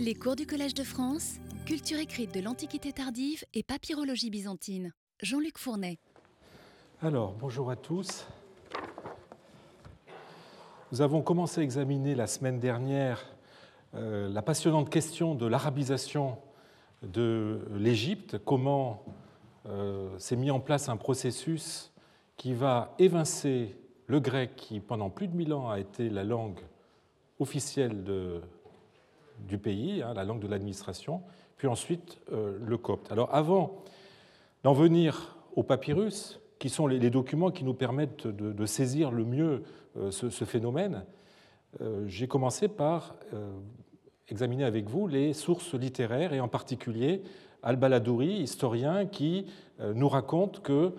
Les 0.00 0.14
cours 0.14 0.34
du 0.34 0.46
Collège 0.46 0.74
de 0.74 0.82
France, 0.82 1.36
culture 1.64 2.00
écrite 2.00 2.34
de 2.34 2.40
l'Antiquité 2.40 2.92
tardive 2.92 3.44
et 3.54 3.62
papyrologie 3.62 4.30
byzantine. 4.30 4.92
Jean-Luc 5.22 5.58
Fournet. 5.58 6.00
Alors, 7.00 7.34
bonjour 7.34 7.70
à 7.70 7.76
tous. 7.76 8.26
Nous 10.90 11.00
avons 11.00 11.22
commencé 11.22 11.60
à 11.60 11.64
examiner 11.64 12.16
la 12.16 12.26
semaine 12.26 12.58
dernière 12.58 13.24
euh, 13.94 14.28
la 14.28 14.42
passionnante 14.42 14.90
question 14.90 15.36
de 15.36 15.46
l'arabisation 15.46 16.36
de 17.02 17.60
l'Égypte, 17.76 18.38
comment 18.44 19.04
euh, 19.66 20.18
s'est 20.18 20.34
mis 20.34 20.50
en 20.50 20.58
place 20.58 20.88
un 20.88 20.96
processus 20.96 21.92
qui 22.36 22.54
va 22.54 22.96
évincer 22.98 23.76
le 24.08 24.18
grec 24.18 24.56
qui, 24.56 24.80
pendant 24.80 25.10
plus 25.10 25.28
de 25.28 25.36
mille 25.36 25.52
ans, 25.52 25.70
a 25.70 25.78
été 25.78 26.10
la 26.10 26.24
langue 26.24 26.58
officielle 27.38 28.02
de, 28.02 28.40
du 29.38 29.58
pays, 29.58 30.02
hein, 30.02 30.14
la 30.14 30.24
langue 30.24 30.40
de 30.40 30.48
l'administration, 30.48 31.22
puis 31.56 31.68
ensuite 31.68 32.20
euh, 32.32 32.58
le 32.60 32.76
copte. 32.76 33.12
Alors 33.12 33.32
avant 33.34 33.84
d'en 34.64 34.72
venir 34.72 35.38
aux 35.54 35.62
papyrus, 35.62 36.40
qui 36.58 36.68
sont 36.68 36.86
les, 36.86 37.10
documents 37.10 37.50
qui 37.50 37.64
nous 37.64 37.72
permettent 37.74 38.28
de, 38.28 38.66
saisir 38.66 39.10
le 39.10 39.24
mieux 39.24 39.64
euh, 39.96 40.12
ce, 40.12 40.44
phénomène, 40.44 41.04
euh, 41.80 42.04
j'ai 42.06 42.28
commencé 42.28 42.68
par 42.68 43.16
examiner 44.28 44.64
avec 44.64 44.88
vous 44.88 45.08
les 45.08 45.32
sources 45.32 45.74
littéraires 45.74 46.32
et 46.32 46.38
en 46.40 46.48
particulier 46.48 47.22
Al-Baladouri, 47.62 48.42
historien, 48.42 49.06
qui 49.06 49.46
nous 49.94 50.08
raconte 50.08 50.62
que 50.62 50.94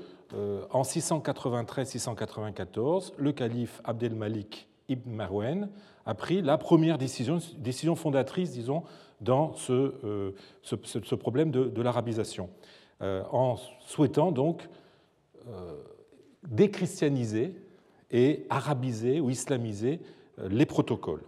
en 0.71 0.81
693-694, 0.81 3.13
le 3.17 3.31
calife 3.31 3.81
Abdel-Malik 3.83 4.67
ibn 4.89 5.11
Marwan 5.11 5.69
a 6.05 6.13
pris 6.13 6.41
la 6.41 6.57
première 6.57 6.97
décision, 6.97 7.39
décision 7.57 7.95
fondatrice, 7.95 8.51
disons, 8.51 8.83
dans 9.21 9.53
ce, 9.53 9.93
euh, 10.03 10.31
ce, 10.63 11.15
problème 11.15 11.51
de, 11.51 11.81
l'arabisation, 11.81 12.49
euh, 13.01 13.23
en 13.31 13.55
souhaitant 13.87 14.31
donc 14.31 14.67
euh, 15.47 15.81
déchristianiser 16.47 17.55
et 18.11 18.45
arabiser 18.49 19.19
ou 19.19 19.29
islamiser 19.29 20.01
les 20.37 20.65
protocoles. 20.65 21.23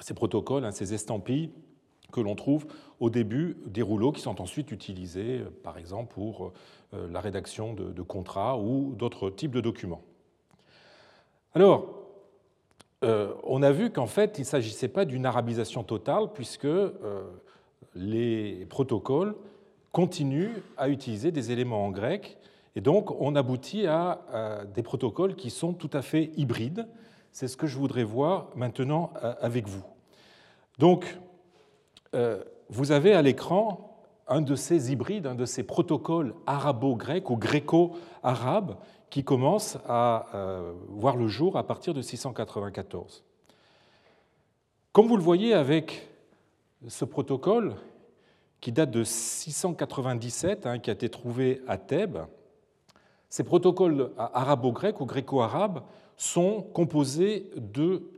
Ces 0.00 0.14
protocoles, 0.14 0.64
hein, 0.64 0.70
ces 0.70 0.94
estampilles 0.94 1.50
que 2.12 2.20
l'on 2.20 2.36
trouve 2.36 2.66
au 3.00 3.10
début 3.10 3.58
des 3.66 3.82
rouleaux 3.82 4.12
qui 4.12 4.22
sont 4.22 4.40
ensuite 4.40 4.70
utilisés, 4.70 5.42
par 5.62 5.76
exemple, 5.76 6.14
pour 6.14 6.52
la 6.92 7.20
rédaction 7.20 7.74
de, 7.74 7.92
de 7.92 8.02
contrats 8.02 8.58
ou 8.58 8.94
d'autres 8.96 9.28
types 9.28 9.50
de 9.50 9.60
documents. 9.60 10.00
Alors, 11.54 11.97
euh, 13.04 13.32
on 13.44 13.62
a 13.62 13.70
vu 13.70 13.90
qu'en 13.90 14.06
fait, 14.06 14.38
il 14.38 14.42
ne 14.42 14.46
s'agissait 14.46 14.88
pas 14.88 15.04
d'une 15.04 15.26
arabisation 15.26 15.84
totale, 15.84 16.32
puisque 16.34 16.64
euh, 16.64 17.22
les 17.94 18.66
protocoles 18.66 19.36
continuent 19.92 20.56
à 20.76 20.88
utiliser 20.88 21.30
des 21.30 21.52
éléments 21.52 21.86
en 21.86 21.90
grec, 21.90 22.38
et 22.76 22.80
donc 22.80 23.10
on 23.20 23.34
aboutit 23.34 23.86
à, 23.86 24.20
des 24.74 24.82
protocoles 24.82 25.34
qui 25.34 25.50
sont 25.50 25.72
tout 25.72 25.90
à 25.92 26.02
fait 26.02 26.30
hybrides. 26.36 26.86
C'est 27.32 27.48
ce 27.48 27.56
que 27.56 27.66
je 27.66 27.76
voudrais 27.76 28.04
voir 28.04 28.48
maintenant 28.54 29.10
euh, 29.22 29.34
avec 29.40 29.66
vous. 29.68 29.84
Donc, 30.78 31.18
vous 32.70 32.92
avez 32.92 33.12
à 33.12 33.20
l'écran 33.20 33.88
un 34.28 34.40
de 34.40 34.54
ces 34.54 34.92
hybrides, 34.92 35.26
un 35.26 35.34
de 35.34 35.44
ces 35.44 35.62
protocoles 35.62 36.34
arabo-grecs 36.46 37.28
ou 37.28 37.36
gréco-arabes 37.36 38.76
qui 39.10 39.24
commence 39.24 39.78
à 39.86 40.26
euh, 40.34 40.72
voir 40.88 41.16
le 41.16 41.28
jour 41.28 41.56
à 41.56 41.66
partir 41.66 41.94
de 41.94 42.02
694. 42.02 43.24
Comme 44.92 45.06
vous 45.06 45.16
le 45.16 45.22
voyez 45.22 45.54
avec 45.54 46.08
ce 46.86 47.04
protocole 47.04 47.74
qui 48.60 48.72
date 48.72 48.90
de 48.90 49.04
697, 49.04 50.66
hein, 50.66 50.78
qui 50.78 50.90
a 50.90 50.92
été 50.92 51.08
trouvé 51.08 51.62
à 51.66 51.78
Thèbes, 51.78 52.18
ces 53.28 53.44
protocoles 53.44 54.12
arabo-grecs 54.16 55.00
ou 55.00 55.06
gréco-arabes 55.06 55.82
sont 56.16 56.62
composés 56.62 57.50
de 57.56 58.10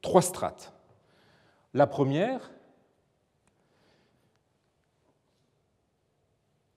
trois 0.00 0.22
strates. 0.22 0.72
La 1.74 1.86
première 1.86 2.50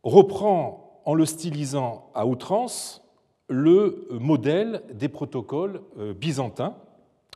reprend, 0.03 1.01
en 1.06 1.13
le 1.13 1.25
stylisant 1.25 2.11
à 2.13 2.25
outrance, 2.25 3.00
le 3.51 4.07
modèle 4.12 4.81
des 4.94 5.09
protocoles 5.09 5.81
euh, 6.00 6.13
byzantins. 6.13 6.78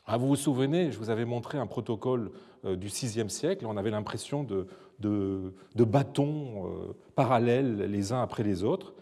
Ah, 0.06 0.16
vous 0.16 0.28
vous 0.28 0.36
souvenez, 0.36 0.90
je 0.90 0.98
vous 0.98 1.10
avais 1.10 1.26
montré 1.26 1.58
un 1.58 1.66
protocole 1.66 2.30
euh, 2.64 2.74
du 2.74 2.86
VIe 2.86 3.28
siècle, 3.28 3.66
on 3.66 3.76
avait 3.76 3.90
l'impression 3.90 4.42
de, 4.42 4.66
de, 4.98 5.84
bâtons 5.84 6.64
euh, 6.64 6.96
parallèles 7.14 7.90
les 7.90 8.12
uns 8.12 8.22
après 8.22 8.44
les 8.44 8.64
autres. 8.64 8.94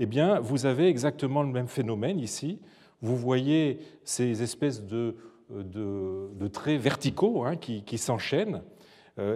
Eh 0.00 0.06
bien, 0.06 0.40
vous 0.40 0.66
avez 0.66 0.88
exactement 0.88 1.42
le 1.42 1.50
même 1.50 1.68
phénomène 1.68 2.18
ici. 2.18 2.58
Vous 3.00 3.16
voyez 3.16 3.78
ces 4.02 4.42
espèces 4.42 4.84
de, 4.84 5.14
de 5.50 6.46
traits 6.48 6.80
verticaux 6.80 7.44
hein, 7.44 7.56
qui, 7.56 7.82
qui 7.84 7.96
s'enchaînent 7.96 8.62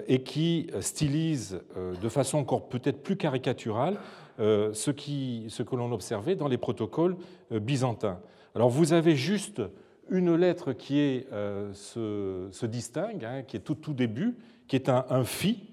et 0.06 0.22
qui 0.22 0.66
stylisent 0.80 1.60
de 2.02 2.08
façon 2.10 2.36
encore 2.36 2.68
peut-être 2.68 3.02
plus 3.02 3.16
caricaturale 3.16 3.96
ce, 4.40 4.90
qui, 4.90 5.46
ce 5.48 5.62
que 5.62 5.76
l'on 5.76 5.92
observait 5.92 6.36
dans 6.36 6.48
les 6.48 6.58
protocoles 6.58 7.16
euh, 7.52 7.60
byzantins. 7.60 8.20
Alors 8.54 8.68
vous 8.68 8.92
avez 8.92 9.14
juste 9.14 9.62
une 10.10 10.34
lettre 10.34 10.72
qui 10.72 11.24
euh, 11.32 11.72
se, 11.72 12.66
distingue, 12.66 13.24
hein, 13.24 13.42
qui 13.42 13.56
est 13.56 13.60
tout, 13.60 13.74
tout 13.74 13.94
début, 13.94 14.36
qui 14.66 14.76
est 14.76 14.88
un, 14.88 15.04
un 15.08 15.24
phi, 15.24 15.68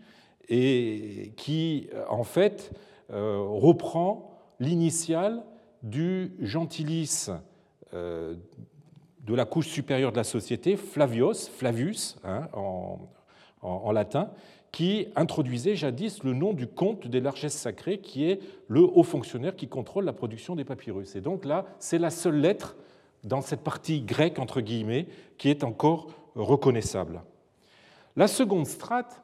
et 0.49 1.33
qui 1.35 1.89
en 2.09 2.23
fait 2.23 2.71
reprend 3.09 4.31
l'initiale 4.61 5.43
du 5.83 6.31
gentilice 6.39 7.31
de 9.27 9.35
la 9.35 9.45
couche 9.45 9.67
supérieure 9.67 10.11
de 10.11 10.17
la 10.17 10.23
société, 10.23 10.77
Flavius 10.77 12.17
hein, 12.23 12.47
en, 12.53 13.91
latin, 13.91 14.31
qui 14.71 15.07
introduisait 15.15 15.75
jadis 15.75 16.23
le 16.23 16.33
nom 16.33 16.53
du 16.53 16.67
comte 16.67 17.07
des 17.07 17.21
largesses 17.21 17.57
sacrées, 17.57 17.99
qui 17.99 18.29
est 18.29 18.39
le 18.67 18.81
haut 18.81 19.03
fonctionnaire 19.03 19.55
qui 19.55 19.67
contrôle 19.67 20.05
la 20.05 20.13
production 20.13 20.55
des 20.55 20.65
papyrus. 20.65 21.15
Et 21.15 21.21
donc 21.21 21.45
là, 21.45 21.65
c'est 21.79 21.97
la 21.97 22.09
seule 22.09 22.39
lettre 22.39 22.75
dans 23.23 23.41
cette 23.41 23.61
partie 23.61 24.01
grecque, 24.01 24.39
entre 24.39 24.61
guillemets, 24.61 25.07
qui 25.37 25.49
est 25.49 25.63
encore 25.63 26.07
reconnaissable. 26.35 27.21
La 28.15 28.27
seconde 28.27 28.67
strate 28.67 29.21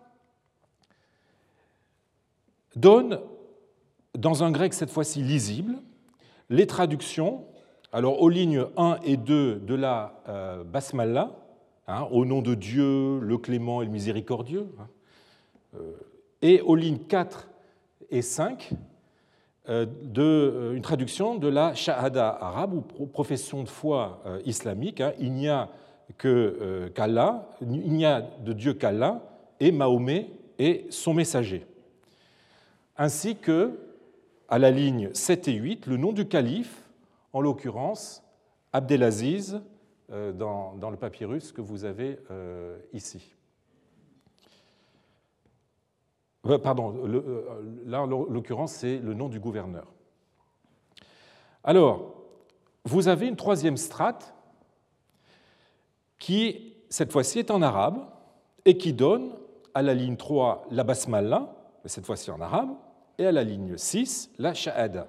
donne, 2.75 3.20
dans 4.18 4.44
un 4.44 4.52
grec 4.52 4.74
cette 4.74 4.90
fois-ci 4.90 5.22
lisible, 5.22 5.75
les 6.50 6.68
traductions, 6.68 7.46
alors 7.92 8.22
aux 8.22 8.30
lignes 8.30 8.66
1 8.78 9.00
et 9.04 9.18
2 9.18 9.60
de 9.60 9.75
la 9.75 10.22
euh, 10.28 10.64
Basmala, 10.64 11.36
hein, 11.88 12.08
au 12.12 12.25
nom 12.25 12.42
de 12.42 12.56
Dieu, 12.56 13.20
le 13.20 13.38
clément 13.38 13.81
et 13.81 13.86
le 13.86 13.92
miséricordieux, 13.92 14.68
hein, 14.80 14.88
et 16.42 16.62
aux 16.62 16.76
lignes 16.76 17.00
4 17.00 17.50
et 18.12 18.22
5 18.22 18.70
euh, 19.70 19.86
de, 19.86 20.22
euh, 20.22 20.74
une 20.74 20.82
traduction 20.82 21.36
de 21.36 21.48
la 21.48 21.74
Shahada 21.74 22.28
arabe 22.30 22.84
ou 23.00 23.06
profession 23.06 23.64
de 23.64 23.70
foi 23.70 24.22
islamique. 24.46 25.00
Hein. 25.00 25.14
Il 25.20 25.34
n'y 25.34 25.48
a 25.48 25.70
qu'Allah, 26.18 27.50
il 27.62 27.94
n'y 27.94 28.06
a 28.06 28.22
de 28.22 28.52
Dieu 28.52 28.74
qu'Allah 28.74 29.22
et 29.60 29.72
Mahomet 29.72 30.30
et 30.60 30.86
son 30.90 31.14
messager. 31.14 31.66
Ainsi 32.98 33.38
que, 33.38 33.80
à 34.50 34.60
la 34.60 34.70
ligne 34.70 35.10
7 35.14 35.48
et 35.48 35.54
8, 35.54 35.88
le 35.88 35.98
nom 35.98 36.12
du 36.12 36.28
calife, 36.28 36.84
en 37.32 37.42
l'occurrence 37.42 38.22
Abdelaziz, 38.74 39.62
dans, 40.10 40.76
dans, 40.76 40.92
le 40.92 40.98
papyrus 40.98 41.52
que 41.52 41.62
vous 41.62 41.86
avez 41.86 42.20
ici. 42.92 43.34
Euh, 46.45 46.57
pardon, 46.57 46.94
euh, 47.06 47.81
là 47.86 48.01
en 48.01 48.06
l'occurrence 48.06 48.74
c'est 48.74 48.98
le 48.98 49.13
nom 49.13 49.30
du 49.30 49.40
gouverneur. 49.40 49.86
Alors, 51.63 52.13
vous 52.84 53.07
avez 53.07 53.28
une 53.28 53.38
troisième 53.38 53.78
strate 53.78 54.34
qui, 56.19 56.74
cette 56.90 57.12
fois-ci, 57.12 57.40
est 57.40 57.51
en 57.51 57.62
arabe 57.62 58.00
et 58.66 58.78
qui 58.78 58.92
donne 58.92 59.34
à 59.74 59.81
la 59.81 59.94
ligne 59.94 60.18
3 60.18 60.68
la 60.72 60.84
basmala, 60.84 61.56
cette 61.86 62.06
fois-ci 62.06 62.31
en 62.31 62.42
arabe, 62.42 62.72
et 63.18 63.25
à 63.25 63.31
la 63.31 63.44
ligne 63.44 63.78
6 63.78 64.31
la 64.38 64.54
shahada. 64.54 65.07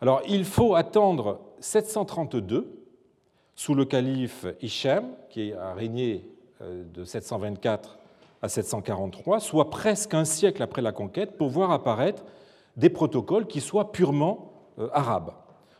Alors, 0.00 0.22
il 0.28 0.44
faut 0.44 0.74
attendre 0.76 1.40
732 1.60 2.80
sous 3.54 3.74
le 3.74 3.84
calife 3.84 4.46
Hisham, 4.62 5.10
qui 5.28 5.52
a 5.52 5.74
régné 5.74 6.24
euh, 6.62 6.84
de 6.94 7.04
724 7.04 7.99
à 8.42 8.48
743, 8.48 9.40
soit 9.40 9.70
presque 9.70 10.14
un 10.14 10.24
siècle 10.24 10.62
après 10.62 10.82
la 10.82 10.92
conquête, 10.92 11.36
pour 11.36 11.48
voir 11.48 11.70
apparaître 11.70 12.24
des 12.76 12.90
protocoles 12.90 13.46
qui 13.46 13.60
soient 13.60 13.92
purement 13.92 14.52
euh, 14.78 14.88
arabes. 14.92 15.32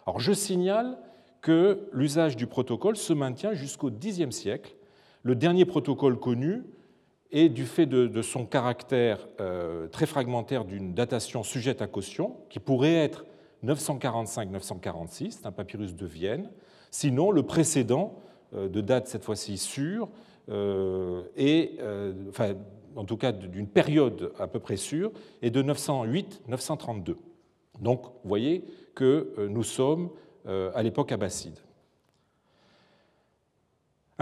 Alors 0.07 0.21
je 0.21 0.33
signale 0.33 0.99
que 1.41 1.89
l'usage 1.93 2.37
du 2.37 2.47
protocole 2.47 2.97
se 2.97 3.12
maintient 3.12 3.55
jusqu'au 3.55 3.91
Xe 3.91 4.31
siècle. 4.31 4.75
Le 5.23 5.35
dernier 5.35 5.65
protocole 5.65 6.19
connu 6.19 6.65
et 7.33 7.49
du 7.49 7.65
fait 7.65 7.87
de, 7.87 8.23
son 8.23 8.45
caractère 8.45 9.29
euh, 9.41 9.87
très 9.89 10.07
fragmentaire 10.07 10.65
d'une 10.65 10.95
datation 10.95 11.43
sujette 11.43 11.81
à 11.81 11.87
caution, 11.87 12.37
qui 12.49 12.59
pourrait 12.59 12.95
être 12.95 13.25
945-946, 13.65 15.41
un 15.45 15.53
papyrus 15.53 15.95
de 15.95 16.07
Vienne, 16.07 16.51
sinon 16.91 17.31
le 17.31 17.43
précédent, 17.43 18.19
euh, 18.55 18.69
de 18.69 18.81
date 18.81 19.07
cette 19.07 19.25
fois-ci 19.25 19.59
sûre, 19.59 20.09
et, 20.50 21.79
enfin, 22.29 22.55
en 22.97 23.05
tout 23.05 23.17
cas 23.17 23.32
d'une 23.32 23.69
période 23.69 24.32
à 24.38 24.49
peu 24.49 24.58
près 24.58 24.76
sûre, 24.76 25.12
est 25.43 25.50
de 25.50 25.62
908-932. 25.62 27.14
Donc 27.81 28.02
vous 28.05 28.29
voyez 28.29 28.64
que 28.94 29.47
nous 29.49 29.62
sommes 29.62 30.11
à 30.47 30.82
l'époque 30.82 31.12
abbasside. 31.12 31.58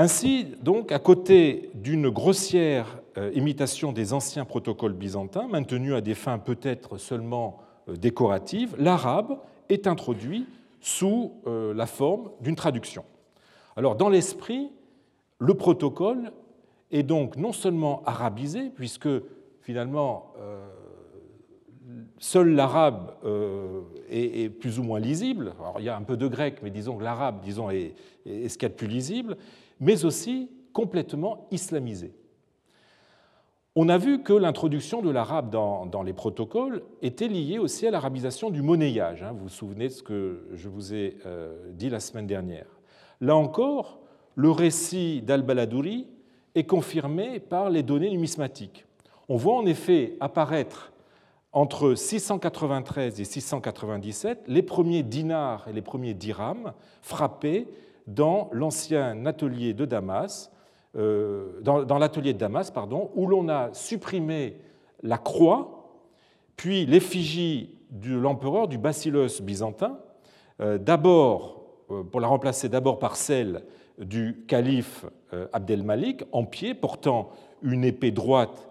Ainsi, 0.01 0.45
donc, 0.63 0.93
à 0.93 1.01
côté 1.01 1.71
d'une 1.75 2.09
grossière 2.09 3.01
euh, 3.17 3.33
imitation 3.35 3.91
des 3.91 4.13
anciens 4.13 4.45
protocoles 4.45 4.93
byzantins, 4.93 5.49
maintenus 5.49 5.93
à 5.93 6.01
des 6.01 6.15
fins 6.15 6.39
peut-être 6.39 6.99
seulement 6.99 7.59
euh, 7.89 7.97
décoratives, 7.97 8.77
l'arabe 8.79 9.41
est 9.69 9.89
introduit 9.89 10.47
sous 10.81 11.33
euh, 11.49 11.75
la 11.75 11.87
forme 11.87 12.31
d'une 12.41 12.55
traduction. 12.55 13.05
Alors, 13.75 13.97
dans 13.97 14.09
l'esprit, 14.09 14.71
le 15.39 15.55
protocole 15.55 16.33
est 16.91 17.03
donc 17.03 17.37
non 17.37 17.53
seulement 17.53 18.03
arabisé, 18.07 18.71
puisque 18.71 19.09
finalement, 19.61 20.33
seul 22.19 22.55
l'arabe 22.55 23.13
est, 24.09 24.49
plus 24.49 24.79
ou 24.79 24.83
moins 24.83 24.99
lisible. 24.99 25.55
Il 25.79 25.85
y 25.85 25.89
a 25.89 25.97
un 25.97 26.03
peu 26.03 26.17
de 26.17 26.27
grec, 26.27 26.61
mais 26.63 26.71
disons 26.71 26.97
que 26.97 27.05
l'arabe 27.05 27.41
disons, 27.43 27.71
est, 27.71 27.95
est 28.25 28.49
ce 28.49 28.57
qu'il 28.57 28.65
y 28.65 28.67
a 28.67 28.71
de 28.71 28.75
plus 28.75 28.87
lisible 28.87 29.37
mais 29.81 30.05
aussi 30.05 30.51
complètement 30.73 31.47
islamisé. 31.51 32.15
On 33.75 33.89
a 33.89 33.99
vu 33.99 34.23
que 34.23 34.33
l'introduction 34.33 35.03
de 35.03 35.11
l'arabe 35.11 35.51
dans, 35.51 36.03
les 36.03 36.13
protocoles 36.13 36.83
était 37.01 37.29
liée 37.29 37.59
aussi 37.59 37.87
à 37.87 37.93
l'arabisation 37.93 38.51
du 38.51 38.61
monnayage. 38.61 39.23
Hein. 39.23 39.33
Vous 39.33 39.45
vous 39.45 39.49
souvenez 39.49 39.89
de 39.89 39.93
ce 39.93 40.03
que 40.03 40.49
je 40.55 40.69
vous 40.69 40.95
ai 40.95 41.19
euh, 41.27 41.71
dit 41.73 41.89
la 41.89 42.01
semaine 42.01 42.27
dernière. 42.27 42.67
Là 43.21 43.37
encore, 43.37 44.01
le 44.39 44.53
récit 44.53 45.21
d'Al-Baladouri 45.21 46.07
est 46.55 46.63
confirmé 46.63 47.41
par 47.41 47.71
les 47.71 47.83
données 47.83 48.09
numismatiques. 48.09 48.87
On 49.29 49.37
voit 49.37 49.57
en 49.57 49.67
effet 49.67 50.17
apparaître 50.21 50.93
entre 51.53 51.97
693 51.97 53.21
et 53.21 53.25
697 53.25 54.45
les 54.47 54.63
premiers 54.63 55.03
dinars 55.03 55.67
et 55.69 55.73
les 55.73 55.83
premiers 55.83 56.15
dirhams 56.15 56.73
frappés 57.03 57.67
dans 58.07 58.49
l'ancien 58.53 59.27
atelier 59.27 59.75
de 59.75 59.85
Damas, 59.85 60.53
euh, 60.95 61.61
dans, 61.61 61.99
l'atelier 61.99 62.33
de 62.33 62.39
Damas, 62.39 62.71
pardon, 62.71 63.11
où 63.17 63.27
l'on 63.27 63.49
a 63.49 63.71
supprimé 63.75 64.59
la 65.03 65.19
croix, 65.19 65.99
puis 66.55 66.87
l'effigie 66.87 67.77
de 67.91 68.15
l'empereur 68.15 68.69
du 68.69 68.79
bacillus 68.79 69.43
byzantin, 69.43 69.99
euh, 70.61 70.79
d'abord 70.79 71.65
euh, 71.91 72.05
pour 72.05 72.21
la 72.21 72.29
remplacer 72.29 72.69
d'abord 72.69 73.01
par 73.01 73.17
celle 73.17 73.65
du 73.99 74.45
calife 74.47 75.05
Abdel-Malik 75.53 76.25
en 76.33 76.45
pied, 76.45 76.75
portant 76.75 77.31
une 77.63 77.85
épée 77.85 78.11
droite 78.11 78.69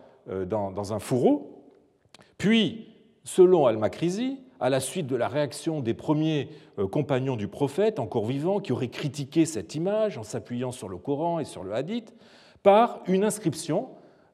dans, 0.47 0.71
dans 0.71 0.93
un 0.93 0.99
fourreau, 0.99 1.57
puis, 2.37 2.95
selon 3.23 3.65
Al-Makrizi, 3.65 4.39
à 4.59 4.69
la 4.69 4.79
suite 4.79 5.07
de 5.07 5.15
la 5.15 5.27
réaction 5.27 5.81
des 5.81 5.93
premiers 5.93 6.49
euh, 6.79 6.87
compagnons 6.87 7.35
du 7.35 7.47
prophète, 7.47 7.99
encore 7.99 8.25
vivants, 8.25 8.59
qui 8.59 8.71
auraient 8.71 8.89
critiqué 8.89 9.45
cette 9.45 9.75
image 9.75 10.17
en 10.17 10.23
s'appuyant 10.23 10.71
sur 10.71 10.89
le 10.89 10.97
Coran 10.97 11.39
et 11.39 11.45
sur 11.45 11.63
le 11.63 11.73
Hadith, 11.73 12.13
par 12.63 13.01
une 13.07 13.23
inscription 13.23 13.89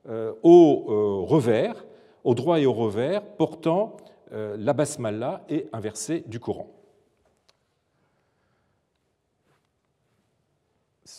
euh, 0.10 0.34
au 0.44 0.86
euh, 0.90 1.26
revers, 1.26 1.86
au 2.24 2.36
droit 2.36 2.60
et 2.60 2.66
au 2.66 2.74
revers, 2.74 3.24
portant 3.24 3.98
la 4.32 4.74
basmala 4.74 5.44
et 5.48 5.68
un 5.74 5.80
verset 5.80 6.24
du 6.26 6.40
Coran. 6.40 6.68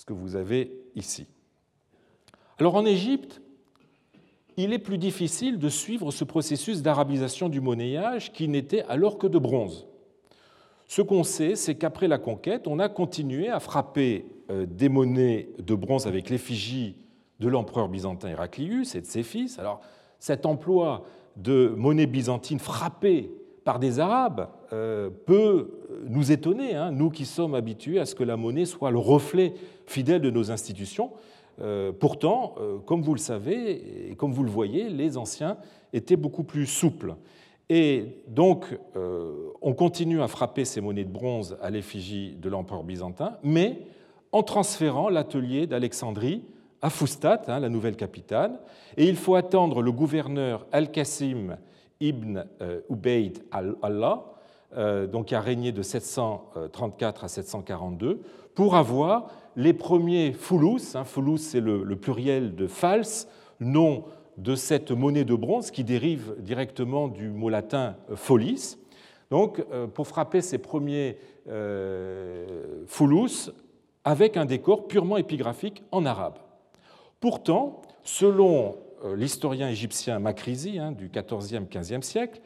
Ce 0.00 0.04
que 0.04 0.12
vous 0.12 0.36
avez 0.36 0.72
ici. 0.94 1.26
Alors 2.58 2.74
en 2.74 2.84
Égypte, 2.84 3.40
il 4.56 4.72
est 4.72 4.78
plus 4.78 4.98
difficile 4.98 5.58
de 5.58 5.68
suivre 5.68 6.10
ce 6.10 6.24
processus 6.24 6.82
d'arabisation 6.82 7.48
du 7.48 7.60
monnayage 7.60 8.32
qui 8.32 8.48
n'était 8.48 8.82
alors 8.84 9.18
que 9.18 9.26
de 9.26 9.38
bronze. 9.38 9.86
Ce 10.86 11.02
qu'on 11.02 11.24
sait, 11.24 11.56
c'est 11.56 11.76
qu'après 11.76 12.08
la 12.08 12.18
conquête, 12.18 12.68
on 12.68 12.78
a 12.78 12.88
continué 12.88 13.48
à 13.48 13.58
frapper 13.58 14.26
euh, 14.50 14.66
des 14.66 14.88
monnaies 14.88 15.48
de 15.58 15.74
bronze 15.74 16.06
avec 16.06 16.28
l'effigie 16.28 16.96
de 17.40 17.48
l'empereur 17.48 17.88
byzantin 17.88 18.28
Héraclius 18.28 18.94
et 18.94 19.00
de 19.00 19.06
ses 19.06 19.22
fils. 19.22 19.58
Alors, 19.58 19.80
cet 20.18 20.46
emploi 20.46 21.04
de 21.36 21.74
monnaie 21.76 22.06
byzantine 22.06 22.58
frappée 22.58 23.32
par 23.64 23.78
des 23.78 23.98
Arabes 23.98 24.48
euh, 24.72 25.10
peut 25.26 25.70
nous 26.06 26.30
étonner, 26.30 26.74
hein, 26.74 26.90
nous 26.90 27.10
qui 27.10 27.24
sommes 27.24 27.54
habitués 27.54 27.98
à 27.98 28.06
ce 28.06 28.14
que 28.14 28.22
la 28.24 28.36
monnaie 28.36 28.66
soit 28.66 28.90
le 28.90 28.98
reflet 28.98 29.54
fidèle 29.86 30.20
de 30.20 30.30
nos 30.30 30.50
institutions. 30.50 31.10
Euh, 31.60 31.92
pourtant, 31.92 32.54
euh, 32.58 32.78
comme 32.78 33.02
vous 33.02 33.14
le 33.14 33.20
savez 33.20 34.10
et 34.10 34.16
comme 34.16 34.32
vous 34.32 34.44
le 34.44 34.50
voyez, 34.50 34.90
les 34.90 35.16
anciens 35.16 35.56
étaient 35.92 36.16
beaucoup 36.16 36.44
plus 36.44 36.66
souples. 36.66 37.14
Et 37.70 38.22
donc, 38.28 38.78
on 39.62 39.72
continue 39.72 40.20
à 40.20 40.28
frapper 40.28 40.66
ces 40.66 40.82
monnaies 40.82 41.04
de 41.04 41.10
bronze 41.10 41.56
à 41.62 41.70
l'effigie 41.70 42.36
de 42.38 42.50
l'empereur 42.50 42.84
byzantin, 42.84 43.38
mais 43.42 43.78
en 44.32 44.42
transférant 44.42 45.08
l'atelier 45.08 45.66
d'Alexandrie 45.66 46.42
à 46.82 46.90
Foustat, 46.90 47.40
hein, 47.48 47.60
la 47.60 47.70
nouvelle 47.70 47.96
capitale. 47.96 48.60
Et 48.98 49.08
il 49.08 49.16
faut 49.16 49.34
attendre 49.34 49.80
le 49.80 49.92
gouverneur 49.92 50.66
Al-Qasim 50.72 51.56
ibn 52.00 52.44
Ubayd 52.90 53.42
al-Allah, 53.50 54.24
donc 55.10 55.26
qui 55.26 55.34
a 55.34 55.40
régné 55.40 55.72
de 55.72 55.82
734 55.82 57.24
à 57.24 57.28
742, 57.28 58.20
pour 58.54 58.76
avoir 58.76 59.30
les 59.56 59.72
premiers 59.72 60.32
foulous, 60.32 60.94
hein, 60.94 61.04
foulous 61.04 61.38
c'est 61.38 61.60
le, 61.60 61.96
pluriel 61.96 62.54
de 62.54 62.66
fals, 62.66 63.26
nom 63.60 64.04
de 64.36 64.54
cette 64.54 64.90
monnaie 64.90 65.24
de 65.24 65.34
bronze 65.34 65.70
qui 65.70 65.84
dérive 65.84 66.34
directement 66.38 67.08
du 67.08 67.28
mot 67.30 67.48
latin 67.48 67.96
folis. 68.14 68.78
Donc, 69.30 69.64
euh, 69.72 69.86
pour 69.86 70.06
frapper 70.06 70.40
ces 70.40 70.58
premiers 70.58 71.18
euh, 71.48 72.84
avec 74.04 74.36
un 74.36 74.44
décor 74.44 74.86
purement 74.86 75.16
épigraphique 75.16 75.82
en 75.92 76.04
arabe. 76.04 76.38
Pourtant, 77.20 77.82
selon 78.02 78.66
euh, 78.66 78.70
l'historien 79.04 79.68
égyptien 79.68 80.18
Makrizi 80.18 80.78
hein, 80.78 80.92
du 80.92 81.10
XIVe, 81.10 81.66
XVe 81.68 82.02
siècle, 82.02 82.40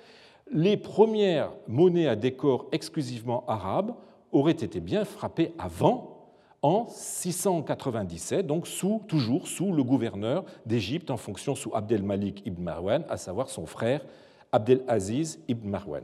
les 0.50 0.76
premières 0.76 1.52
monnaies 1.66 2.08
à 2.08 2.16
décor 2.16 2.68
exclusivement 2.72 3.44
arabe 3.46 3.94
auraient 4.32 4.52
été 4.52 4.80
bien 4.80 5.04
frappées 5.04 5.52
avant 5.58 6.18
en 6.62 6.86
697, 6.88 8.46
donc 8.46 8.66
toujours 9.06 9.46
sous 9.46 9.72
le 9.72 9.84
gouverneur 9.84 10.44
d'Égypte 10.66 11.10
en 11.10 11.16
fonction 11.16 11.54
sous 11.54 11.70
Abdel 11.74 12.02
Malik 12.02 12.42
ibn 12.46 12.62
Marwan, 12.62 13.04
à 13.08 13.16
savoir 13.16 13.48
son 13.48 13.66
frère 13.66 14.04
Abdel 14.50 14.82
Aziz 14.88 15.38
ibn 15.46 15.68
Marwan. 15.68 16.02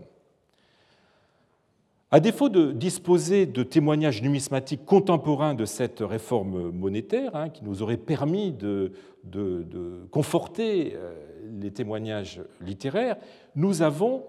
À 2.15 2.21
défaut 2.21 2.49
de 2.49 2.71
disposer 2.71 3.45
de 3.45 3.65
témoignages 3.65 4.23
numismatiques 4.23 4.85
contemporains 4.85 5.55
de 5.55 5.65
cette 5.65 5.99
réforme 5.99 6.71
monétaire, 6.71 7.35
hein, 7.35 7.49
qui 7.49 7.65
nous 7.65 7.83
aurait 7.83 7.97
permis 7.97 8.53
de, 8.53 8.93
conforter 10.13 10.93
euh, 10.95 11.13
les 11.61 11.73
témoignages 11.73 12.41
littéraires, 12.61 13.17
nous 13.57 13.83
avons 13.83 14.23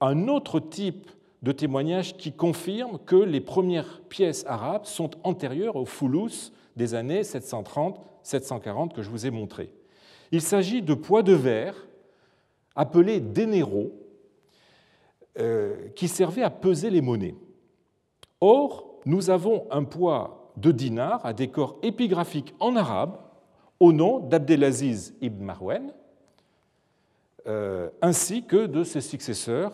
un 0.00 0.28
autre 0.28 0.60
type 0.60 1.10
de 1.42 1.50
témoignages 1.50 2.16
qui 2.16 2.30
confirment 2.30 3.00
que 3.04 3.16
les 3.16 3.40
premières 3.40 4.02
pièces 4.02 4.44
arabes 4.46 4.84
sont 4.84 5.10
antérieures 5.24 5.74
au 5.74 5.84
Foulous 5.84 6.52
des 6.76 6.94
années 6.94 7.22
730-740 7.22 8.92
que 8.92 9.02
je 9.02 9.10
vous 9.10 9.26
ai 9.26 9.32
montré. 9.32 9.72
Il 10.30 10.42
s'agit 10.42 10.80
de 10.80 10.94
poids 10.94 11.24
de 11.24 11.32
verre 11.32 11.88
appelés 12.76 13.18
dénéros 13.18 13.90
qui 15.94 16.08
servaient 16.08 16.42
à 16.42 16.50
peser 16.50 16.90
les 16.90 17.00
monnaies. 17.00 17.34
Or, 18.40 19.00
nous 19.06 19.30
avons 19.30 19.66
un 19.70 19.84
poids 19.84 20.52
de 20.56 20.72
dinar 20.72 21.24
à 21.24 21.32
décor 21.32 21.78
épigraphique 21.82 22.54
en 22.60 22.76
arabe 22.76 23.16
au 23.80 23.92
nom 23.92 24.20
d'Abdelaziz 24.20 25.14
ibn 25.20 25.44
Marwan, 25.44 25.92
euh, 27.46 27.90
ainsi 28.00 28.44
que 28.44 28.66
de 28.66 28.84
ses 28.84 29.00
successeurs 29.00 29.72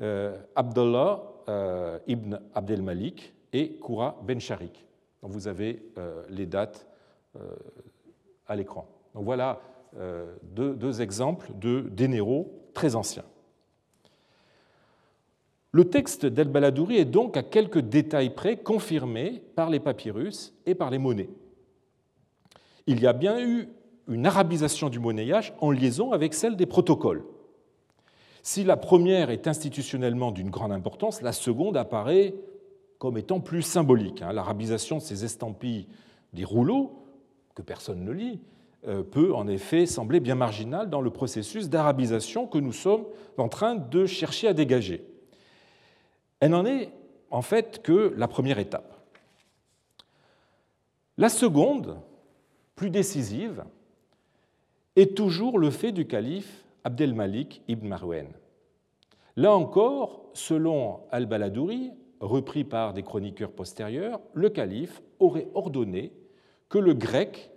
euh, 0.00 0.36
Abdullah 0.56 1.22
euh, 1.48 1.98
ibn 2.08 2.40
Abdel 2.54 2.82
Malik 2.82 3.32
et 3.52 3.76
Koura 3.76 4.16
ben 4.24 4.40
Sharik. 4.40 4.84
vous 5.22 5.46
avez 5.46 5.88
euh, 5.98 6.24
les 6.28 6.46
dates 6.46 6.86
à 8.46 8.54
l'écran. 8.54 8.86
Donc 9.12 9.24
voilà 9.24 9.60
deux, 10.52 11.00
exemples 11.00 11.50
de 11.56 11.80
dénéraux 11.80 12.70
très 12.74 12.94
anciens. 12.94 13.24
Le 15.74 15.86
texte 15.86 16.24
d'El 16.24 16.46
Baladouri 16.46 16.98
est 16.98 17.04
donc 17.04 17.36
à 17.36 17.42
quelques 17.42 17.80
détails 17.80 18.30
près 18.30 18.56
confirmé 18.58 19.42
par 19.56 19.70
les 19.70 19.80
papyrus 19.80 20.54
et 20.66 20.76
par 20.76 20.88
les 20.88 20.98
monnaies. 20.98 21.30
Il 22.86 23.00
y 23.00 23.08
a 23.08 23.12
bien 23.12 23.40
eu 23.40 23.66
une 24.06 24.24
arabisation 24.24 24.88
du 24.88 25.00
monnayage 25.00 25.52
en 25.60 25.72
liaison 25.72 26.12
avec 26.12 26.32
celle 26.32 26.54
des 26.54 26.66
protocoles. 26.66 27.24
Si 28.44 28.62
la 28.62 28.76
première 28.76 29.30
est 29.30 29.48
institutionnellement 29.48 30.30
d'une 30.30 30.48
grande 30.48 30.70
importance, 30.70 31.22
la 31.22 31.32
seconde 31.32 31.76
apparaît 31.76 32.36
comme 32.98 33.18
étant 33.18 33.40
plus 33.40 33.62
symbolique. 33.62 34.22
Hein. 34.22 34.32
L'arabisation 34.32 34.98
de 34.98 35.02
ces 35.02 35.24
estampilles 35.24 35.88
des 36.34 36.44
rouleaux, 36.44 37.02
que 37.56 37.62
personne 37.62 38.04
ne 38.04 38.12
lit, 38.12 38.38
euh, 38.86 39.02
peut 39.02 39.34
en 39.34 39.48
effet 39.48 39.86
sembler 39.86 40.20
bien 40.20 40.36
marginale 40.36 40.88
dans 40.88 41.00
le 41.00 41.10
processus 41.10 41.68
d'arabisation 41.68 42.46
que 42.46 42.58
nous 42.58 42.72
sommes 42.72 43.06
en 43.38 43.48
train 43.48 43.74
de 43.74 44.06
chercher 44.06 44.46
à 44.46 44.52
dégager. 44.52 45.04
Elle 46.44 46.50
n'en 46.50 46.66
est 46.66 46.92
en 47.30 47.40
fait 47.40 47.80
que 47.80 48.12
la 48.18 48.28
première 48.28 48.58
étape. 48.58 49.00
La 51.16 51.30
seconde, 51.30 51.96
plus 52.76 52.90
décisive, 52.90 53.64
est 54.94 55.16
toujours 55.16 55.58
le 55.58 55.70
fait 55.70 55.90
du 55.90 56.06
calife 56.06 56.66
Abdelmalik 56.84 57.62
ibn 57.66 57.88
Marwan. 57.88 58.26
Là 59.36 59.54
encore, 59.56 60.26
selon 60.34 61.00
al-Baladouri, 61.10 61.92
repris 62.20 62.64
par 62.64 62.92
des 62.92 63.02
chroniqueurs 63.02 63.52
postérieurs, 63.52 64.20
le 64.34 64.50
calife 64.50 65.00
aurait 65.20 65.48
ordonné 65.54 66.12
que 66.68 66.76
le 66.76 66.92
grec, 66.92 67.52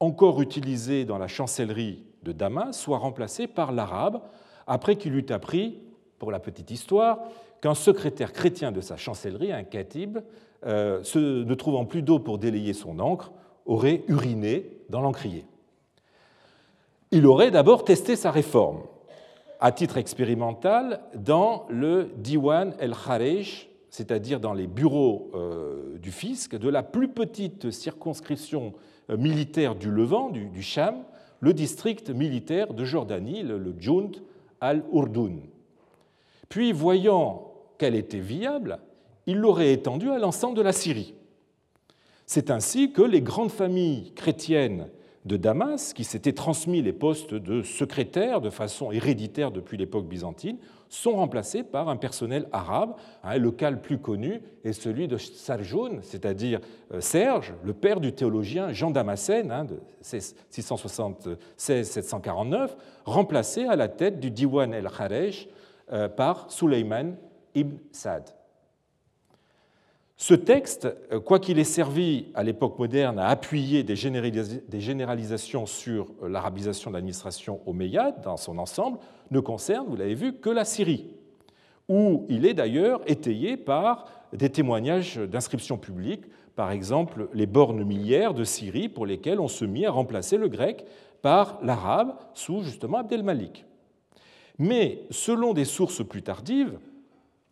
encore 0.00 0.42
utilisé 0.42 1.04
dans 1.04 1.18
la 1.18 1.28
chancellerie 1.28 2.02
de 2.24 2.32
Damas, 2.32 2.76
soit 2.76 2.98
remplacé 2.98 3.46
par 3.46 3.70
l'arabe, 3.70 4.20
après 4.66 4.96
qu'il 4.96 5.14
eût 5.14 5.30
appris, 5.30 5.78
pour 6.18 6.32
la 6.32 6.40
petite 6.40 6.72
histoire, 6.72 7.20
qu'un 7.60 7.74
secrétaire 7.74 8.32
chrétien 8.32 8.72
de 8.72 8.80
sa 8.80 8.96
chancellerie, 8.96 9.52
un 9.52 9.64
katib, 9.64 10.18
euh, 10.66 11.02
ne 11.14 11.54
trouvant 11.54 11.84
plus 11.84 12.02
d'eau 12.02 12.18
pour 12.18 12.38
délayer 12.38 12.72
son 12.72 12.98
encre, 12.98 13.32
aurait 13.66 14.04
uriné 14.08 14.78
dans 14.88 15.00
l'encrier 15.00 15.44
il 17.10 17.26
aurait 17.26 17.50
d'abord 17.50 17.84
testé 17.84 18.16
sa 18.16 18.30
réforme 18.30 18.80
à 19.60 19.72
titre 19.72 19.96
expérimental 19.96 21.00
dans 21.14 21.66
le 21.70 22.10
Diwan 22.16 22.74
el-Kharej, 22.78 23.70
c'est-à-dire 23.88 24.40
dans 24.40 24.52
les 24.52 24.66
bureaux 24.66 25.30
euh, 25.34 25.96
du 25.98 26.10
fisc 26.10 26.54
de 26.56 26.68
la 26.68 26.82
plus 26.82 27.08
petite 27.08 27.70
circonscription 27.70 28.74
euh, 29.08 29.16
militaire 29.16 29.74
du 29.76 29.90
Levant, 29.90 30.30
du, 30.30 30.62
Cham, 30.62 31.04
le 31.40 31.54
district 31.54 32.10
militaire 32.10 32.74
de 32.74 32.84
Jordanie, 32.84 33.42
le, 33.42 33.56
le 33.56 33.74
Junt 33.78 34.12
al-Urdoun. 34.60 35.40
Puis, 36.48 36.72
voyant 36.72 37.52
qu'elle 37.78 37.94
était 37.94 38.20
viable, 38.20 38.78
il 39.26 39.38
l'aurait 39.38 39.72
étendue 39.72 40.10
à 40.10 40.18
l'ensemble 40.18 40.56
de 40.56 40.62
la 40.62 40.72
Syrie. 40.72 41.14
C'est 42.26 42.50
ainsi 42.50 42.92
que 42.92 43.02
les 43.02 43.22
grandes 43.22 43.50
familles 43.50 44.12
chrétiennes 44.14 44.88
de 45.26 45.36
Damas, 45.36 45.92
qui 45.92 46.04
s'était 46.04 46.32
transmis 46.32 46.80
les 46.82 46.92
postes 46.92 47.34
de 47.34 47.62
secrétaire 47.62 48.40
de 48.40 48.50
façon 48.50 48.92
héréditaire 48.92 49.50
depuis 49.50 49.76
l'époque 49.76 50.06
byzantine, 50.06 50.58
sont 50.88 51.16
remplacés 51.16 51.64
par 51.64 51.88
un 51.88 51.96
personnel 51.96 52.46
arabe. 52.52 52.94
Un 53.24 53.38
local 53.38 53.80
plus 53.80 53.98
connu 53.98 54.40
est 54.64 54.72
celui 54.72 55.08
de 55.08 55.16
Sarjoun, 55.16 55.98
c'est-à-dire 56.02 56.60
euh, 56.92 57.00
Serge, 57.00 57.54
le 57.64 57.72
père 57.72 57.98
du 57.98 58.12
théologien 58.12 58.72
Jean 58.72 58.92
Damascène, 58.92 59.50
hein, 59.50 59.64
de 59.64 59.80
676-749, 60.04 62.76
remplacé 63.04 63.64
à 63.64 63.74
la 63.74 63.88
tête 63.88 64.20
du 64.20 64.30
Diwan 64.30 64.72
el-Kharej 64.72 65.48
par 66.16 66.50
Suleiman 66.50 67.14
ibn 67.54 67.76
Saad. 67.92 68.36
Ce 70.18 70.32
texte, 70.32 70.88
euh, 71.12 71.20
quoiqu'il 71.20 71.58
ait 71.58 71.64
servi 71.64 72.28
à 72.34 72.42
l'époque 72.42 72.78
moderne 72.78 73.18
à 73.18 73.26
appuyer 73.26 73.82
des 73.82 73.96
généralisations 73.96 75.66
sur 75.66 76.06
euh, 76.22 76.28
l'arabisation 76.28 76.90
de 76.90 76.96
l'administration 76.96 77.60
omeyyade 77.66 78.22
dans 78.22 78.38
son 78.38 78.56
ensemble, 78.56 78.98
ne 79.30 79.40
concerne, 79.40 79.86
vous 79.86 79.96
l'avez 79.96 80.14
vu, 80.14 80.32
que 80.32 80.48
la 80.48 80.64
Syrie, 80.64 81.10
où 81.90 82.24
il 82.30 82.46
est 82.46 82.54
d'ailleurs 82.54 83.02
étayé 83.06 83.58
par 83.58 84.06
des 84.32 84.48
témoignages 84.48 85.18
d'inscriptions 85.18 85.76
publiques, 85.76 86.24
par 86.54 86.70
exemple 86.70 87.28
les 87.34 87.46
bornes 87.46 87.84
millières 87.84 88.32
de 88.32 88.44
Syrie 88.44 88.88
pour 88.88 89.04
lesquelles 89.04 89.38
on 89.38 89.48
se 89.48 89.66
mit 89.66 89.84
à 89.84 89.90
remplacer 89.90 90.38
le 90.38 90.48
grec 90.48 90.86
par 91.20 91.58
l'arabe 91.62 92.14
sous 92.32 92.62
justement 92.62 92.98
Abdelmalik. 92.98 93.66
Mais 94.58 95.04
selon 95.10 95.52
des 95.52 95.64
sources 95.64 96.06
plus 96.06 96.22
tardives, 96.22 96.78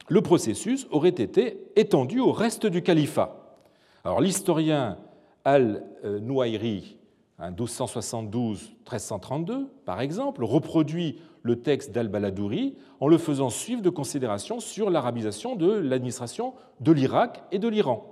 le 0.09 0.21
processus 0.21 0.87
aurait 0.91 1.09
été 1.11 1.59
étendu 1.77 2.21
au 2.21 2.33
reste 2.33 2.67
du 2.67 2.83
califat. 2.83 3.59
Alors 4.05 4.21
l'historien 4.21 4.99
Al-Nouairi, 5.45 6.99
1272-1332, 7.41 9.53
hein, 9.53 9.69
par 9.85 10.01
exemple, 10.01 10.45
reproduit 10.45 11.19
le 11.43 11.61
texte 11.61 11.93
d'Al-Baladouri 11.93 12.77
en 13.01 13.09
le 13.09 13.19
faisant 13.19 13.51
suivre 13.51 13.83
de 13.83 13.91
considérations 13.91 14.61
sur 14.61 14.89
l'arabisation 14.89 15.57
de 15.57 15.71
l'administration 15.71 16.55
de 16.81 16.93
l'Irak 16.93 17.43
et 17.53 17.59
de 17.59 17.69
l'Iran. 17.69 18.11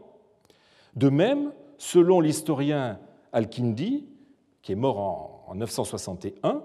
De 0.97 1.09
même, 1.09 1.53
selon 1.79 2.21
l'historien 2.21 2.99
Al-Kindi, 3.33 4.05
qui 4.61 4.73
est 4.73 4.77
mort 4.77 5.45
en 5.49 5.55
961, 5.55 6.63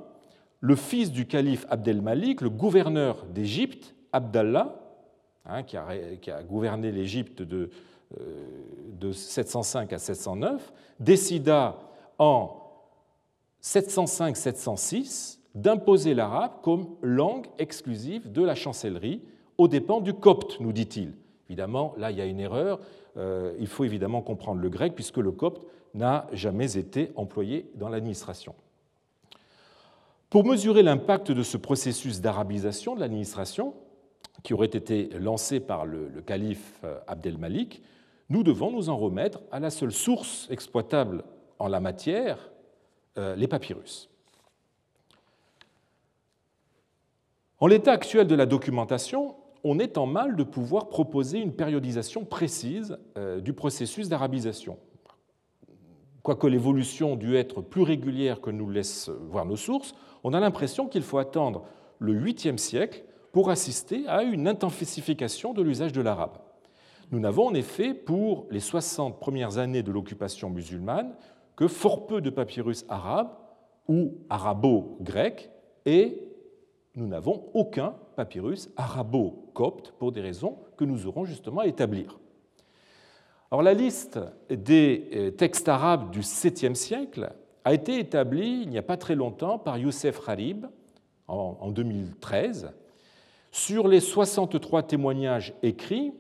le 0.60 0.76
fils 0.76 1.12
du 1.12 1.28
calife 1.28 1.66
Abdel-Malik, 1.70 2.42
le 2.42 2.50
gouverneur 2.50 3.26
d'Égypte, 3.26 3.96
Abdallah, 4.12 4.88
Hein, 5.50 5.64
qui, 5.64 5.78
a, 5.78 6.44
gouverné 6.44 6.92
l'Égypte 6.92 7.42
de, 7.42 7.70
705 9.14 9.94
euh, 9.94 9.96
à 9.96 10.00
709, 10.00 10.74
décida 11.00 11.78
en 12.20 12.52
705-706 13.64 15.40
d'imposer 15.56 16.14
l'arabe 16.14 16.52
comme 16.64 16.90
langue 17.02 17.48
exclusive 17.60 18.30
de 18.30 18.44
la 18.44 18.56
chancellerie 18.56 19.22
aux 19.58 19.70
dépens 19.70 20.02
du 20.02 20.14
copte, 20.14 20.60
nous 20.60 20.74
dit-il. 20.74 21.14
Évidemment, 21.48 21.94
là, 21.98 22.12
il 22.12 22.18
y 22.18 22.22
a 22.22 22.26
une 22.26 22.42
erreur. 22.42 22.82
Euh, 23.16 23.56
il 23.58 23.68
faut 23.68 23.86
évidemment 23.86 24.22
comprendre 24.22 24.60
le 24.60 24.70
grec, 24.70 24.96
puisque 24.96 25.18
le 25.18 25.32
copte 25.32 25.66
n'a 25.94 26.28
jamais 26.34 26.78
été 26.78 27.12
employé 27.16 27.72
dans 27.76 27.88
l'administration. 27.88 28.54
Pour 30.30 30.44
mesurer 30.44 30.84
l'impact 30.84 31.32
de 31.32 31.42
ce 31.42 31.56
processus 31.56 32.20
d'arabisation 32.20 32.96
de 32.96 33.00
l'administration, 33.00 33.74
qui 34.44 34.54
aurait 34.54 34.66
été 34.66 35.10
lancé 35.20 35.62
par 35.62 35.86
le, 35.86 36.10
calife 36.26 36.82
euh, 36.84 37.00
Abdel 37.08 37.38
Malik, 37.38 37.82
nous 38.30 38.44
devons 38.44 38.72
nous 38.72 38.90
en 38.90 38.98
remettre 38.98 39.40
à 39.52 39.62
la 39.62 39.70
seule 39.70 39.94
source 39.94 40.48
exploitable 40.50 41.24
en 41.60 41.70
la 41.70 41.80
matière, 41.80 42.52
euh, 43.18 43.38
les 43.38 43.48
papyrus. 43.48 44.10
En 47.60 47.68
l'état 47.68 47.94
actuel 47.94 48.28
de 48.28 48.36
la 48.36 48.46
documentation, 48.46 49.36
on 49.64 49.80
est 49.80 49.98
en 49.98 50.06
mal 50.06 50.36
de 50.36 50.44
pouvoir 50.44 50.90
proposer 50.90 51.40
une 51.40 51.54
périodisation 51.54 52.26
précise 52.26 52.98
euh, 53.18 53.40
du 53.40 53.54
processus 53.54 54.10
d'arabisation. 54.10 54.78
Quoique 56.22 56.48
l'évolution 56.48 57.16
dû 57.16 57.38
être 57.38 57.62
plus 57.62 57.84
régulière 57.84 58.42
que 58.42 58.50
nous 58.50 58.70
laissent 58.70 59.10
voir 59.30 59.46
nos 59.46 59.56
sources, 59.56 59.96
on 60.28 60.34
a 60.34 60.42
l'impression 60.42 60.90
qu'il 60.90 61.04
faut 61.04 61.20
attendre 61.20 61.64
le 62.00 62.14
8e 62.14 62.58
siècle 62.58 63.06
pour 63.32 63.50
assister 63.50 64.06
à 64.08 64.24
une 64.24 64.46
intensification 64.46 65.54
de 65.54 65.62
l'usage 65.62 65.94
de 65.94 66.02
l'arabe. 66.02 66.38
Nous 67.12 67.20
n'avons 67.22 67.48
en 67.48 67.54
effet, 67.54 67.94
pour 67.94 68.46
les 68.52 68.60
60 68.60 69.22
premières 69.22 69.58
années 69.58 69.84
de 69.84 69.92
l'occupation 69.94 70.50
musulmane, 70.50 71.16
que 71.56 71.70
fort 71.70 72.08
peu 72.08 72.20
de 72.20 72.30
papyrus 72.30 72.84
arabes 72.90 73.32
ou 73.88 74.16
arabo-grecs, 74.30 75.50
et 75.86 76.22
nous 76.96 77.08
n'avons 77.08 77.46
aucun 77.54 77.96
papyrus 78.18 78.70
arabo-copte 78.76 79.94
pour 79.98 80.12
des 80.12 80.20
raisons 80.20 80.58
que 80.76 80.84
nous 80.84 81.08
aurons 81.08 81.24
justement 81.24 81.62
à 81.62 81.68
établir. 81.68 82.20
Alors, 83.50 83.64
la 83.64 83.74
liste 83.74 84.20
des 84.50 85.10
euh, 85.14 85.32
textes 85.32 85.70
arabes 85.70 86.12
du 86.12 86.20
7e 86.20 86.76
siècle 86.76 87.32
a 87.68 87.74
été 87.74 88.00
établie 88.00 88.62
il 88.62 88.70
n'y 88.70 88.78
a 88.78 88.82
pas 88.82 88.96
très 88.96 89.14
longtemps 89.16 89.60
par 89.60 89.78
Youssef 89.78 90.22
Harib 90.26 90.68
en 91.28 91.70
2013 91.70 92.72
sur 93.52 93.90
les 93.90 94.00
63 94.00 94.84
témoignages 94.84 95.54
écrits, 95.64 96.14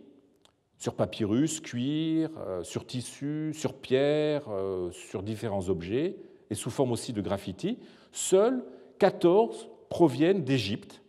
sur 0.77 0.93
papyrus, 0.95 1.61
cuir, 1.61 2.31
euh, 2.37 2.63
sur 2.63 2.85
tissu, 2.85 3.53
sur 3.53 3.75
pierre, 3.75 4.43
euh, 4.49 4.91
sur 4.91 5.23
différents 5.23 5.69
objets, 5.69 6.17
et 6.49 6.55
sous 6.55 6.69
forme 6.69 6.91
aussi 6.91 7.13
de 7.13 7.21
graffiti, 7.21 7.79
seuls 8.11 8.65
14 8.99 9.69
proviennent 9.87 10.43
d'Égypte, 10.43 11.01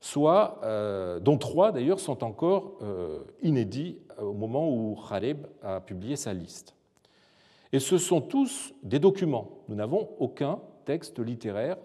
soit, 0.00 0.60
euh, 0.62 1.18
dont 1.18 1.36
trois 1.36 1.72
d'ailleurs 1.72 1.98
sont 1.98 2.22
encore 2.22 2.78
inédits 3.42 3.98
au 4.20 4.34
moment 4.34 4.70
où 4.70 4.96
Khaleb 5.08 5.48
a 5.62 5.80
publié 5.80 6.14
sa 6.14 6.32
liste. 6.32 6.76
Et 7.72 7.78
ce 7.78 7.98
sont 7.98 8.20
tous 8.20 8.74
des 8.82 8.98
documents. 8.98 9.62
Nous 9.68 9.76
n'avons 9.76 10.08
aucun 10.18 10.60
texte 10.84 11.18
littéraire 11.18 11.76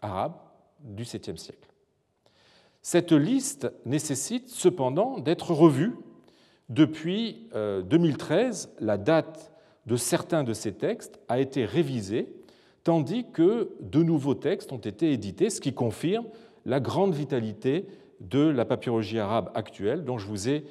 arabe 0.00 0.34
du 0.80 1.04
7e 1.04 1.36
siècle. 1.36 1.68
Cette 2.82 3.12
liste 3.12 3.70
nécessite 3.84 4.48
cependant 4.48 5.18
d'être 5.18 5.52
revue. 5.52 5.96
Depuis 6.68 7.48
2013, 7.52 8.70
euh, 8.80 8.84
la 8.84 8.96
date 8.98 9.52
de 9.86 9.96
certains 9.96 10.44
de 10.44 10.52
ces 10.52 10.72
textes 10.72 11.18
a 11.28 11.38
été 11.40 11.64
révisée, 11.64 12.34
tandis 12.82 13.26
que 13.32 13.70
de 13.80 14.02
nouveaux 14.02 14.34
textes 14.34 14.72
ont 14.72 14.78
été 14.78 15.12
édités, 15.12 15.50
ce 15.50 15.60
qui 15.60 15.74
confirme 15.74 16.26
la 16.64 16.80
grande 16.80 17.14
vitalité 17.14 17.86
de 18.20 18.40
la 18.40 18.64
papyrologie 18.64 19.18
arabe 19.18 19.50
actuelle 19.54 20.04
dont 20.04 20.18
je 20.18 20.26
vous 20.26 20.48
ai 20.48 20.64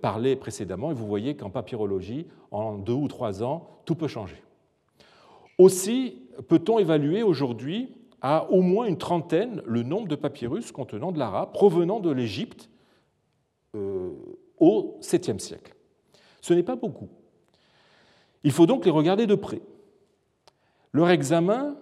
parlé 0.00 0.36
précédemment. 0.36 0.90
Et 0.90 0.94
vous 0.94 1.06
voyez 1.06 1.36
qu'en 1.36 1.50
papyrologie, 1.50 2.26
en 2.50 2.78
deux 2.78 2.94
ou 2.94 3.08
trois 3.08 3.42
ans, 3.42 3.80
tout 3.84 3.94
peut 3.94 4.08
changer. 4.08 4.42
Aussi, 5.58 6.22
peut-on 6.48 6.78
évaluer 6.78 7.22
aujourd'hui 7.22 7.94
à 8.20 8.50
au 8.50 8.62
moins 8.62 8.86
une 8.86 8.98
trentaine 8.98 9.62
le 9.64 9.82
nombre 9.82 10.08
de 10.08 10.16
papyrus 10.16 10.72
contenant 10.72 11.12
de 11.12 11.18
l'arabe 11.18 11.52
provenant 11.52 12.00
de 12.00 12.10
l'Égypte 12.10 12.68
euh, 13.74 14.10
au 14.58 14.98
7e 15.00 15.38
siècle. 15.38 15.74
Ce 16.40 16.54
n'est 16.54 16.62
pas 16.62 16.76
beaucoup. 16.76 17.08
Il 18.44 18.52
faut 18.52 18.66
donc 18.66 18.84
les 18.84 18.90
regarder 18.90 19.26
de 19.26 19.34
près. 19.34 19.60
Leur 20.92 21.10
examen 21.10 21.76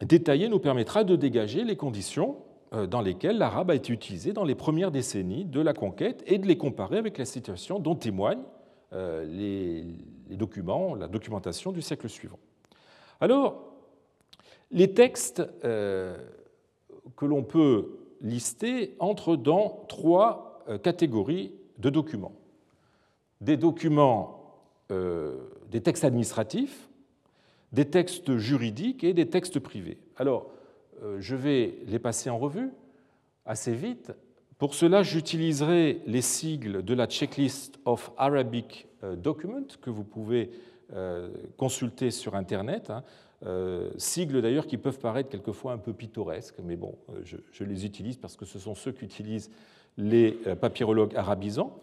détaillé 0.00 0.48
nous 0.48 0.58
permettra 0.58 1.04
de 1.04 1.16
dégager 1.16 1.64
les 1.64 1.76
conditions 1.76 2.36
euh, 2.36 2.51
dans 2.72 3.00
lesquelles 3.00 3.38
l'arabe 3.38 3.70
a 3.70 3.74
été 3.74 3.92
utilisé 3.92 4.32
dans 4.32 4.44
les 4.44 4.54
premières 4.54 4.90
décennies 4.90 5.44
de 5.44 5.60
la 5.60 5.74
conquête 5.74 6.22
et 6.26 6.38
de 6.38 6.46
les 6.46 6.56
comparer 6.56 6.96
avec 6.96 7.18
la 7.18 7.24
situation 7.24 7.78
dont 7.78 7.94
témoignent 7.94 8.44
euh, 8.92 9.24
les, 9.24 9.84
documents, 10.36 10.94
la 10.94 11.08
documentation 11.08 11.72
du 11.72 11.82
siècle 11.82 12.08
suivant. 12.08 12.38
Alors, 13.20 13.74
les 14.70 14.94
textes 14.94 15.42
euh, 15.64 16.16
que 17.16 17.26
l'on 17.26 17.42
peut 17.42 17.98
lister 18.22 18.96
entrent 18.98 19.36
dans 19.36 19.84
trois 19.88 20.64
catégories 20.82 21.52
de 21.78 21.90
documents. 21.90 22.32
Des 23.40 23.56
documents, 23.56 24.62
des 24.88 25.80
textes 25.82 26.04
administratifs, 26.04 26.88
des 27.72 27.86
textes 27.86 28.36
juridiques 28.36 29.02
et 29.02 29.12
des 29.12 29.28
textes 29.28 29.58
privés. 29.58 29.98
Alors, 30.16 30.46
euh, 30.46 30.61
je 31.18 31.36
vais 31.36 31.74
les 31.86 31.98
passer 31.98 32.30
en 32.30 32.38
revue 32.38 32.70
assez 33.44 33.72
vite. 33.72 34.12
Pour 34.58 34.74
cela, 34.74 35.02
j'utiliserai 35.02 36.02
les 36.06 36.20
sigles 36.22 36.84
de 36.84 36.94
la 36.94 37.06
Checklist 37.06 37.80
of 37.84 38.12
Arabic 38.16 38.86
euh, 39.02 39.16
Documents 39.16 39.66
que 39.80 39.90
vous 39.90 40.04
pouvez 40.04 40.50
euh, 40.92 41.30
consulter 41.56 42.10
sur 42.10 42.36
Internet. 42.36 42.90
Hein. 42.90 43.02
sigles 43.96 44.40
d'ailleurs 44.40 44.68
qui 44.68 44.78
peuvent 44.78 45.00
paraître 45.00 45.30
quelquefois 45.30 45.72
un 45.72 45.78
peu 45.78 45.92
pittoresques, 45.92 46.60
mais 46.62 46.76
bon, 46.76 46.96
je, 47.24 47.64
les 47.64 47.84
utilise 47.84 48.16
parce 48.16 48.36
que 48.36 48.44
ce 48.44 48.60
sont 48.60 48.76
ceux 48.76 48.92
qu'utilisent 48.92 49.50
les 49.96 50.30
papyrologues 50.60 51.16
arabisants. 51.16 51.80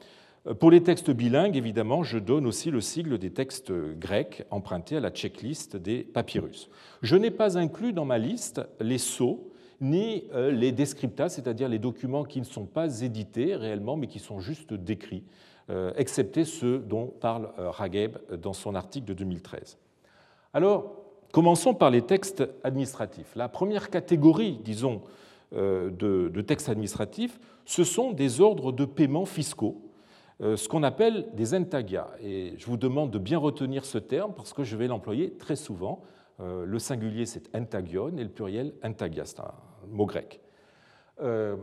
Pour 0.58 0.72
les 0.72 0.82
textes 0.82 1.12
bilingues, 1.12 1.58
évidemment, 1.58 2.02
je 2.02 2.18
donne 2.18 2.48
aussi 2.48 2.72
le 2.72 2.82
sigle 2.82 3.20
des 3.20 3.30
textes 3.30 3.72
grecs 3.72 4.46
empruntés 4.50 4.98
à 4.98 5.00
la 5.00 5.12
checklist 5.12 5.78
des 5.78 6.00
papyrus. 6.00 6.72
Je 7.04 7.16
n'ai 7.18 7.30
pas 7.30 7.60
inclus 7.60 7.94
dans 7.94 8.06
ma 8.06 8.18
liste 8.18 8.62
les 8.80 8.98
sceaux 8.98 9.52
ni 9.80 10.24
euh, 10.34 10.50
les 10.50 10.72
descripta, 10.72 11.30
c'est-à-dire 11.30 11.70
les 11.70 11.78
documents 11.78 12.24
qui 12.24 12.40
ne 12.40 12.46
sont 12.46 12.66
pas 12.66 13.02
édités 13.02 13.56
réellement, 13.56 13.96
mais 13.96 14.08
qui 14.08 14.18
sont 14.18 14.40
juste 14.40 14.74
décrits, 14.74 15.24
euh, 15.70 15.94
excepté 15.98 16.46
ceux 16.46 16.80
dont 16.80 17.06
parle 17.06 17.52
euh, 17.60 17.70
Rageb 17.70 18.18
dans 18.42 18.54
son 18.54 18.74
article 18.74 19.06
de 19.06 19.14
2013. 19.14 19.78
Alors, 20.56 20.96
commençons 21.32 21.76
par 21.76 21.92
les 21.92 22.02
textes 22.02 22.44
administratifs. 22.64 23.36
La 23.36 23.50
première 23.50 23.92
catégorie, 23.92 24.60
disons, 24.64 25.02
de, 25.52 26.42
textes 26.42 26.70
administratifs, 26.70 27.40
ce 27.66 27.84
sont 27.84 28.12
des 28.12 28.40
ordres 28.40 28.72
de 28.72 28.86
paiement 28.86 29.26
fiscaux 29.26 29.82
euh, 29.82 29.89
ce 30.42 30.68
qu'on 30.70 30.84
appelle 30.84 31.28
des 31.34 31.54
entagia. 31.54 32.08
Et 32.22 32.54
je 32.58 32.66
vous 32.66 32.78
demande 32.78 33.12
de 33.12 33.20
bien 33.20 33.38
retenir 33.38 33.86
ce 33.86 33.98
terme 33.98 34.34
parce 34.34 34.54
que 34.54 34.64
je 34.64 34.78
vais 34.78 34.88
l'employer 34.88 35.34
très 35.38 35.56
souvent. 35.56 36.02
Euh, 36.40 36.66
le 36.66 36.80
singulier, 36.80 37.26
c'est 37.26 37.54
entagion 37.54 38.10
et 38.18 38.24
le 38.24 38.30
pluriel 38.30 38.74
entagia, 38.84 39.26
c'est 39.26 39.42
un 39.42 39.54
mot 39.88 40.06
grec. 40.06 40.40
Euh, 41.22 41.58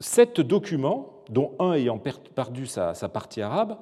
sept 0.00 0.40
documents, 0.40 1.24
dont 1.30 1.54
un 1.58 1.72
ayant 1.72 1.98
perdu 1.98 2.66
sa, 2.66 2.94
partie 3.08 3.42
arabe, 3.42 3.78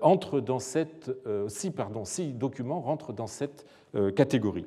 entrent 0.00 0.40
dans 0.40 0.58
cette, 0.58 1.10
six 1.48 2.32
documents 2.32 2.80
rentrent 2.80 3.12
dans 3.12 3.26
cette 3.26 3.66
catégorie. 4.14 4.66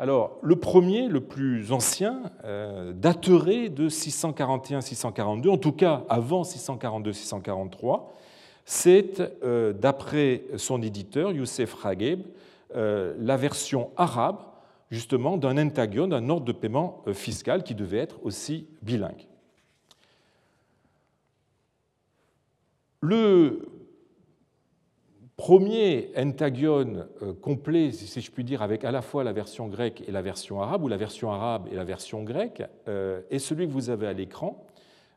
Alors, 0.00 0.38
le 0.42 0.54
premier, 0.54 1.08
le 1.08 1.20
plus 1.20 1.72
ancien, 1.72 2.22
euh, 2.44 2.92
daterait 2.92 3.68
de 3.68 3.88
641-642, 3.88 5.48
en 5.48 5.58
tout 5.58 5.72
cas 5.72 6.04
avant 6.08 6.42
642-643. 6.42 8.02
C'est, 8.64 9.20
euh, 9.42 9.72
d'après 9.72 10.44
son 10.56 10.82
éditeur, 10.82 11.32
Youssef 11.32 11.74
Rageb, 11.74 12.22
euh, 12.76 13.14
la 13.18 13.36
version 13.36 13.90
arabe, 13.96 14.38
justement, 14.92 15.36
d'un 15.36 15.58
entagion, 15.58 16.06
d'un 16.06 16.28
ordre 16.28 16.46
de 16.46 16.52
paiement 16.52 17.02
fiscal 17.12 17.64
qui 17.64 17.74
devait 17.74 17.98
être 17.98 18.20
aussi 18.22 18.68
bilingue. 18.82 19.26
Premier 25.38 26.10
entagion 26.16 27.06
euh, 27.22 27.32
complet, 27.32 27.92
si 27.92 28.20
je 28.20 28.30
puis 28.30 28.44
dire, 28.44 28.60
avec 28.60 28.84
à 28.84 28.90
la 28.90 29.00
fois 29.00 29.24
la 29.24 29.32
version 29.32 29.68
grecque 29.68 30.02
et 30.06 30.10
la 30.10 30.20
version 30.20 30.60
arabe, 30.60 30.84
ou 30.84 30.88
la 30.88 30.98
version 30.98 31.32
arabe 31.32 31.68
et 31.72 31.76
la 31.76 31.84
version 31.84 32.24
grecque, 32.24 32.62
euh, 32.88 33.22
est 33.30 33.38
celui 33.38 33.66
que 33.68 33.72
vous 33.72 33.88
avez 33.88 34.08
à 34.08 34.12
l'écran. 34.12 34.66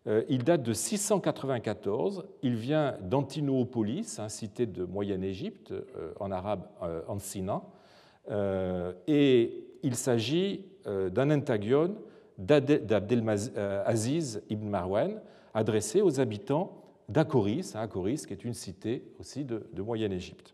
Euh, 0.08 0.24
il 0.30 0.44
date 0.44 0.64
de 0.64 0.74
694, 0.74 2.26
il 2.44 2.56
vient 2.56 2.96
d'Antinoopolis, 3.02 4.20
hein, 4.20 4.30
cité 4.30 4.68
de 4.68 4.86
Moyenne-Égypte, 4.86 5.74
en 6.20 6.32
arabe 6.32 6.68
Ancina, 7.08 7.64
et 9.08 9.66
il 9.84 9.96
s'agit 9.96 10.66
d'un 10.86 11.32
entagion 11.32 11.96
d'Abdelaziz 12.38 14.44
ibn 14.50 14.68
Marwan, 14.68 15.20
adressé 15.54 16.02
aux 16.02 16.20
habitants 16.20 16.81
d'Acoris, 17.10 17.76
hein, 17.76 17.88
qui 17.88 18.34
est 18.34 18.44
une 18.44 18.54
cité 18.54 19.04
aussi 19.20 19.44
de, 19.44 19.82
Moyenne-Égypte. 19.82 20.54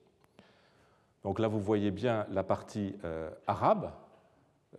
Donc 1.24 1.40
là, 1.40 1.48
vous 1.48 1.60
voyez 1.60 1.92
bien 1.92 2.26
la 2.32 2.44
partie 2.44 2.96
euh, 3.04 3.30
arabe 3.48 3.92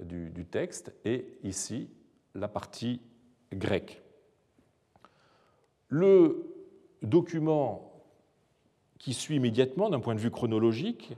du, 0.00 0.30
du, 0.30 0.44
texte 0.44 0.92
et 1.04 1.26
ici 1.44 1.90
la 2.34 2.48
partie 2.48 3.00
grecque. 3.52 4.02
Le 5.88 6.46
document 7.02 7.92
qui 8.98 9.14
suit 9.14 9.36
immédiatement 9.36 9.90
d'un 9.90 10.00
point 10.00 10.14
de 10.14 10.20
vue 10.20 10.30
chronologique, 10.30 11.16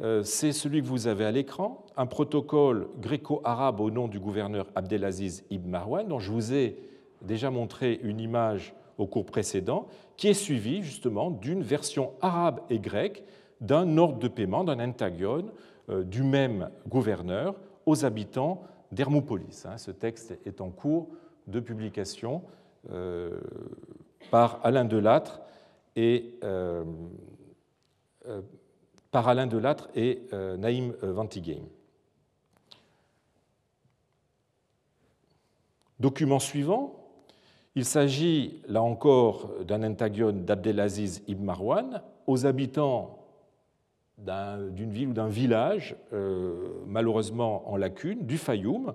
euh, 0.00 0.22
c'est 0.22 0.52
celui 0.52 0.80
que 0.80 0.86
vous 0.86 1.06
avez 1.06 1.24
à 1.24 1.30
l'écran, 1.30 1.84
un 1.96 2.06
protocole 2.06 2.88
gréco-arabe 3.00 3.80
au 3.80 3.90
nom 3.90 4.08
du 4.08 4.18
gouverneur 4.18 4.66
Abdelaziz 4.74 5.44
ibn 5.50 5.68
Marwan, 5.68 6.08
dont 6.08 6.18
je 6.18 6.30
vous 6.30 6.54
ai 6.54 6.78
déjà 7.22 7.50
montré 7.50 8.00
une 8.02 8.18
image 8.18 8.74
au 9.00 9.06
cours 9.06 9.24
précédent, 9.24 9.88
qui 10.18 10.28
est 10.28 10.34
suivi 10.34 10.82
justement 10.82 11.30
d'une 11.30 11.62
version 11.62 12.12
arabe 12.20 12.60
et 12.68 12.78
grecque 12.78 13.24
d'un 13.62 13.96
ordre 13.96 14.18
de 14.18 14.28
paiement, 14.28 14.62
d'un 14.62 14.78
entagion 14.78 15.46
euh, 15.88 16.04
du 16.04 16.22
même 16.22 16.70
gouverneur 16.86 17.54
aux 17.86 18.04
habitants 18.04 18.62
d'Hermopolis. 18.92 19.64
Hein. 19.64 19.78
Ce 19.78 19.90
texte 19.90 20.38
est 20.44 20.60
en 20.60 20.68
cours 20.68 21.08
de 21.46 21.60
publication 21.60 22.42
euh, 22.90 23.40
par 24.30 24.60
Alain 24.64 24.84
Delattre 24.84 25.40
et 25.96 26.34
euh, 26.44 26.84
par 29.10 29.28
Alain 29.28 29.46
Delattre 29.46 29.88
et 29.94 30.22
Naïm 30.58 30.92
Ventigame. 31.02 31.66
Document 35.98 36.38
suivant, 36.38 36.99
il 37.74 37.84
s'agit 37.84 38.62
là 38.66 38.82
encore 38.82 39.50
d'un 39.64 39.82
entagion 39.82 40.32
d'Abdelaziz 40.32 41.22
ibn 41.28 41.44
Marwan 41.44 42.02
aux 42.26 42.46
habitants 42.46 43.16
d'une 44.18 44.90
ville 44.90 45.08
ou 45.08 45.12
d'un 45.12 45.28
village, 45.28 45.96
euh, 46.12 46.82
malheureusement 46.86 47.70
en 47.70 47.76
lacune, 47.76 48.26
du 48.26 48.36
Fayoum, 48.36 48.94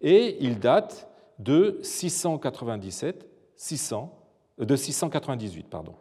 et 0.00 0.36
il 0.40 0.58
date 0.58 1.08
de 1.38 1.78
697, 1.82 3.26
600, 3.56 4.18
euh, 4.60 4.64
de 4.64 4.74
698. 4.74 5.68
Pardon. 5.68 5.94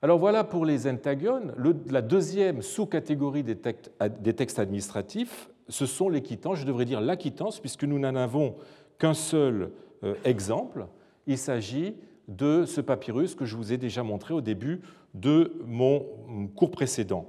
Alors 0.00 0.18
voilà 0.18 0.44
pour 0.44 0.64
les 0.64 0.88
entagions. 0.88 1.52
la 1.90 2.02
deuxième 2.02 2.62
sous-catégorie 2.62 3.42
des 3.42 3.56
textes 3.56 4.58
administratifs 4.58 5.50
ce 5.68 5.86
sont 5.86 6.08
les 6.08 6.22
quittances, 6.22 6.58
je 6.58 6.66
devrais 6.66 6.84
dire 6.84 7.00
la 7.00 7.16
quittance, 7.16 7.60
puisque 7.60 7.84
nous 7.84 7.98
n'en 7.98 8.14
avons 8.14 8.56
qu'un 8.98 9.14
seul 9.14 9.70
euh, 10.04 10.14
exemple. 10.24 10.86
Il 11.26 11.38
s'agit 11.38 11.94
de 12.28 12.64
ce 12.66 12.80
papyrus 12.80 13.34
que 13.34 13.44
je 13.44 13.56
vous 13.56 13.72
ai 13.72 13.78
déjà 13.78 14.02
montré 14.02 14.34
au 14.34 14.40
début 14.40 14.80
de 15.14 15.52
mon 15.66 16.04
cours 16.54 16.70
précédent. 16.70 17.26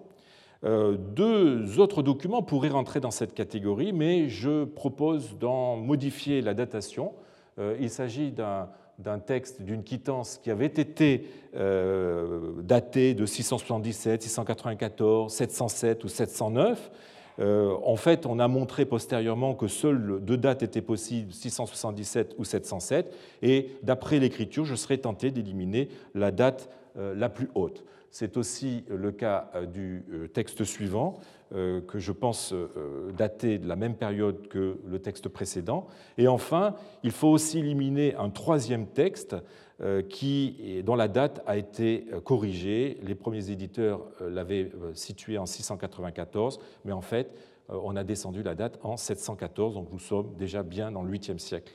Euh, 0.65 0.97
deux 0.97 1.79
autres 1.79 2.03
documents 2.03 2.43
pourraient 2.43 2.69
rentrer 2.69 2.99
dans 2.99 3.11
cette 3.11 3.33
catégorie, 3.33 3.93
mais 3.93 4.27
je 4.27 4.65
propose 4.65 5.37
d'en 5.37 5.77
modifier 5.77 6.41
la 6.41 6.53
datation. 6.53 7.13
Euh, 7.59 7.77
il 7.79 7.89
s'agit 7.89 8.31
d'un 8.31 9.19
texte 9.19 9.61
d'une 9.61 9.83
quittance 9.83 10.37
qui 10.43 10.51
avait 10.51 10.65
été 10.65 11.29
euh, 11.55 12.61
daté 12.61 13.13
de 13.13 13.25
677, 13.25 14.21
694, 14.23 15.31
707 15.31 16.03
ou 16.03 16.07
709. 16.09 16.91
Euh, 17.39 17.75
en 17.83 17.95
fait, 17.95 18.25
on 18.25 18.39
a 18.39 18.47
montré 18.47 18.85
postérieurement 18.85 19.55
que 19.55 19.67
seules 19.67 20.19
deux 20.21 20.37
dates 20.37 20.63
étaient 20.63 20.81
possibles, 20.81 21.31
677 21.31 22.35
ou 22.37 22.43
707, 22.43 23.15
et 23.41 23.71
d'après 23.83 24.19
l'écriture, 24.19 24.65
je 24.65 24.75
serais 24.75 24.97
tenté 24.97 25.31
d'éliminer 25.31 25.89
la 26.15 26.31
date 26.31 26.69
euh, 26.97 27.15
la 27.15 27.29
plus 27.29 27.49
haute. 27.55 27.83
C'est 28.11 28.37
aussi 28.37 28.85
le 28.89 29.11
cas 29.11 29.51
du 29.71 30.03
texte 30.33 30.63
suivant, 30.63 31.19
euh, 31.55 31.81
que 31.81 31.97
je 31.97 32.11
pense 32.11 32.53
euh, 32.53 33.11
dater 33.17 33.57
de 33.57 33.67
la 33.67 33.75
même 33.75 33.95
période 33.95 34.47
que 34.49 34.77
le 34.85 34.99
texte 34.99 35.29
précédent. 35.29 35.87
Et 36.19 36.27
enfin, 36.27 36.75
il 37.01 37.09
faut 37.09 37.29
aussi 37.29 37.57
éliminer 37.57 38.13
un 38.13 38.29
troisième 38.29 38.85
texte 38.85 39.35
euh, 39.81 40.03
qui, 40.03 40.83
dont 40.85 40.93
la 40.93 41.07
date 41.07 41.41
a 41.47 41.57
été 41.57 42.05
corrigée. 42.23 42.99
Les 43.01 43.15
premiers 43.15 43.49
éditeurs 43.49 44.01
l'avaient 44.21 44.71
situé 44.93 45.39
en 45.39 45.47
694, 45.47 46.59
mais 46.85 46.91
en 46.91 47.01
fait, 47.01 47.33
on 47.67 47.95
a 47.95 48.03
descendu 48.03 48.43
la 48.43 48.53
date 48.53 48.77
en 48.83 48.95
714, 48.95 49.73
donc 49.73 49.91
nous 49.91 49.97
sommes 49.97 50.35
déjà 50.37 50.61
bien 50.61 50.91
dans 50.91 51.01
le 51.01 51.11
8e 51.11 51.39
siècle, 51.39 51.73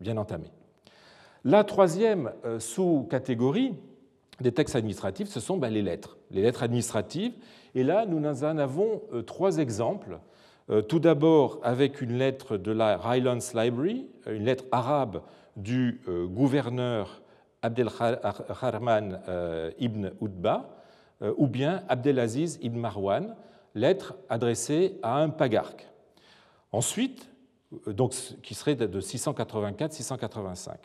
bien 0.00 0.16
entamé. 0.16 0.46
La 1.44 1.64
troisième 1.64 2.32
sous-catégorie 2.58 3.74
des 4.40 4.52
textes 4.52 4.76
administratifs, 4.76 5.28
ce 5.28 5.40
sont 5.40 5.56
ben, 5.56 5.72
les 5.72 5.82
lettres. 5.82 6.16
Les 6.30 6.42
lettres 6.42 6.62
administratives, 6.62 7.32
et 7.74 7.84
là, 7.84 8.06
nous 8.06 8.24
en 8.26 8.58
avons 8.58 9.02
euh, 9.12 9.22
trois 9.22 9.58
exemples. 9.58 10.18
Euh, 10.70 10.82
tout 10.82 11.00
d'abord 11.00 11.60
avec 11.62 12.00
une 12.00 12.18
lettre 12.18 12.56
de 12.56 12.72
la 12.72 12.98
Highlands 13.04 13.38
Library, 13.54 14.06
euh, 14.26 14.36
une 14.36 14.44
lettre 14.44 14.64
arabe 14.72 15.22
du 15.56 16.00
gouverneur 16.06 17.20
Abdelrahman 17.60 19.20
ibn 19.78 20.10
Utba, 20.22 20.70
ou 21.36 21.48
bien 21.48 21.82
Abdelaziz 21.88 22.58
ibn 22.62 22.78
Marwan, 22.78 23.34
lettre 23.74 24.14
adressée 24.30 24.98
à 25.02 25.18
un 25.18 25.28
pagarque. 25.28 25.86
Ensuite, 26.72 27.28
qui 28.42 28.54
serait 28.54 28.76
de 28.76 29.00
684-685. 29.00 30.76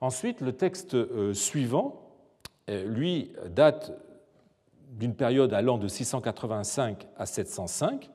Ensuite, 0.00 0.42
le 0.42 0.52
texte 0.52 0.96
suivant, 1.32 2.09
lui, 2.68 3.32
date 3.48 3.92
d'une 4.90 5.14
période 5.14 5.54
allant 5.54 5.78
de 5.78 5.88
685 5.88 7.06
à 7.16 7.26
705. 7.26 8.10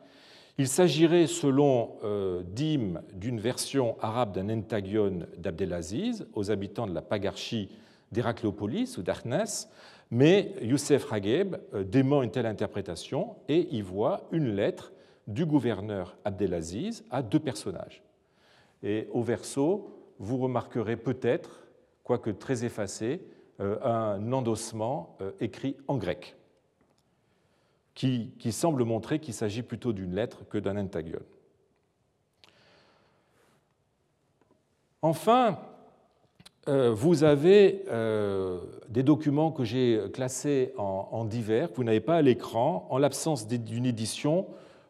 Il 0.58 0.67
s'agirait, 0.67 1.27
selon 1.27 1.97
euh, 2.03 2.43
d'une 2.43 3.39
version 3.39 3.97
arabe 4.01 4.34
d'un 4.34 4.49
entagion 4.49 5.27
d'Abdelaziz 5.38 6.27
aux 6.34 6.49
habitants 6.51 6.88
de 6.88 6.93
la 6.93 7.01
pagarchie 7.01 7.69
d'Héracléopolis 8.12 8.97
ou 8.97 9.03
d'Arnès, 9.03 9.69
mais 10.12 10.53
Youssef 10.62 11.12
Hageb 11.12 11.55
euh, 11.73 11.84
dément 11.84 12.23
une 12.23 12.31
telle 12.31 12.45
interprétation 12.45 13.36
et 13.49 13.67
y 13.75 13.81
voit 13.81 14.27
une 14.31 14.55
lettre 14.55 14.93
du 15.27 15.45
gouverneur 15.45 16.15
Abdelaziz 16.23 17.03
à 17.10 17.21
deux 17.21 17.39
personnages. 17.39 18.03
Et 18.84 19.10
au 19.12 19.23
verso, 19.23 19.89
vous 20.19 20.38
remarquerez 20.38 20.95
peut-être, 20.95 21.65
quoique 22.03 22.29
très 22.29 22.63
effacé, 22.63 23.19
euh, 23.19 23.34
un 23.59 24.31
endossement 24.33 25.17
écrit 25.39 25.77
en 25.87 25.97
grec 25.97 26.35
qui, 27.95 28.51
semble 28.51 28.83
montrer 28.83 29.19
qu'il 29.19 29.33
s'agit 29.33 29.63
plutôt 29.63 29.93
d'une 29.93 30.13
lettre 30.13 30.47
que 30.49 30.57
d'un 30.57 30.75
intagion. 30.75 31.21
Enfin, 35.01 35.57
euh, 36.67 36.91
vous 36.91 37.23
avez 37.23 37.83
euh, 37.89 38.59
des 38.89 39.03
documents 39.03 39.51
que 39.51 39.63
j'ai 39.63 40.01
classés 40.13 40.73
en, 40.77 41.23
divers, 41.25 41.71
que 41.71 41.77
vous 41.77 41.83
n'avez 41.83 42.01
pas 42.01 42.17
à 42.17 42.21
l'écran. 42.21 42.85
En 42.89 42.97
l'absence 42.97 43.47
d'une 43.47 43.85
édition, 43.85 44.47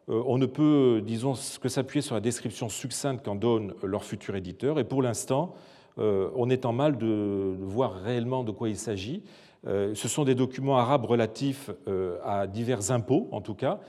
euh, 0.08 0.22
on 0.26 0.38
ne 0.38 0.46
peut, 0.46 1.02
disons, 1.04 1.34
que 1.60 1.68
s'appuyer 1.68 2.02
sur 2.02 2.14
la 2.14 2.20
description 2.20 2.68
succincte 2.68 3.24
qu'en 3.24 3.36
donne 3.36 3.74
leur 3.82 4.04
futur 4.04 4.34
éditeur. 4.34 4.80
Et 4.80 4.84
pour 4.84 5.02
l'instant, 5.02 5.54
on 5.98 6.50
est 6.50 6.66
en 6.66 6.72
mal 6.72 6.98
de 6.98 7.56
voir 7.60 7.94
réellement 7.94 8.44
de 8.44 8.52
quoi 8.52 8.68
il 8.68 8.76
s'agit. 8.76 9.22
Euh, 9.66 9.94
ce 9.94 10.08
sont 10.08 10.24
des 10.24 10.34
documents 10.34 10.78
arabes 10.78 11.04
relatifs 11.04 11.70
euh, 11.88 12.18
à 12.24 12.46
divers 12.46 12.90
impôts, 12.90 13.28
en 13.32 13.40
tout 13.40 13.54
cas, 13.54 13.80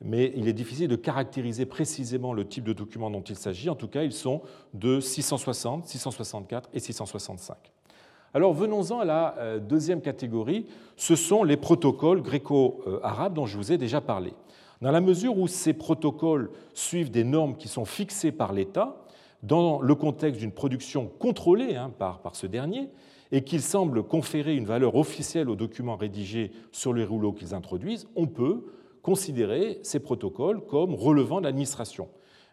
mais 0.00 0.32
il 0.36 0.48
est 0.48 0.52
difficile 0.52 0.88
de 0.88 0.96
caractériser 0.96 1.66
précisément 1.66 2.32
le 2.32 2.46
type 2.46 2.64
de 2.64 2.72
document 2.72 3.10
dont 3.10 3.22
il 3.22 3.36
s'agit. 3.36 3.68
En 3.68 3.74
tout 3.74 3.88
cas, 3.88 4.02
ils 4.02 4.12
sont 4.12 4.42
de 4.74 5.00
660, 5.00 5.86
664 5.86 6.70
et 6.72 6.78
665. 6.78 7.56
Alors 8.32 8.52
venons-en 8.52 9.00
à 9.00 9.04
la 9.04 9.36
euh, 9.38 9.58
deuxième 9.58 10.00
catégorie, 10.00 10.66
ce 10.96 11.16
sont 11.16 11.42
les 11.42 11.56
protocoles 11.56 12.22
gréco-arabes 12.22 13.34
dont 13.34 13.46
je 13.46 13.56
vous 13.56 13.72
ai 13.72 13.78
déjà 13.78 14.00
parlé. 14.00 14.34
Dans 14.82 14.90
la 14.90 15.00
mesure 15.00 15.38
où 15.38 15.48
ces 15.48 15.72
protocoles 15.72 16.50
suivent 16.74 17.10
des 17.10 17.24
normes 17.24 17.56
qui 17.56 17.68
sont 17.68 17.84
fixées 17.84 18.32
par 18.32 18.52
l'État, 18.52 19.03
dans 19.44 19.80
le 19.80 19.94
contexte 19.94 20.40
d'une 20.40 20.52
production 20.52 21.06
contrôlée 21.18 21.76
hein, 21.76 21.92
par, 21.98 22.20
ce 22.34 22.46
dernier, 22.46 22.88
et 23.30 23.42
qu'ils 23.42 23.62
semblent 23.62 24.02
conférer 24.02 24.56
une 24.56 24.64
valeur 24.64 24.96
officielle 24.96 25.50
aux 25.50 25.56
documents 25.56 25.96
rédigés 25.96 26.50
sur 26.72 26.92
les 26.92 27.04
rouleaux 27.04 27.32
qu'ils 27.32 27.54
introduisent, 27.54 28.06
on 28.16 28.26
peut 28.26 28.64
considérer 29.02 29.80
ces 29.82 30.00
protocoles 30.00 30.64
comme 30.64 30.94
relevant 30.94 31.40
de 31.40 31.44
l'administration. 31.44 32.08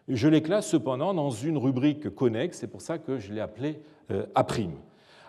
Je 0.08 0.28
les 0.28 0.42
classe 0.42 0.68
cependant 0.68 1.14
dans 1.14 1.30
une 1.30 1.56
rubrique 1.56 2.10
connexe, 2.10 2.58
c'est 2.58 2.66
pour 2.66 2.82
ça 2.82 2.98
que 2.98 3.18
je 3.18 3.32
l'ai 3.32 3.40
appelé 3.40 3.80
euh, 4.10 4.26
A'. 4.34 4.44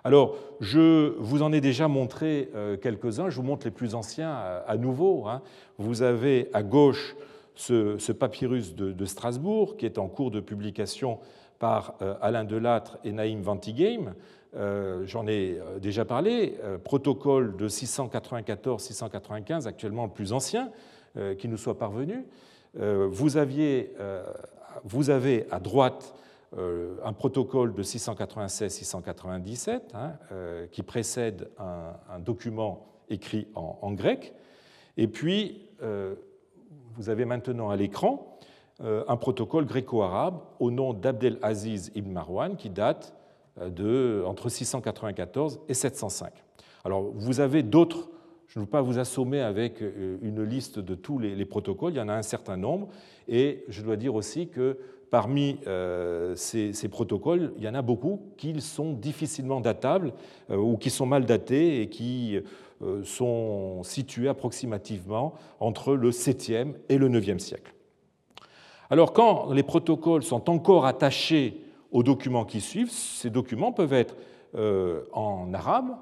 Alors, 0.03 0.35
je 0.59 1.15
vous 1.19 1.43
en 1.43 1.53
ai 1.53 1.61
déjà 1.61 1.87
montré 1.87 2.49
euh, 2.55 2.75
quelques-uns, 2.75 3.29
je 3.29 3.37
vous 3.37 3.43
montre 3.43 3.65
les 3.65 3.71
plus 3.71 3.95
anciens 3.95 4.33
à 4.67 4.75
nouveau. 4.75 5.27
Hein. 5.27 5.41
Vous 5.77 6.01
avez 6.01 6.49
à 6.51 6.61
gauche 6.61 7.15
ce, 7.55 8.11
papyrus 8.11 8.75
de, 8.75 9.05
Strasbourg, 9.05 9.77
qui 9.77 9.85
est 9.85 9.97
en 9.97 10.07
cours 10.07 10.31
de 10.31 10.39
publication 10.39 11.19
par 11.63 11.95
euh, 12.01 12.15
Alain 12.19 12.43
Delattre 12.43 12.97
et 13.05 13.13
Naïm 13.13 13.41
Ventigame, 13.41 14.15
euh, 14.53 15.05
j'en 15.05 15.25
ai 15.27 15.57
euh, 15.61 15.79
déjà 15.79 16.03
parlé, 16.03 16.59
protocole 16.83 17.55
de 17.55 17.69
694-695, 17.69 19.65
actuellement 19.65 20.03
le 20.03 20.11
plus 20.11 20.33
ancien 20.33 20.71
qui 21.37 21.47
nous 21.47 21.55
soit 21.57 21.77
parvenu. 21.77 22.25
Vous, 22.75 23.37
aviez, 23.37 23.93
vous 24.83 25.11
avez 25.11 25.45
à 25.51 25.59
droite 25.59 26.15
un 26.57 27.13
protocole 27.13 27.75
de 27.75 27.83
696-697 27.83 29.81
hein, 29.93 30.13
qui 30.71 30.81
précède 30.81 31.51
un, 31.59 32.19
document 32.19 32.87
écrit 33.09 33.47
en, 33.53 33.91
grec. 33.91 34.33
Et 34.97 35.07
puis, 35.07 35.69
vous 36.95 37.09
avez 37.09 37.25
maintenant 37.25 37.69
à 37.69 37.75
l'écran 37.75 38.32
un 38.83 39.15
protocole 39.17 39.65
gréco-arabe 39.65 40.39
au 40.59 40.69
nom 40.69 40.93
d'Abdel 40.93 41.37
Aziz 41.41 41.91
ibn 41.95 42.11
Marwan 42.11 42.57
qui 42.57 42.69
date 42.69 43.15
euh, 43.61 43.69
de, 43.69 44.23
entre 44.25 44.49
694 44.49 45.59
et 45.69 45.75
705. 45.75 46.33
Alors, 46.83 47.11
vous 47.13 47.39
avez 47.39 47.61
d'autres, 47.61 48.09
je 48.47 48.57
ne 48.57 48.65
veux 48.65 48.69
pas 48.69 48.81
vous 48.81 48.97
assommer 48.97 49.41
avec 49.41 49.83
euh, 49.83 50.17
une 50.23 50.41
liste 50.41 50.79
de 50.79 50.95
tous 50.95 51.19
les, 51.19 51.45
protocoles, 51.45 51.93
il 51.93 51.97
y 51.97 52.01
en 52.01 52.09
a 52.09 52.15
un 52.15 52.23
certain 52.23 52.57
nombre, 52.57 52.87
et 53.27 53.63
je 53.67 53.83
dois 53.83 53.95
dire 53.95 54.15
aussi 54.15 54.47
que 54.47 54.79
parmi 55.11 55.59
euh, 55.67 56.33
ces, 56.35 56.73
protocoles, 56.89 57.53
il 57.57 57.63
y 57.63 57.67
en 57.67 57.75
a 57.75 57.83
beaucoup 57.83 58.33
qui 58.37 58.59
sont 58.59 58.93
difficilement 58.93 59.61
datables 59.61 60.13
ou 60.49 60.77
qui 60.77 60.89
sont 60.89 61.05
mal 61.05 61.25
datés 61.25 61.81
et 61.81 61.89
qui 61.89 62.39
sont 63.03 63.83
situés 63.83 64.27
approximativement 64.27 65.35
entre 65.59 65.93
le 65.93 66.09
7e 66.09 66.73
et 66.89 66.97
le 66.97 67.07
9e 67.07 67.37
siècle. 67.37 67.72
Alors 68.89 69.13
quand 69.13 69.51
les 69.51 69.63
protocoles 69.63 70.23
sont 70.23 70.49
encore 70.49 70.85
attachés 70.85 71.63
aux 71.93 72.03
documents 72.03 72.43
qui 72.43 72.59
suivent. 72.59 72.91
Ces 72.91 73.29
documents 73.29 73.71
peuvent 73.71 73.93
être 73.93 74.17
euh, 74.55 75.03
en 75.13 75.53
arabe. 75.53 75.95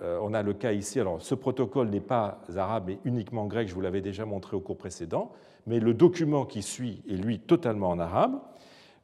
Euh, 0.00 0.18
on 0.22 0.32
a 0.32 0.42
le 0.42 0.54
cas 0.54 0.72
ici, 0.72 1.00
alors 1.00 1.20
ce 1.20 1.34
protocole 1.34 1.88
n'est 1.88 2.00
pas 2.00 2.40
arabe 2.54 2.84
mais 2.86 2.98
uniquement 3.04 3.46
grec, 3.46 3.68
je 3.68 3.74
vous 3.74 3.80
l'avais 3.80 4.02
déjà 4.02 4.24
montré 4.24 4.54
au 4.54 4.60
cours 4.60 4.76
précédent, 4.76 5.32
mais 5.66 5.80
le 5.80 5.94
document 5.94 6.44
qui 6.44 6.62
suit 6.62 7.02
est 7.08 7.14
lui 7.14 7.38
totalement 7.38 7.88
en 7.88 7.98
arabe. 7.98 8.38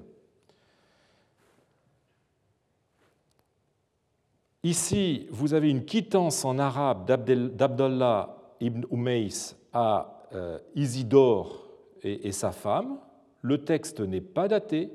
Ici, 4.63 5.27
vous 5.29 5.53
avez 5.53 5.69
une 5.69 5.85
quittance 5.85 6.43
en 6.43 6.57
arabe 6.59 7.05
d'Abdallah 7.05 8.37
ibn 8.59 8.83
Umays 8.91 9.55
à 9.71 10.25
euh, 10.33 10.59
Isidore 10.75 11.67
et, 12.01 12.31
sa 12.31 12.51
femme. 12.51 12.99
Le 13.41 13.63
texte 13.63 14.01
n'est 14.01 14.21
pas 14.21 14.47
daté, 14.47 14.91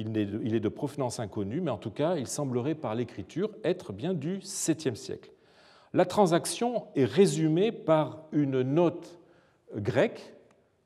il 0.00 0.54
est 0.54 0.60
de 0.60 0.68
provenance 0.68 1.20
inconnue, 1.20 1.60
mais 1.60 1.70
en 1.70 1.78
tout 1.78 1.90
cas, 1.90 2.16
il 2.16 2.26
semblerait 2.26 2.74
par 2.74 2.94
l'écriture 2.94 3.50
être 3.64 3.92
bien 3.92 4.14
du 4.14 4.38
7e 4.38 4.94
siècle. 4.94 5.30
La 5.92 6.04
transaction 6.04 6.86
est 6.94 7.04
résumée 7.04 7.72
par 7.72 8.24
une 8.32 8.62
note 8.62 9.18
grecque 9.74 10.34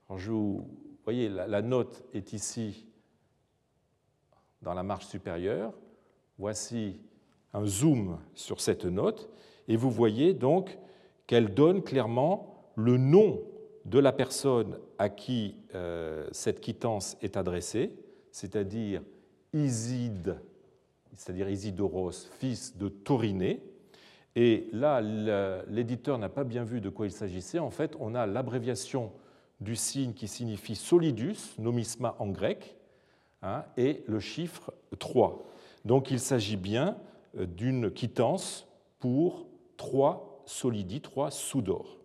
vous 0.08 0.66
voyez, 1.04 1.28
la, 1.28 1.62
note 1.62 2.02
est 2.12 2.32
ici 2.32 2.86
dans 4.62 4.74
la 4.74 4.82
marge 4.82 5.06
supérieure. 5.06 5.72
Voici 6.38 7.00
un 7.52 7.64
zoom 7.64 8.18
sur 8.34 8.60
cette 8.60 8.84
note 8.84 9.30
et 9.68 9.76
vous 9.76 9.90
voyez 9.90 10.34
donc 10.34 10.78
qu'elle 11.26 11.54
donne 11.54 11.82
clairement 11.82 12.72
le 12.74 12.96
nom 12.96 13.40
de 13.84 13.98
la 13.98 14.12
personne 14.12 14.78
à 14.98 15.08
qui 15.08 15.56
euh, 15.74 16.26
cette 16.32 16.60
quittance 16.60 17.16
est 17.20 17.36
adressée, 17.36 17.92
c'est-à-dire 18.34 19.00
Iside, 19.52 20.40
c'est-à-dire 21.14 21.48
Isidoros, 21.48 22.10
fils 22.40 22.76
de 22.76 22.88
Tauriné. 22.88 23.62
Et 24.34 24.68
là, 24.72 25.00
l'éditeur 25.68 26.18
n'a 26.18 26.28
pas 26.28 26.42
bien 26.42 26.64
vu 26.64 26.80
de 26.80 26.88
quoi 26.88 27.06
il 27.06 27.12
s'agissait. 27.12 27.60
En 27.60 27.70
fait, 27.70 27.94
on 28.00 28.12
a 28.16 28.26
l'abréviation 28.26 29.12
du 29.60 29.76
signe 29.76 30.14
qui 30.14 30.26
signifie 30.26 30.74
solidus, 30.74 31.54
nomisma 31.60 32.16
en 32.18 32.26
grec, 32.26 32.74
hein, 33.42 33.64
et 33.76 34.02
le 34.08 34.18
chiffre 34.18 34.74
3. 34.98 35.46
Donc 35.84 36.10
il 36.10 36.18
s'agit 36.18 36.56
bien 36.56 36.96
euh, 37.38 37.46
d'une 37.46 37.92
quittance 37.92 38.66
pour 38.98 39.46
3 39.76 40.42
solidi, 40.44 41.00
3 41.00 41.30
sous 41.30 41.62
d'or. 41.62 41.98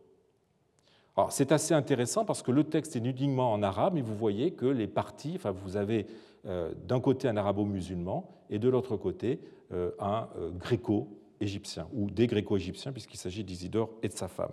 C'est 1.29 1.51
assez 1.51 1.73
intéressant 1.73 2.25
parce 2.25 2.41
que 2.41 2.51
le 2.51 2.63
texte 2.63 2.95
est 2.95 2.99
uniquement 2.99 3.51
en 3.53 3.63
arabe, 3.63 3.97
et 3.97 4.01
vous 4.01 4.15
voyez 4.15 4.51
que 4.51 4.65
les 4.65 4.87
parties, 4.87 5.39
vous 5.63 5.77
avez 5.77 6.07
euh, 6.45 6.73
d'un 6.87 6.99
côté 6.99 7.27
un 7.27 7.37
arabo-musulman 7.37 8.29
et 8.49 8.59
de 8.59 8.69
l'autre 8.69 8.97
côté 8.97 9.39
euh, 9.71 9.91
un 9.99 10.27
gréco-égyptien, 10.57 11.87
ou 11.93 12.09
des 12.09 12.27
gréco-égyptiens, 12.27 12.91
puisqu'il 12.91 13.17
s'agit 13.17 13.43
d'Isidore 13.43 13.89
et 14.01 14.07
de 14.07 14.13
sa 14.13 14.27
femme. 14.27 14.51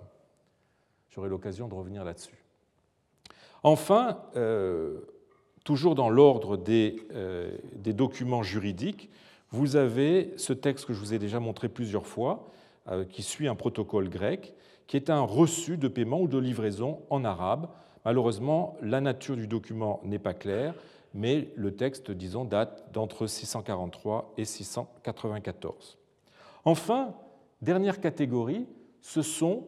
J'aurai 1.10 1.28
l'occasion 1.28 1.68
de 1.68 1.74
revenir 1.74 2.04
là-dessus. 2.04 2.44
Enfin, 3.62 4.18
euh, 4.36 5.00
toujours 5.64 5.96
dans 5.96 6.08
l'ordre 6.08 6.56
euh, 6.68 7.50
des, 7.74 7.92
documents 7.92 8.42
juridiques, 8.44 9.10
vous 9.50 9.76
avez 9.76 10.32
ce 10.36 10.52
texte 10.52 10.86
que 10.86 10.92
je 10.92 11.00
vous 11.00 11.14
ai 11.14 11.18
déjà 11.18 11.40
montré 11.40 11.68
plusieurs 11.68 12.06
fois, 12.06 12.48
euh, 12.88 13.04
qui 13.04 13.22
suit 13.22 13.48
un 13.48 13.56
protocole 13.56 14.08
grec, 14.08 14.54
qui 14.86 14.96
est 14.96 15.10
un 15.10 15.20
reçu 15.20 15.76
de 15.76 15.88
paiement 15.88 16.20
ou 16.20 16.28
de 16.28 16.38
livraison 16.38 17.00
en 17.10 17.24
arabe. 17.24 17.68
Malheureusement, 18.04 18.76
la 18.82 19.00
nature 19.00 19.36
du 19.36 19.46
document 19.46 20.00
n'est 20.04 20.18
pas 20.18 20.34
claire, 20.34 20.74
mais 21.14 21.48
le 21.56 21.74
texte, 21.74 22.10
disons, 22.10 22.44
date 22.44 22.92
d'entre 22.92 23.26
643 23.26 24.34
et 24.36 24.44
694. 24.44 25.98
Enfin, 26.64 27.14
dernière 27.62 28.00
catégorie, 28.00 28.66
ce 29.00 29.22
sont 29.22 29.64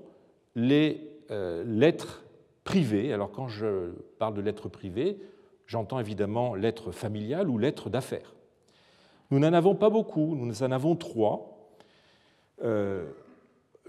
les 0.55 1.11
lettres 1.31 2.23
privées. 2.69 3.15
Alors 3.15 3.31
quand 3.31 3.49
je 3.49 3.93
parle 4.19 4.35
de 4.35 4.43
lettres 4.43 4.69
privées, 4.69 5.19
j'entends 5.67 6.01
évidemment 6.01 6.55
lettres 6.55 6.93
familiales 6.93 7.49
ou 7.49 7.57
lettres 7.57 7.89
d'affaires. 7.89 8.35
Nous 9.31 9.39
n'en 9.39 9.55
avons 9.55 9.75
pas 9.75 9.89
beaucoup, 9.89 10.35
nous 10.35 10.63
en 10.63 10.71
avons 10.71 10.95
trois. 10.95 11.71
Euh, 12.63 13.11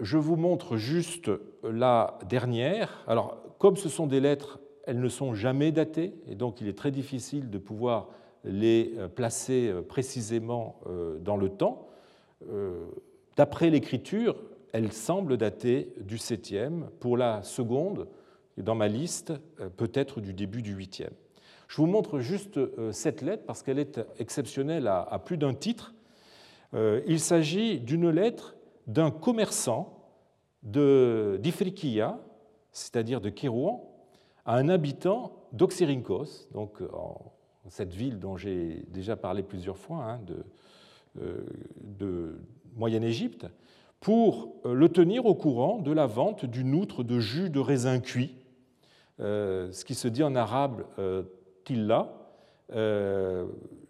je 0.00 0.18
vous 0.18 0.36
montre 0.36 0.76
juste 0.76 1.30
la 1.62 2.18
dernière. 2.28 3.04
Alors, 3.06 3.42
comme 3.58 3.76
ce 3.76 3.88
sont 3.88 4.06
des 4.06 4.20
lettres, 4.20 4.58
elles 4.86 5.00
ne 5.00 5.08
sont 5.08 5.34
jamais 5.34 5.72
datées, 5.72 6.14
et 6.26 6.34
donc 6.34 6.60
il 6.60 6.68
est 6.68 6.76
très 6.76 6.90
difficile 6.90 7.50
de 7.50 7.58
pouvoir 7.58 8.08
les 8.44 8.94
euh, 8.96 9.08
placer 9.08 9.68
euh, 9.68 9.82
précisément 9.82 10.80
dans 11.20 11.36
le 11.36 11.50
temps. 11.50 11.86
D'après 13.36 13.68
l'écriture, 13.68 14.36
elles 14.72 14.92
semblent 14.92 15.36
dater 15.36 15.92
du 16.00 16.16
7e. 16.16 16.88
Pour 17.00 17.16
la 17.16 17.42
seconde, 17.42 18.08
dans 18.56 18.74
ma 18.74 18.88
liste, 18.88 19.32
euh, 19.60 19.68
peut-être 19.68 20.20
du 20.20 20.32
début 20.32 20.62
du 20.62 20.76
8e. 20.76 21.10
Je 21.68 21.76
vous 21.76 21.86
montre 21.86 22.18
juste 22.18 22.58
euh, 22.58 22.92
cette 22.92 23.22
lettre 23.22 23.44
parce 23.46 23.62
qu'elle 23.62 23.78
est 23.78 24.00
exceptionnelle 24.18 24.88
à 24.88 25.18
plus 25.24 25.36
d'un 25.36 25.54
titre. 25.54 25.94
Euh, 26.74 27.00
il 27.06 27.20
s'agit 27.20 27.80
d'une 27.80 28.10
lettre 28.10 28.56
d'un 28.92 29.10
commerçant 29.10 29.96
d'Ifriqiya, 30.62 32.18
c'est-à-dire 32.72 33.20
de 33.20 33.30
Kérouan, 33.30 33.90
à 34.44 34.56
un 34.56 34.68
habitant 34.68 35.32
d'Oxyrhynchos, 35.52 36.48
donc 36.52 36.82
cette 37.68 37.94
ville 37.94 38.18
dont 38.18 38.36
j'ai 38.36 38.84
déjà 38.88 39.16
parlé 39.16 39.42
plusieurs 39.42 39.78
fois, 39.78 40.04
hein, 40.04 40.20
de, 40.26 40.44
de 41.80 42.38
Moyenne-Égypte, 42.76 43.46
pour 44.00 44.54
le 44.64 44.88
tenir 44.88 45.26
au 45.26 45.34
courant 45.34 45.78
de 45.78 45.92
la 45.92 46.06
vente 46.06 46.44
d'une 46.44 46.74
outre 46.74 47.02
de 47.02 47.18
jus 47.18 47.50
de 47.50 47.60
raisin 47.60 48.00
cuit 48.00 48.34
euh, 49.20 49.70
ce 49.70 49.84
qui 49.84 49.94
se 49.94 50.08
dit 50.08 50.22
en 50.22 50.34
arabe 50.34 50.84
euh, 50.98 51.24
tilla, 51.64 52.14
euh, 52.72 53.46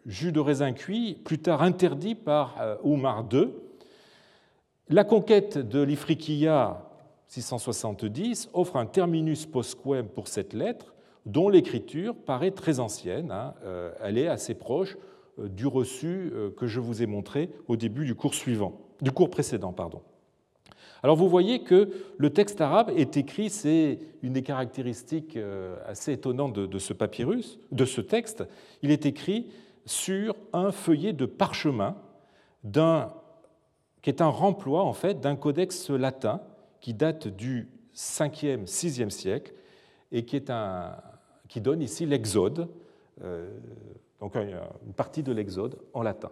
jus 0.07 0.33
de 0.33 0.41
raisin 0.41 0.73
cuit, 0.73 1.15
plus 1.15 1.39
tard 1.39 1.63
interdit 1.63 2.15
par 2.15 2.57
Omar 2.83 3.25
II. 3.33 3.51
La 4.93 5.05
conquête 5.05 5.57
de 5.57 5.81
l'Ifriqiya 5.81 6.85
670 7.29 8.51
offre 8.55 8.75
un 8.77 8.87
terminus 8.87 9.47
postquem 9.47 10.09
pour 10.09 10.27
cette 10.27 10.53
lettre, 10.53 10.95
dont 11.27 11.49
l'écriture 11.49 12.17
paraît 12.17 12.51
très 12.51 12.81
ancienne. 12.81 13.31
Hein. 13.31 13.55
Elle 14.03 14.19
est 14.19 14.27
assez 14.27 14.55
proche 14.55 14.97
du 15.39 15.69
reçu 15.69 16.33
que 16.57 16.67
je 16.67 16.81
vous 16.81 17.03
ai 17.03 17.07
montré 17.07 17.51
au 17.69 17.77
début 17.77 18.05
du 18.05 18.17
cours 18.17 18.35
suivant, 18.35 18.81
du 19.01 19.13
cours 19.13 19.31
précédent. 19.31 19.73
Alors 21.05 21.15
vous 21.15 21.29
voyez 21.29 21.63
que 21.63 21.91
le 22.19 22.31
texte 22.31 22.61
arabe 22.61 22.91
est 22.97 23.17
écrit, 23.17 23.49
c'est 23.49 24.01
une 24.23 24.33
des 24.33 24.43
caractéristiques 24.43 25.37
euh, 25.37 25.77
assez 25.87 26.13
étonnantes 26.13 26.59
de 26.59 26.79
ce 26.79 26.93
papyrus, 26.93 27.61
de 27.71 27.85
ce 27.85 28.01
texte, 28.01 28.45
il 28.83 28.91
est 28.91 29.07
écrit 29.07 29.53
sur 29.87 30.35
un 30.53 30.73
feuillet 30.73 31.13
de 31.13 31.27
parchemin 31.27 31.97
qui 34.03 34.11
est 34.11 34.21
un 34.21 34.29
remploi 34.29 34.83
en 34.83 34.93
fait 34.93 35.21
d'un 35.21 35.37
codex 35.37 35.91
latin 35.91 36.41
qui 36.81 36.95
date 36.95 37.29
du 37.29 37.69
5e, 37.95 38.67
6e 38.67 39.11
siècle 39.11 39.53
et 40.13 40.25
qui, 40.25 40.41
donne 41.61 41.83
ici 41.83 42.07
l'Exode, 42.07 42.69
euh, 43.23 43.51
donc 44.21 44.35
une 44.37 44.93
partie 44.97 45.23
de 45.23 45.33
l'Exode 45.33 45.79
en 45.93 46.03
latin. 46.03 46.31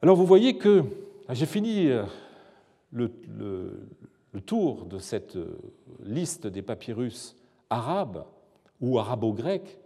Alors 0.00 0.16
vous 0.16 0.26
voyez 0.26 0.56
que 0.56 0.84
ah, 1.26 1.34
j'ai 1.34 1.46
fini 1.46 1.88
euh, 1.88 2.04
le, 2.92 3.10
tour 4.46 4.86
de 4.86 4.98
cette 4.98 5.36
euh, 5.36 5.58
liste 6.04 6.46
des 6.46 6.62
papyrus 6.62 7.36
arabes 7.68 8.24
ou 8.80 8.98
arabo-grecs 8.98 9.78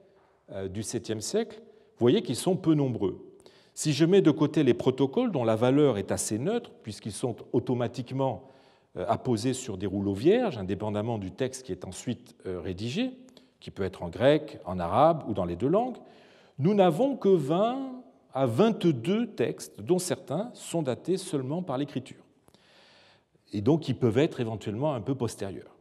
du 0.68 0.82
7e 0.82 1.20
siècle. 1.20 1.56
Vous 1.62 2.04
voyez 2.04 2.22
qu'ils 2.22 2.36
sont 2.36 2.56
peu 2.56 2.74
nombreux. 2.74 3.31
Si 3.74 3.92
je 3.92 4.04
mets 4.04 4.20
de 4.20 4.30
côté 4.30 4.62
les 4.62 4.74
protocoles 4.74 5.32
dont 5.32 5.44
la 5.44 5.56
valeur 5.56 5.96
est 5.96 6.12
assez 6.12 6.38
neutre, 6.38 6.70
puisqu'ils 6.82 7.12
sont 7.12 7.36
automatiquement 7.52 8.48
euh, 8.96 9.06
apposés 9.08 9.54
sur 9.54 9.78
des 9.78 9.86
rouleaux 9.86 10.14
vierges, 10.14 10.58
indépendamment 10.58 11.18
du 11.18 11.30
texte 11.30 11.64
qui 11.64 11.72
est 11.72 11.86
ensuite 11.86 12.34
euh, 12.46 12.60
rédigé, 12.60 13.12
qui 13.60 13.70
peut 13.70 13.84
être 13.84 14.02
en 14.02 14.08
grec, 14.08 14.58
en 14.66 14.78
arabe 14.78 15.24
ou 15.28 15.32
dans 15.32 15.46
les 15.46 15.56
deux 15.56 15.68
langues, 15.68 15.96
nous 16.58 16.74
n'avons 16.74 17.16
que 17.16 17.28
20 17.28 18.02
à 18.34 18.46
22 18.46 19.28
textes, 19.28 19.80
dont 19.80 19.98
certains 19.98 20.50
sont 20.54 20.82
datés 20.82 21.16
seulement 21.16 21.62
par 21.62 21.78
l'écriture, 21.78 22.24
et 23.52 23.60
donc 23.60 23.80
qui 23.80 23.94
peuvent 23.94 24.18
être 24.18 24.40
éventuellement 24.40 24.94
un 24.94 25.00
peu 25.00 25.14
postérieurs. 25.14 25.76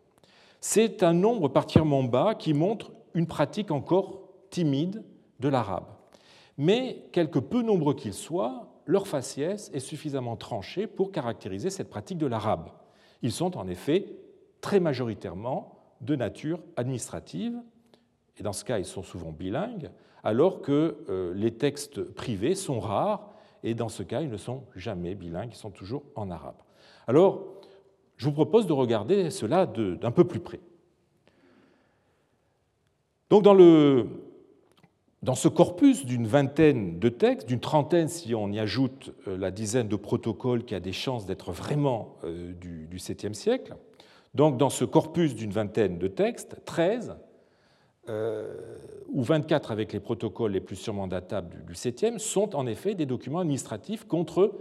C'est 0.60 1.02
un 1.04 1.14
nombre 1.14 1.48
particulièrement 1.48 2.04
bas 2.04 2.36
qui 2.36 2.54
montre 2.54 2.92
une 3.14 3.28
pratique 3.28 3.72
encore 3.72 4.22
timide 4.50 5.04
de 5.40 5.50
l'arabe. 5.50 5.86
Mais, 6.58 7.06
quelque 7.12 7.40
peu 7.40 7.62
nombreux 7.62 7.94
qu'ils 7.94 8.14
soient, 8.14 8.68
leur 8.86 9.08
faciès 9.08 9.72
est 9.74 9.80
suffisamment 9.80 10.36
tranché 10.36 10.88
pour 10.88 11.12
caractériser 11.12 11.70
cette 11.70 11.90
pratique 11.90 12.18
de 12.18 12.26
l'arabe. 12.26 12.70
Ils 13.22 13.32
sont 13.32 13.58
en 13.58 13.68
effet 13.68 14.08
très 14.60 14.80
majoritairement 14.80 15.78
de 16.02 16.16
nature 16.16 16.60
administrative, 16.76 17.62
et 18.38 18.44
dans 18.44 18.54
ce 18.54 18.66
cas, 18.66 18.80
ils 18.80 18.86
sont 18.86 19.04
souvent 19.04 19.32
bilingues, 19.32 19.92
alors 20.24 20.62
que 20.62 20.98
euh, 21.10 21.34
les 21.36 21.52
textes 21.52 22.04
privés 22.04 22.56
sont 22.56 22.80
rares, 22.80 23.30
et 23.64 23.76
dans 23.76 23.90
ce 23.90 24.04
cas, 24.04 24.22
ils 24.22 24.30
ne 24.30 24.38
sont 24.38 24.64
jamais 24.76 25.16
bilingues, 25.16 25.50
ils 25.52 25.58
sont 25.58 25.70
toujours 25.70 26.04
en 26.16 26.32
arabe. 26.32 26.56
Alors, 27.08 27.46
je 28.18 28.26
vous 28.26 28.32
propose 28.32 28.68
de 28.68 28.74
regarder 28.74 29.30
cela 29.30 29.66
d'un 29.66 30.12
peu 30.12 30.24
plus 30.24 30.40
près. 30.40 30.60
Donc, 33.30 33.44
dans, 33.44 33.54
le, 33.54 34.08
dans 35.22 35.36
ce 35.36 35.48
corpus 35.48 36.06
d'une 36.06 36.26
vingtaine 36.26 37.00
de 37.00 37.10
textes, 37.10 37.48
d'une 37.48 37.60
trentaine 37.60 38.08
si 38.08 38.34
on 38.34 38.50
y 38.52 38.60
ajoute 38.60 39.14
euh, 39.28 39.38
la 39.38 39.52
dizaine 39.52 39.88
de 39.88 39.96
protocoles 39.96 40.66
qui 40.66 40.76
a 40.76 40.80
des 40.80 40.94
chances 40.94 41.26
d'être 41.26 41.52
vraiment 41.52 42.16
euh, 42.24 42.54
du, 42.54 42.88
du 42.88 42.98
7e 42.98 43.34
siècle, 43.34 43.76
donc 44.34 44.58
dans 44.58 44.70
ce 44.70 44.86
corpus 44.86 45.36
d'une 45.36 45.52
vingtaine 45.52 45.98
de 45.98 46.08
textes, 46.08 46.58
13 46.66 47.16
euh, 48.10 48.56
ou 49.10 49.22
24 49.22 49.72
avec 49.72 49.94
les 49.94 50.00
protocoles 50.00 50.54
les 50.54 50.62
plus 50.62 50.76
sûrement 50.76 51.08
datables 51.08 51.66
du 51.66 51.74
7e, 51.74 52.18
sont 52.18 52.56
en 52.56 52.66
effet 52.66 52.96
des 52.96 53.06
documents 53.06 53.40
administratifs 53.40 54.06
contre 54.06 54.54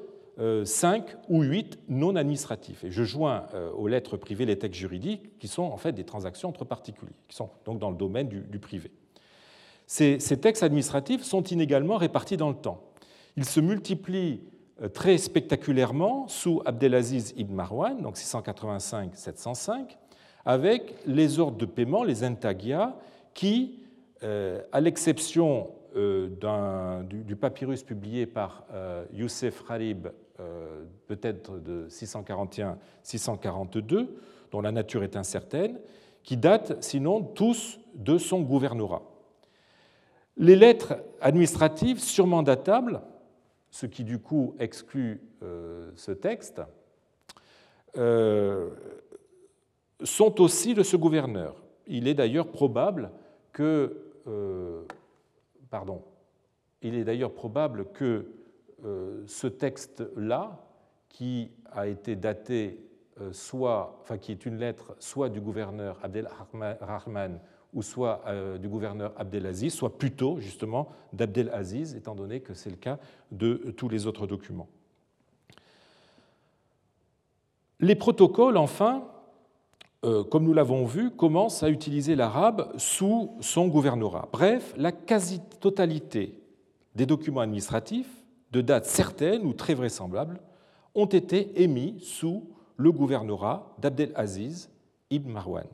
5 0.65 1.11
euh, 1.11 1.15
ou 1.29 1.43
8 1.43 1.79
non 1.89 2.17
administratifs. 2.17 2.85
Et 2.85 2.91
je 2.91 3.03
joins 3.03 3.47
aux 3.77 3.89
lettres 3.89 4.17
privées 4.17 4.47
les 4.47 4.59
textes 4.59 4.79
juridiques 4.79 5.39
qui 5.39 5.49
sont 5.49 5.63
en 5.63 5.77
fait 5.77 5.93
des 5.93 6.05
transactions 6.05 6.49
entre 6.49 6.65
particuliers, 6.65 7.13
qui 7.29 7.37
sont 7.37 7.51
donc 7.65 7.79
dans 7.79 7.91
le 7.91 7.97
domaine 7.97 8.29
du, 8.29 8.59
privé. 8.59 8.91
Ces, 9.91 10.19
textes 10.41 10.63
administratifs 10.63 11.25
sont 11.25 11.43
inégalement 11.43 11.97
répartis 11.97 12.37
dans 12.37 12.49
le 12.49 12.55
temps. 12.55 12.81
Ils 13.37 13.45
se 13.45 13.59
multiplient 13.59 14.41
très 14.95 15.19
spectaculairement 15.19 16.29
sous 16.29 16.63
Abdelaziz 16.65 17.35
ibn 17.37 17.53
Marwan, 17.53 18.01
donc 18.01 18.17
685-705, 18.17 19.97
avec 20.45 20.95
les 21.07 21.41
ordres 21.41 21.57
de 21.57 21.67
paiement, 21.67 22.05
les 22.05 22.23
intagia, 22.23 22.97
qui, 23.35 23.81
euh, 24.23 24.63
à 24.71 24.81
l'exception 24.81 25.73
euh, 25.97 27.03
du, 27.03 27.35
papyrus 27.35 27.83
publié 27.83 28.27
par 28.27 28.63
euh, 28.73 29.05
Youssef 29.13 29.65
Harib, 29.69 30.07
peut-être 31.09 31.59
de 31.59 31.89
641-642, 31.89 34.07
dont 34.53 34.61
la 34.61 34.71
nature 34.71 35.03
est 35.03 35.17
incertaine, 35.17 35.81
qui 36.23 36.37
datent 36.37 36.81
sinon 36.81 37.23
tous 37.23 37.81
de 37.97 38.19
son 38.19 38.43
gouvernorat. 38.43 39.10
Les 40.41 40.57
lettres 40.57 40.95
administratives 41.21 42.01
sûrement 42.01 42.43
datables, 42.43 43.03
ce 43.71 43.87
qui 43.87 44.03
du 44.03 44.19
coup 44.19 44.57
exclut 44.59 45.23
ce 45.95 46.11
texte, 46.13 46.63
sont 50.03 50.41
aussi 50.41 50.75
de 50.75 50.83
ce 50.83 50.97
gouverneur. 50.97 51.63
Il 51.87 52.09
est 52.09 52.15
d'ailleurs 52.15 52.49
probable 52.49 53.11
que, 53.53 53.97
euh, 54.27 54.83
pardon, 55.71 56.03
il 56.83 56.95
est 56.95 57.05
d'ailleurs 57.05 57.35
probable 57.35 57.87
que 57.93 58.27
euh, 58.85 59.23
ce 59.27 59.47
texte-là, 59.47 60.59
qui 61.09 61.51
a 61.73 61.89
été 61.89 62.17
daté 62.17 62.81
euh, 63.21 63.33
soit, 63.33 63.99
enfin 64.01 64.17
qui 64.17 64.33
est 64.33 64.47
une 64.47 64.57
lettre 64.57 64.95
soit 64.99 65.29
du 65.29 65.41
gouverneur 65.41 65.99
Abdel 66.03 66.29
Rahman 66.81 67.41
ou 67.73 67.83
soit 67.83 68.25
du 68.61 68.69
gouverneur 68.69 69.13
Abdelaziz, 69.17 69.73
soit 69.73 69.97
plutôt 69.97 70.41
justement 70.41 70.89
d'Abdelaziz, 71.13 71.95
étant 71.95 72.15
donné 72.15 72.41
que 72.41 72.55
c'est 72.55 72.71
le 72.71 72.77
cas 72.77 72.99
de 73.31 73.73
tous 73.77 73.89
les 73.89 74.07
autres 74.07 74.27
documents. 74.27 74.69
Les 77.81 77.95
protocoles, 77.95 78.59
enfin, 78.59 79.05
euh, 80.05 80.23
comme 80.23 80.45
nous 80.45 80.53
l'avons 80.53 80.85
vu, 80.85 81.11
commence 81.11 81.63
à 81.63 81.71
utiliser 81.71 82.15
l'arabe 82.15 82.73
sous 82.77 83.37
son 83.41 83.69
gouvernorat. 83.69 84.29
Bref, 84.33 84.75
la 84.77 84.93
quasi-totalité 84.93 86.39
des 86.95 87.07
documents 87.07 87.41
administratifs, 87.41 88.11
de 88.53 88.61
date 88.61 88.85
certaine 88.85 89.47
ou 89.47 89.55
très 89.55 89.75
vraisemblable, 89.75 90.41
ont 90.95 91.07
été 91.07 91.63
émis 91.63 92.01
sous 92.01 92.51
le 92.77 92.93
gouvernorat 92.93 93.75
d'Abdel 93.79 94.13
Aziz 94.15 94.71
ibn 95.11 95.31
Marwan. 95.31 95.67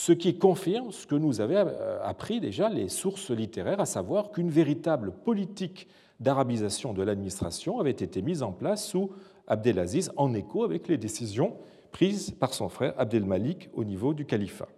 Ce 0.00 0.12
qui 0.12 0.38
confirme 0.38 0.92
ce 0.92 1.08
que 1.08 1.16
nous 1.16 1.40
avaient 1.40 1.56
euh, 1.56 1.98
appris 2.04 2.38
déjà 2.38 2.68
les 2.68 2.88
sources 2.88 3.32
littéraires, 3.32 3.80
à 3.80 3.84
savoir 3.84 4.30
qu'une 4.30 4.48
véritable 4.48 5.10
politique 5.10 5.88
d'arabisation 6.20 6.92
de 6.92 7.02
l'administration 7.02 7.80
avait 7.80 7.90
été 7.90 8.22
mise 8.22 8.44
en 8.44 8.52
place 8.52 8.86
sous 8.86 9.10
Abdelaziz 9.48 10.12
en 10.16 10.34
écho 10.34 10.62
avec 10.62 10.86
les 10.86 10.98
décisions 10.98 11.56
prise 11.90 12.30
par 12.30 12.54
son 12.54 12.68
frère 12.68 12.94
Abdelmalik 12.96 13.70
au 13.74 13.82
niveau 13.82 14.14
du 14.14 14.24
califat. 14.24 14.68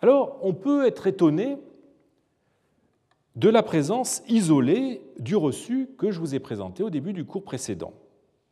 Alors, 0.00 0.36
on 0.42 0.52
peut 0.52 0.84
être 0.84 1.06
étonné 1.06 1.56
de 3.36 3.48
la 3.48 3.62
présence 3.62 4.24
isolée 4.26 5.00
du 5.20 5.36
reçu 5.36 5.90
que 5.96 6.10
je 6.10 6.18
vous 6.18 6.34
ai 6.34 6.40
présenté 6.40 6.82
au 6.82 6.90
début 6.90 7.12
du 7.12 7.24
cours 7.24 7.44
précédent. 7.44 7.92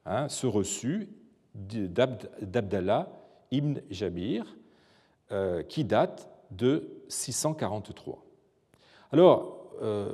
Hein, 0.06 0.28
ce 0.28 0.46
reçu 0.46 1.08
d'Abdallah 1.56 3.10
ibn 3.50 3.80
Jabir, 3.90 4.46
euh, 5.32 5.62
qui 5.62 5.84
date 5.84 6.28
de 6.50 7.02
643. 7.08 8.22
Alors, 9.12 9.70
euh, 9.82 10.10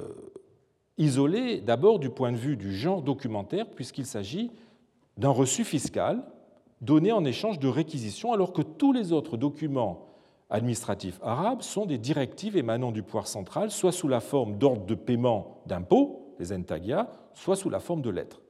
isolé 0.97 1.61
d'abord 1.61 1.99
du 1.99 2.11
point 2.11 2.33
de 2.33 2.37
vue 2.37 2.57
du 2.57 2.75
genre 2.75 3.03
documentaire, 3.03 3.69
puisqu'il 3.71 4.07
s'agit 4.07 4.51
d'un 5.17 5.31
reçu 5.31 5.65
fiscal 5.65 6.23
donnés 6.81 7.13
en 7.13 7.25
échange 7.25 7.59
de 7.59 7.69
réquisitions, 7.69 8.33
alors 8.33 8.53
que 8.53 8.63
tous 8.63 8.93
les 8.93 9.13
autres 9.13 9.37
documents 9.37 10.07
administratifs 10.51 11.19
arabes 11.23 11.63
sont 11.63 11.87
des 11.87 11.99
directives 11.99 12.57
émanant 12.57 12.93
du 12.93 13.03
pouvoir 13.03 13.27
central, 13.27 13.71
soit 13.71 13.93
sous 13.93 14.09
la 14.09 14.21
forme 14.21 14.57
d'ordres 14.57 14.87
de 14.87 14.95
paiement 14.95 15.63
d'impôts, 15.67 16.35
les 16.39 16.53
entagia, 16.53 17.11
soit 17.35 17.57
sous 17.57 17.71
la 17.71 17.81
forme 17.81 18.03
de 18.03 18.11
lettres. 18.11 18.41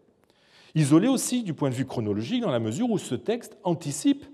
Isolé 0.74 1.08
aussi 1.08 1.42
du 1.42 1.54
point 1.54 1.70
de 1.70 1.74
vue 1.74 1.86
chronologique, 1.86 2.42
dans 2.42 2.50
la 2.50 2.60
mesure 2.60 2.90
où 2.90 2.98
ce 2.98 3.14
texte 3.14 3.56
anticipe 3.64 4.26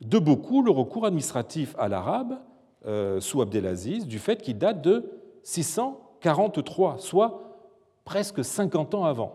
de 0.00 0.18
beaucoup 0.18 0.62
le 0.62 0.70
recours 0.70 1.06
administratif 1.06 1.74
à 1.78 1.88
l'arabe 1.88 2.38
euh, 2.86 3.20
sous 3.20 3.42
Abdelaziz, 3.42 4.06
du 4.06 4.18
fait 4.18 4.40
qu'il 4.40 4.58
date 4.58 4.80
de 4.80 5.10
643, 5.42 6.98
soit 6.98 7.58
presque 8.04 8.44
50 8.44 8.94
ans 8.94 9.04
avant. 9.04 9.34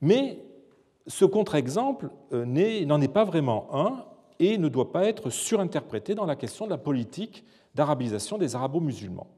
Mais 0.00 0.38
ce 1.06 1.24
contre-exemple 1.24 2.10
euh, 2.32 2.44
n'en 2.84 3.00
est 3.00 3.08
pas 3.08 3.24
vraiment 3.24 3.68
un 3.72 4.04
et 4.38 4.58
ne 4.58 4.68
doit 4.68 4.90
pas 4.90 5.04
être 5.04 5.30
surinterprété 5.30 6.14
dans 6.14 6.26
la 6.26 6.36
question 6.36 6.64
de 6.64 6.70
la 6.70 6.78
politique 6.78 7.44
d'arabisation 7.74 8.38
des 8.38 8.56
arabo-musulmans. 8.56 9.28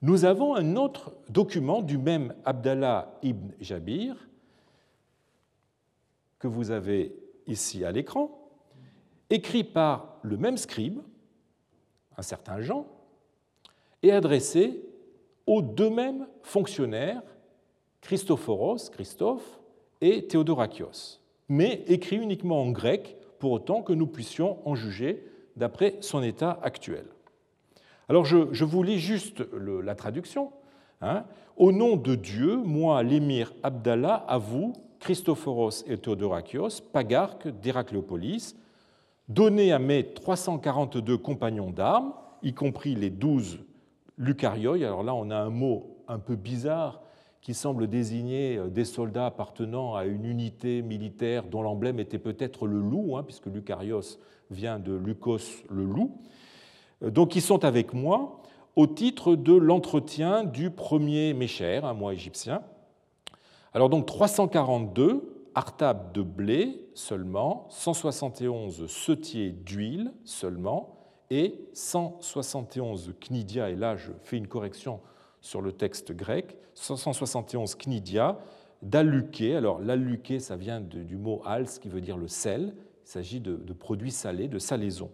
Nous 0.00 0.24
avons 0.24 0.54
un 0.54 0.76
autre 0.76 1.12
document 1.28 1.82
du 1.82 1.98
même 1.98 2.34
Abdallah 2.44 3.18
ibn 3.22 3.52
Jabir, 3.60 4.16
que 6.38 6.48
vous 6.48 6.72
avez 6.72 7.14
ici 7.46 7.84
à 7.84 7.92
l'écran, 7.92 8.41
écrit 9.32 9.64
par 9.64 10.18
le 10.22 10.36
même 10.36 10.58
scribe, 10.58 11.00
un 12.16 12.22
certain 12.22 12.60
Jean, 12.60 12.86
et 14.02 14.12
adressé 14.12 14.84
aux 15.46 15.62
deux 15.62 15.90
mêmes 15.90 16.26
fonctionnaires, 16.42 17.22
Christophoros, 18.02 18.90
Christophe, 18.90 19.60
et 20.02 20.26
Théodorakios, 20.26 21.20
mais 21.48 21.84
écrit 21.86 22.16
uniquement 22.16 22.60
en 22.60 22.70
grec, 22.70 23.16
pour 23.38 23.52
autant 23.52 23.82
que 23.82 23.92
nous 23.92 24.06
puissions 24.06 24.58
en 24.68 24.74
juger 24.74 25.26
d'après 25.56 25.96
son 26.00 26.22
état 26.22 26.60
actuel. 26.62 27.06
Alors 28.08 28.24
je, 28.24 28.64
vous 28.64 28.82
lis 28.82 28.98
juste 28.98 29.42
la 29.52 29.94
traduction. 29.94 30.52
Hein. 31.00 31.24
Au 31.56 31.72
nom 31.72 31.96
de 31.96 32.14
Dieu, 32.14 32.56
moi, 32.56 33.02
l'émir 33.02 33.52
Abdallah, 33.62 34.24
à 34.28 34.38
vous, 34.38 34.74
Christophoros 35.00 35.84
et 35.86 35.98
Théodorakios, 35.98 36.82
pagarque 36.92 37.48
d'Héracléopolis, 37.48 38.54
donnez 39.32 39.72
à 39.72 39.78
mes 39.78 40.04
342 40.04 41.16
compagnons 41.16 41.70
d'armes, 41.70 42.12
y 42.42 42.52
compris 42.52 42.94
les 42.94 43.10
12 43.10 43.60
Lucarioi. 44.18 44.76
Alors 44.76 45.02
là, 45.02 45.14
on 45.14 45.30
a 45.30 45.36
un 45.36 45.50
mot 45.50 45.96
un 46.08 46.18
peu 46.18 46.36
bizarre 46.36 47.00
qui 47.40 47.54
semble 47.54 47.88
désigner 47.88 48.60
des 48.68 48.84
soldats 48.84 49.26
appartenant 49.26 49.96
à 49.96 50.04
une 50.04 50.24
unité 50.24 50.82
militaire 50.82 51.44
dont 51.44 51.62
l'emblème 51.62 51.98
était 51.98 52.18
peut-être 52.18 52.66
le 52.66 52.78
loup, 52.78 53.16
hein, 53.16 53.24
puisque 53.24 53.46
Lucarios 53.46 54.18
vient 54.50 54.78
de 54.78 54.92
Lucos 54.92 55.64
le 55.70 55.84
loup. 55.84 56.18
Donc 57.00 57.34
ils 57.34 57.42
sont 57.42 57.64
avec 57.64 57.94
moi 57.94 58.42
au 58.76 58.86
titre 58.86 59.34
de 59.34 59.54
l'entretien 59.54 60.44
du 60.44 60.70
premier 60.70 61.34
Méchère, 61.34 61.84
un 61.84 61.94
mois 61.94 62.12
égyptien. 62.12 62.62
Alors 63.72 63.88
donc 63.88 64.06
342 64.06 65.41
artables 65.54 66.12
de 66.12 66.22
blé 66.22 66.88
seulement, 66.94 67.66
171 67.70 68.86
setiers 68.86 69.50
d'huile 69.50 70.12
seulement, 70.24 70.98
et 71.30 71.66
171 71.72 73.14
knidia, 73.20 73.70
et 73.70 73.76
là 73.76 73.96
je 73.96 74.12
fais 74.22 74.36
une 74.36 74.48
correction 74.48 75.00
sur 75.40 75.62
le 75.62 75.72
texte 75.72 76.12
grec, 76.12 76.56
171 76.74 77.74
knidia 77.74 78.38
d'aluké. 78.82 79.56
Alors 79.56 79.80
l'aluké, 79.80 80.40
ça 80.40 80.56
vient 80.56 80.80
du 80.80 81.16
mot 81.16 81.42
als 81.44 81.78
qui 81.78 81.88
veut 81.88 82.00
dire 82.00 82.16
le 82.16 82.28
sel. 82.28 82.74
Il 83.04 83.10
s'agit 83.10 83.40
de, 83.40 83.72
produits 83.72 84.10
salés, 84.10 84.48
de 84.48 84.58
salaison. 84.58 85.10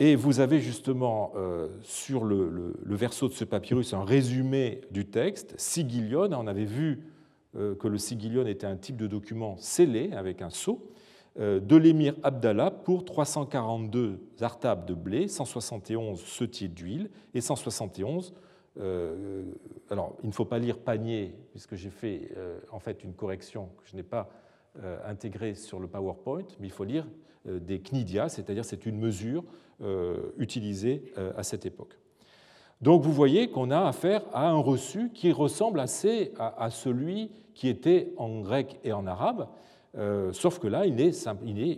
Et 0.00 0.16
vous 0.16 0.40
avez 0.40 0.60
justement 0.60 1.32
euh, 1.36 1.68
sur 1.82 2.24
le, 2.24 2.74
verso 2.84 3.28
de 3.28 3.32
ce 3.32 3.44
papyrus 3.44 3.94
un 3.94 4.04
résumé 4.04 4.82
du 4.90 5.06
texte, 5.06 5.54
sigillion. 5.58 6.28
On 6.32 6.46
avait 6.46 6.64
vu 6.64 7.06
que 7.54 7.88
le 7.88 7.98
sigillion 7.98 8.46
était 8.46 8.66
un 8.66 8.76
type 8.76 8.96
de 8.96 9.06
document 9.06 9.56
scellé 9.58 10.12
avec 10.12 10.42
un 10.42 10.50
sceau 10.50 10.90
euh, 11.38 11.60
de 11.60 11.76
l'émir 11.76 12.14
Abdallah 12.22 12.70
pour 12.70 13.04
342 13.04 14.20
artables 14.40 14.84
de 14.86 14.94
blé, 14.94 15.28
171 15.28 16.20
setiers 16.20 16.68
d'huile 16.68 17.10
et 17.34 17.40
171 17.40 18.34
alors, 19.90 20.16
il 20.24 20.26
ne 20.30 20.32
faut 20.32 20.46
pas 20.46 20.58
lire 20.58 20.78
panier, 20.78 21.32
puisque 21.52 21.76
j'ai 21.76 21.90
fait 21.90 22.32
en 22.72 22.80
fait 22.80 23.04
une 23.04 23.14
correction 23.14 23.66
que 23.76 23.88
je 23.88 23.94
n'ai 23.94 24.02
pas 24.02 24.28
intégrée 25.06 25.54
sur 25.54 25.78
le 25.78 25.86
PowerPoint, 25.86 26.42
mais 26.58 26.66
il 26.66 26.72
faut 26.72 26.82
lire 26.82 27.06
des 27.44 27.78
knidia, 27.78 28.28
c'est-à-dire 28.28 28.64
c'est 28.64 28.84
une 28.84 28.98
mesure 28.98 29.44
euh, 29.80 30.30
utilisé 30.38 31.02
euh, 31.18 31.32
à 31.36 31.42
cette 31.42 31.66
époque. 31.66 31.98
Donc 32.84 33.00
vous 33.00 33.12
voyez 33.12 33.48
qu'on 33.48 33.70
a 33.70 33.80
affaire 33.80 34.20
à 34.34 34.46
un 34.50 34.58
reçu 34.58 35.08
qui 35.14 35.32
ressemble 35.32 35.80
assez 35.80 36.32
à, 36.38 36.68
celui 36.68 37.30
qui 37.54 37.70
était 37.70 38.12
en 38.18 38.42
grec 38.42 38.78
et 38.84 38.92
en 38.92 39.06
arabe, 39.06 39.46
euh, 39.96 40.34
sauf 40.34 40.58
que 40.58 40.66
là, 40.66 40.84
il 40.84 41.00
est, 41.00 41.26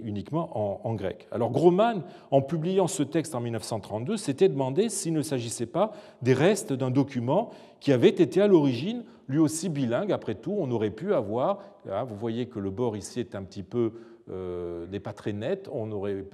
uniquement 0.03 0.85
en, 0.85 0.95
grec. 0.97 1.29
Alors 1.31 1.53
Groman, 1.53 2.03
en 2.33 2.43
publiant 2.43 2.89
ce 2.89 3.05
texte 3.05 3.37
en 3.37 3.41
1932, 3.41 4.17
s'était 4.17 4.49
demandé 4.49 4.89
s'il 4.89 5.13
ne 5.13 5.23
s'agissait 5.23 5.67
pas 5.67 5.93
des 6.23 6.35
restes 6.35 6.73
d'un 6.73 6.91
document 6.91 7.51
qui 7.79 7.93
avait 7.93 8.09
été 8.09 8.43
à 8.43 8.49
l'origine 8.49 9.05
lui 9.29 9.39
aussi 9.39 9.69
bilingue. 9.69 10.11
Après 10.11 10.35
tout, 10.35 10.57
on 10.59 10.69
aurait 10.73 10.91
pu 10.91 11.15
avoir, 11.15 11.61
hein, 11.89 12.03
vous 12.03 12.17
voyez 12.17 12.47
que 12.47 12.59
le 12.59 12.71
bord 12.71 12.97
ici 12.97 13.21
est 13.21 13.37
un 13.37 13.45
petit 13.45 13.63
peu 13.63 13.93
euh, 14.29 14.89
n'est 14.89 14.99
pas 14.99 15.13
très 15.13 15.33
net, 15.33 15.71
on 15.73 15.93
aurait 15.93 16.25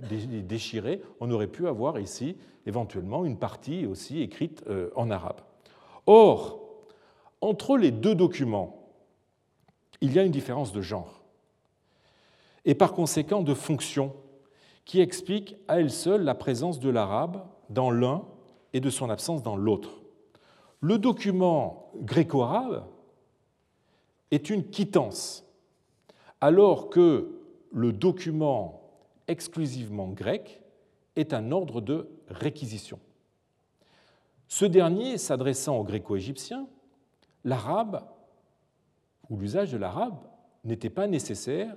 déchiré, 0.48 1.02
on 1.20 1.30
aurait 1.30 1.46
pu 1.46 1.68
avoir 1.68 2.00
ici 2.00 2.36
éventuellement 2.66 3.24
une 3.24 3.38
partie 3.38 3.86
aussi 3.86 4.20
écrite 4.20 4.64
euh, 4.68 4.90
en 4.96 5.10
arabe. 5.10 5.40
Or, 6.06 6.60
entre 7.40 7.76
les 7.76 7.90
deux 7.90 8.14
documents, 8.14 8.88
il 10.00 10.12
y 10.12 10.18
a 10.18 10.22
une 10.22 10.32
différence 10.32 10.72
de 10.72 10.80
genre 10.80 11.22
et 12.64 12.74
par 12.74 12.92
conséquent 12.92 13.42
de 13.42 13.54
fonction 13.54 14.14
qui 14.84 15.00
explique 15.00 15.56
à 15.68 15.80
elle 15.80 15.90
seule 15.90 16.22
la 16.22 16.34
présence 16.34 16.80
de 16.80 16.90
l'arabe 16.90 17.44
dans 17.70 17.90
l'un 17.90 18.24
et 18.72 18.80
de 18.80 18.90
son 18.90 19.10
absence 19.10 19.42
dans 19.42 19.56
l'autre. 19.56 20.02
Le 20.80 20.98
document 20.98 21.90
gréco-arabe 22.00 22.84
est 24.30 24.50
une 24.50 24.64
quittance, 24.64 25.44
alors 26.40 26.90
que 26.90 27.38
le 27.70 27.92
document 27.92 28.80
exclusivement 29.28 30.08
grec 30.08 30.61
est 31.16 31.34
un 31.34 31.52
ordre 31.52 31.80
de 31.80 32.08
réquisition. 32.28 32.98
Ce 34.48 34.64
dernier, 34.64 35.18
s'adressant 35.18 35.78
aux 35.78 35.84
gréco-égyptiens, 35.84 36.66
l'arabe 37.44 38.04
ou 39.30 39.36
l'usage 39.36 39.72
de 39.72 39.78
l'arabe 39.78 40.18
n'était 40.64 40.90
pas 40.90 41.06
nécessaire 41.06 41.74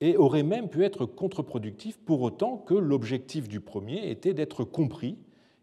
et 0.00 0.16
aurait 0.16 0.42
même 0.42 0.68
pu 0.68 0.84
être 0.84 1.06
contre-productif 1.06 1.98
pour 1.98 2.22
autant 2.22 2.56
que 2.56 2.74
l'objectif 2.74 3.48
du 3.48 3.60
premier 3.60 4.10
était 4.10 4.34
d'être 4.34 4.64
compris 4.64 5.16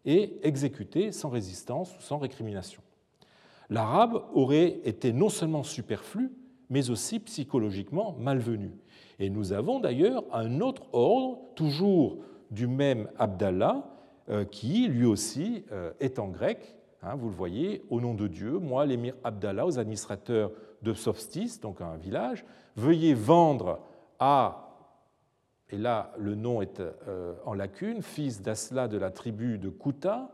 et 0.04 0.38
exécuté 0.42 1.12
sans 1.12 1.28
résistance 1.28 1.96
ou 1.96 2.00
sans 2.00 2.18
récrimination. 2.18 2.82
L'arabe 3.68 4.24
aurait 4.34 4.80
été 4.84 5.12
non 5.12 5.28
seulement 5.28 5.62
superflu, 5.62 6.32
mais 6.70 6.90
aussi 6.90 7.20
psychologiquement 7.20 8.16
malvenu. 8.18 8.72
Et 9.18 9.28
nous 9.30 9.52
avons 9.52 9.78
d'ailleurs 9.78 10.24
un 10.32 10.60
autre 10.60 10.82
ordre, 10.92 11.38
toujours 11.54 12.18
du 12.50 12.66
même 12.66 13.08
Abdallah, 13.18 13.84
euh, 14.28 14.44
qui 14.44 14.86
lui 14.86 15.06
aussi 15.06 15.64
euh, 15.72 15.92
est 15.98 16.18
en 16.18 16.28
grec. 16.28 16.76
Hein, 17.02 17.14
vous 17.16 17.28
le 17.28 17.34
voyez, 17.34 17.82
au 17.90 18.00
nom 18.00 18.14
de 18.14 18.28
Dieu, 18.28 18.58
moi, 18.58 18.86
l'émir 18.86 19.14
Abdallah, 19.24 19.66
aux 19.66 19.78
administrateurs 19.78 20.52
de 20.82 20.92
Sofstis, 20.92 21.58
donc 21.60 21.80
un 21.80 21.96
village, 21.96 22.44
veuillez 22.76 23.14
vendre 23.14 23.80
à, 24.18 24.68
et 25.70 25.78
là 25.78 26.12
le 26.18 26.34
nom 26.34 26.62
est 26.62 26.80
euh, 26.80 27.34
en 27.44 27.54
lacune, 27.54 28.02
fils 28.02 28.42
d'Asla 28.42 28.88
de 28.88 28.98
la 28.98 29.10
tribu 29.10 29.58
de 29.58 29.68
Kouta, 29.68 30.30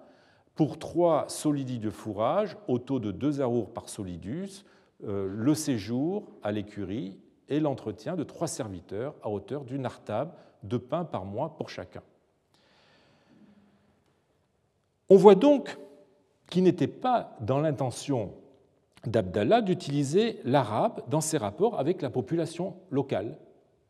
pour 0.54 0.78
trois 0.78 1.28
solidis 1.28 1.78
de 1.78 1.90
fourrage 1.90 2.56
au 2.66 2.78
taux 2.78 2.98
de 2.98 3.12
deux 3.12 3.40
arours 3.40 3.72
par 3.72 3.90
solidus, 3.90 4.64
le 5.02 5.54
séjour 5.54 6.30
à 6.42 6.50
l'écurie 6.50 7.18
et 7.50 7.60
l'entretien 7.60 8.16
de 8.16 8.24
trois 8.24 8.46
serviteurs 8.46 9.14
à 9.22 9.28
hauteur 9.28 9.64
d'une 9.64 9.84
artable 9.84 10.32
de 10.66 10.76
pain 10.76 11.04
par 11.04 11.24
mois 11.24 11.56
pour 11.56 11.70
chacun. 11.70 12.02
On 15.08 15.16
voit 15.16 15.34
donc 15.34 15.78
qu'il 16.50 16.64
n'était 16.64 16.86
pas 16.86 17.36
dans 17.40 17.60
l'intention 17.60 18.32
d'Abdallah 19.06 19.62
d'utiliser 19.62 20.40
l'arabe 20.44 21.02
dans 21.08 21.20
ses 21.20 21.38
rapports 21.38 21.78
avec 21.78 22.02
la 22.02 22.10
population 22.10 22.74
locale, 22.90 23.36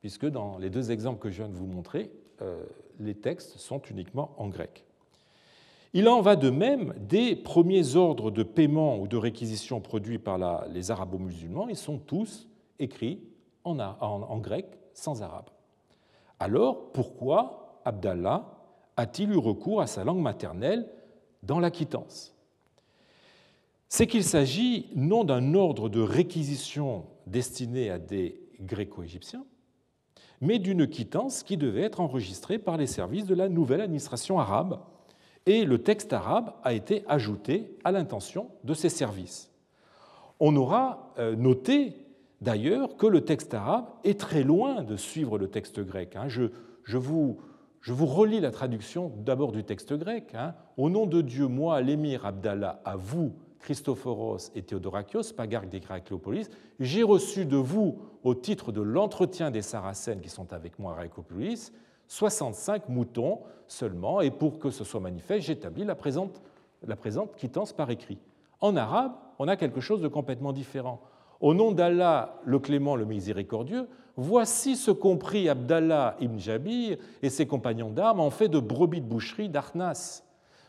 puisque 0.00 0.26
dans 0.26 0.58
les 0.58 0.70
deux 0.70 0.90
exemples 0.90 1.20
que 1.20 1.30
je 1.30 1.42
viens 1.42 1.48
de 1.48 1.56
vous 1.56 1.66
montrer, 1.66 2.10
euh, 2.42 2.64
les 3.00 3.14
textes 3.14 3.58
sont 3.58 3.80
uniquement 3.80 4.34
en 4.36 4.48
grec. 4.48 4.84
Il 5.94 6.08
en 6.08 6.20
va 6.20 6.36
de 6.36 6.50
même 6.50 6.92
des 6.98 7.34
premiers 7.36 7.96
ordres 7.96 8.30
de 8.30 8.42
paiement 8.42 8.98
ou 8.98 9.08
de 9.08 9.16
réquisition 9.16 9.80
produits 9.80 10.18
par 10.18 10.68
les 10.68 10.90
arabo-musulmans, 10.90 11.68
ils 11.68 11.76
sont 11.76 11.98
tous 11.98 12.48
écrits 12.78 13.20
en, 13.64 14.38
grec 14.38 14.66
sans 14.92 15.22
arabe. 15.22 15.48
Alors, 16.38 16.92
pourquoi 16.92 17.80
Abdallah 17.84 18.44
a-t-il 18.96 19.30
eu 19.30 19.36
recours 19.36 19.80
à 19.80 19.86
sa 19.86 20.04
langue 20.04 20.20
maternelle 20.20 20.88
dans 21.42 21.60
la 21.60 21.70
quittance? 21.70 22.34
C'est 23.88 24.06
qu'il 24.06 24.24
s'agit 24.24 24.90
non 24.94 25.24
d'un 25.24 25.54
ordre 25.54 25.88
de 25.88 26.00
réquisition 26.00 27.04
destiné 27.26 27.90
à 27.90 27.98
des 27.98 28.40
gréco-égyptiens, 28.60 29.44
mais 30.40 30.58
d'une 30.58 30.86
quittance 30.86 31.42
qui 31.42 31.56
devait 31.56 31.82
être 31.82 32.00
enregistrée 32.00 32.58
par 32.58 32.76
les 32.76 32.86
services 32.86 33.26
de 33.26 33.34
la 33.34 33.48
nouvelle 33.48 33.80
administration 33.80 34.38
arabe, 34.38 34.80
et 35.46 35.64
le 35.64 35.78
texte 35.82 36.12
arabe 36.12 36.52
a 36.64 36.72
été 36.72 37.04
ajouté 37.06 37.78
à 37.84 37.92
l'intention 37.92 38.50
de 38.64 38.74
ces 38.74 38.88
services. 38.88 39.50
On 40.40 40.56
aura 40.56 41.12
euh, 41.18 41.36
noté 41.36 42.05
d'ailleurs 42.40 42.96
que 42.96 43.06
le 43.06 43.22
texte 43.24 43.54
arabe 43.54 43.86
est 44.04 44.18
très 44.18 44.42
loin 44.42 44.82
de 44.82 44.96
suivre 44.96 45.38
le 45.38 45.48
texte 45.48 45.80
grec. 45.80 46.16
Hein. 46.16 46.28
Je, 46.28 46.96
vous, 46.96 47.36
relis 47.86 48.40
la 48.40 48.50
traduction 48.50 49.12
d'abord 49.18 49.52
du 49.52 49.64
texte 49.64 49.92
grec. 49.94 50.34
Hein. 50.34 50.54
Au 50.76 50.90
nom 50.90 51.06
de 51.06 51.20
Dieu, 51.20 51.46
moi, 51.46 51.80
l'émir 51.80 52.26
Abdallah, 52.26 52.80
à 52.84 52.96
vous, 52.96 53.34
Christophoros 53.60 54.50
et 54.54 54.62
Théodorakios, 54.62 55.32
pagarque 55.36 55.68
des 55.68 55.80
Cléopolis, 55.80 56.48
j'ai 56.78 57.02
reçu 57.02 57.46
de 57.46 57.56
vous, 57.56 57.98
au 58.22 58.34
titre 58.34 58.70
de 58.70 58.80
l'entretien 58.80 59.50
des 59.50 59.62
Saracènes 59.62 60.20
qui 60.20 60.28
sont 60.28 60.52
avec 60.52 60.78
moi 60.78 60.96
à 60.98 61.08
Cléopolis, 61.08 61.72
65 62.06 62.88
moutons 62.88 63.40
seulement, 63.66 64.20
et 64.20 64.30
pour 64.30 64.60
que 64.60 64.70
ce 64.70 64.84
soit 64.84 65.00
manifeste, 65.00 65.46
j'établis 65.46 65.84
la 65.84 65.96
présente 65.96 66.40
quittance 67.36 67.72
par 67.72 67.90
écrit. 67.90 68.18
En 68.60 68.76
arabe, 68.76 69.12
on 69.38 69.48
a 69.48 69.56
quelque 69.56 69.80
chose 69.80 70.00
de 70.00 70.08
complètement 70.08 70.52
différent. 70.52 71.00
Au 71.40 71.54
nom 71.54 71.72
d'Allah, 71.72 72.40
le 72.44 72.58
clément, 72.58 72.96
le 72.96 73.04
miséricordieux, 73.04 73.88
voici 74.16 74.76
ce 74.76 74.90
qu'ont 74.90 75.18
pris 75.18 75.48
Abdallah 75.48 76.16
ibn 76.20 76.38
Jabir 76.38 76.96
et 77.22 77.30
ses 77.30 77.46
compagnons 77.46 77.90
d'armes 77.90 78.20
en 78.20 78.30
fait 78.30 78.48
de 78.48 78.58
brebis 78.58 79.00
de 79.00 79.06
boucherie 79.06 79.48
d'Arnas. 79.48 80.22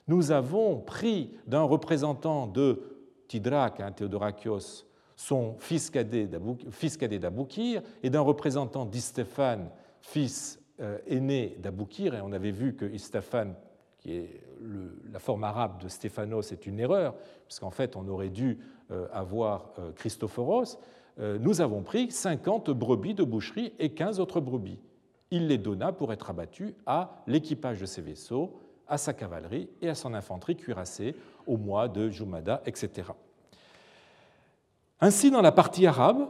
Nous 0.08 0.32
avons 0.32 0.78
pris 0.78 1.32
d'un 1.48 1.64
représentant 1.64 2.48
de 2.48 2.82
Tidrak, 3.28 3.80
hein, 3.80 3.92
Théodorakios, 3.92 4.86
son 5.16 5.56
fils 5.60 5.90
cadet 5.90 6.28
d'Aboukir, 6.28 7.82
et 8.04 8.10
d'un 8.10 8.22
représentant 8.22 8.86
d'Istéphane, 8.86 9.70
fils 10.02 10.60
euh, 10.80 11.00
aîné 11.08 11.58
d'Aboukir, 11.60 12.16
et 12.16 12.22
on 12.22 12.32
avait 12.32 12.52
vu 12.52 12.76
que 12.76 12.86
Istéphane, 12.86 13.56
qui 13.98 14.14
est 14.14 14.42
la 15.12 15.20
forme 15.20 15.44
arabe 15.44 15.82
de 15.82 15.88
Stéphanos, 15.88 16.52
est 16.52 16.66
une 16.66 16.80
erreur, 16.80 17.16
puisqu'en 17.46 17.72
fait 17.72 17.96
on 17.96 18.08
aurait 18.08 18.30
dû 18.30 18.60
avoir 19.12 19.72
Christophoros, 19.96 20.80
nous 21.18 21.62
avons 21.62 21.82
pris 21.82 22.12
50 22.12 22.70
brebis 22.72 23.14
de 23.14 23.24
boucherie 23.24 23.74
et 23.80 23.90
15 23.90 24.20
autres 24.20 24.40
brebis. 24.40 24.80
Il 25.32 25.48
les 25.48 25.58
donna 25.58 25.92
pour 25.92 26.14
être 26.14 26.30
abattus 26.30 26.74
à 26.86 27.24
l'équipage 27.28 27.82
de 27.82 27.86
ses 27.86 28.02
vaisseaux, 28.02 28.60
à 28.88 28.98
sa 28.98 29.14
cavalerie 29.14 29.70
et 29.82 29.90
à 29.90 29.96
son 29.96 30.14
infanterie 30.14 30.56
cuirassée 30.56 31.16
au 31.46 31.58
mois 31.58 31.88
de 31.88 32.10
Jumada, 32.10 32.62
etc. 32.66 33.10
Ainsi, 35.02 35.30
dans 35.30 35.42
la 35.42 35.52
partie 35.52 35.86
arabe, 35.86 36.28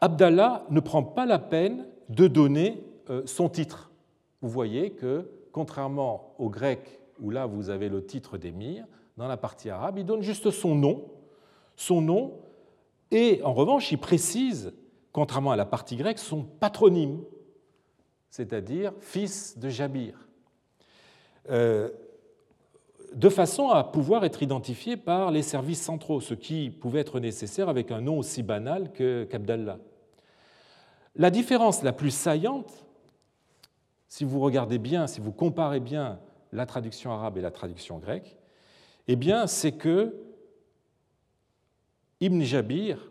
Abdallah 0.00 0.64
ne 0.70 0.80
prend 0.80 1.02
pas 1.02 1.26
la 1.26 1.38
peine 1.38 1.86
de 2.08 2.26
donner 2.26 2.82
euh, 3.10 3.22
son 3.26 3.48
titre. 3.48 3.90
Vous 4.42 4.48
voyez 4.48 4.90
que, 4.90 5.28
contrairement 5.52 6.34
au 6.38 6.48
grec, 6.50 6.97
où 7.20 7.30
là 7.30 7.46
vous 7.46 7.70
avez 7.70 7.88
le 7.88 8.04
titre 8.04 8.38
d'émir, 8.38 8.86
dans 9.16 9.28
la 9.28 9.36
partie 9.36 9.70
arabe, 9.70 9.98
il 9.98 10.06
donne 10.06 10.22
juste 10.22 10.50
son 10.50 10.74
nom, 10.74 11.10
son 11.76 12.00
nom, 12.00 12.40
et 13.10 13.40
en 13.42 13.52
revanche, 13.52 13.90
il 13.90 13.98
précise, 13.98 14.72
contrairement 15.12 15.50
à 15.50 15.56
la 15.56 15.64
partie 15.64 15.96
grecque, 15.96 16.18
son 16.18 16.42
patronyme, 16.42 17.20
c'est-à-dire 18.30 18.92
fils 19.00 19.58
de 19.58 19.68
Jabir. 19.68 20.28
Euh, 21.50 21.90
de 23.14 23.28
façon 23.30 23.70
à 23.70 23.84
pouvoir 23.84 24.24
être 24.24 24.42
identifié 24.42 24.96
par 24.96 25.30
les 25.30 25.42
services 25.42 25.82
centraux, 25.82 26.20
ce 26.20 26.34
qui 26.34 26.70
pouvait 26.70 27.00
être 27.00 27.20
nécessaire 27.20 27.68
avec 27.70 27.90
un 27.90 28.02
nom 28.02 28.18
aussi 28.18 28.42
banal 28.42 28.92
qu'Abdallah. 28.92 29.78
La 31.16 31.30
différence 31.30 31.82
la 31.82 31.92
plus 31.92 32.10
saillante, 32.10 32.84
si 34.08 34.24
vous 34.24 34.40
regardez 34.40 34.78
bien, 34.78 35.06
si 35.06 35.20
vous 35.20 35.32
comparez 35.32 35.80
bien 35.80 36.20
la 36.52 36.66
traduction 36.66 37.12
arabe 37.12 37.38
et 37.38 37.40
la 37.40 37.50
traduction 37.50 37.98
grecque, 37.98 38.36
eh 39.06 39.16
bien, 39.16 39.46
c'est 39.46 39.72
que 39.72 40.14
Ibn 42.20 42.42
Jabir 42.42 43.10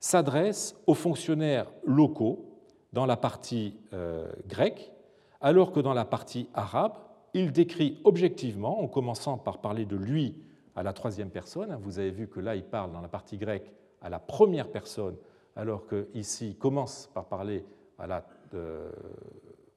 s'adresse 0.00 0.76
aux 0.86 0.94
fonctionnaires 0.94 1.70
locaux 1.84 2.44
dans 2.92 3.06
la 3.06 3.16
partie 3.16 3.76
euh, 3.92 4.30
grecque, 4.46 4.92
alors 5.40 5.72
que 5.72 5.80
dans 5.80 5.94
la 5.94 6.04
partie 6.04 6.48
arabe, 6.54 6.94
il 7.34 7.52
décrit 7.52 8.00
objectivement, 8.04 8.80
en 8.80 8.88
commençant 8.88 9.36
par 9.38 9.60
parler 9.60 9.84
de 9.84 9.96
lui 9.96 10.36
à 10.74 10.82
la 10.82 10.92
troisième 10.92 11.30
personne. 11.30 11.76
Vous 11.82 11.98
avez 11.98 12.10
vu 12.10 12.28
que 12.28 12.40
là, 12.40 12.56
il 12.56 12.64
parle 12.64 12.92
dans 12.92 13.00
la 13.00 13.08
partie 13.08 13.36
grecque 13.36 13.70
à 14.00 14.08
la 14.08 14.18
première 14.18 14.70
personne, 14.70 15.16
alors 15.56 15.86
qu'ici, 15.86 16.50
il 16.50 16.56
commence 16.56 17.10
par 17.12 17.26
parler 17.26 17.64
à 17.98 18.06
la, 18.06 18.24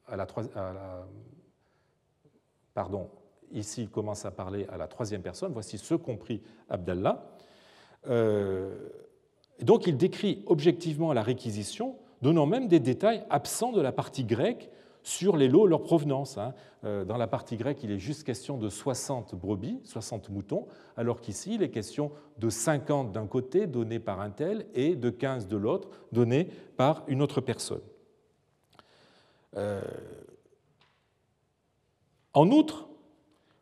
à 0.08 0.16
la, 0.16 0.28
pardon, 2.74 3.10
ici, 3.52 3.84
il 3.84 3.90
commence 3.90 4.26
à 4.26 4.32
parler 4.32 4.66
à 4.72 4.78
la 4.78 4.88
troisième 4.88 5.22
personne. 5.22 5.52
Voici 5.54 5.78
ce 5.78 5.96
compris 5.96 6.42
Abdallah. 6.70 7.32
Euh, 8.08 8.76
donc, 9.62 9.88
il 9.88 9.98
décrit 9.98 10.44
objectivement 10.48 11.14
la 11.14 11.22
réquisition, 11.22 11.96
donnant 12.22 12.46
même 12.46 12.68
des 12.68 12.80
détails 12.80 13.24
absents 13.30 13.72
de 13.72 13.82
la 13.82 13.92
partie 13.92 14.24
grecque 14.24 14.70
sur 15.04 15.38
les 15.38 15.48
lots, 15.48 15.68
leur 15.68 15.84
provenance. 15.84 16.38
Hein. 16.38 16.54
Euh, 16.84 17.06
dans 17.06 17.18
la 17.18 17.28
partie 17.28 17.58
grecque, 17.58 17.84
il 17.84 17.92
est 17.92 18.00
juste 18.00 18.24
question 18.24 18.58
de 18.58 18.70
60 18.70 19.36
brebis, 19.36 19.80
60 19.84 20.30
moutons, 20.30 20.68
alors 20.98 21.22
qu'ici, 21.22 21.56
il 21.56 21.64
est 21.64 21.70
question 21.70 22.12
de 22.38 22.50
50 22.50 23.12
d'un 23.12 23.28
côté, 23.28 23.68
donnés 23.68 24.00
par 24.00 24.22
un 24.22 24.30
tel, 24.30 24.66
et 24.74 24.96
de 24.96 25.10
15 25.10 25.48
de 25.48 25.58
l'autre, 25.58 25.90
donnés 26.12 26.50
par 26.78 27.04
une 27.08 27.22
autre 27.22 27.42
personne. 27.42 27.82
Euh, 29.58 29.82
en 32.34 32.50
outre, 32.52 32.90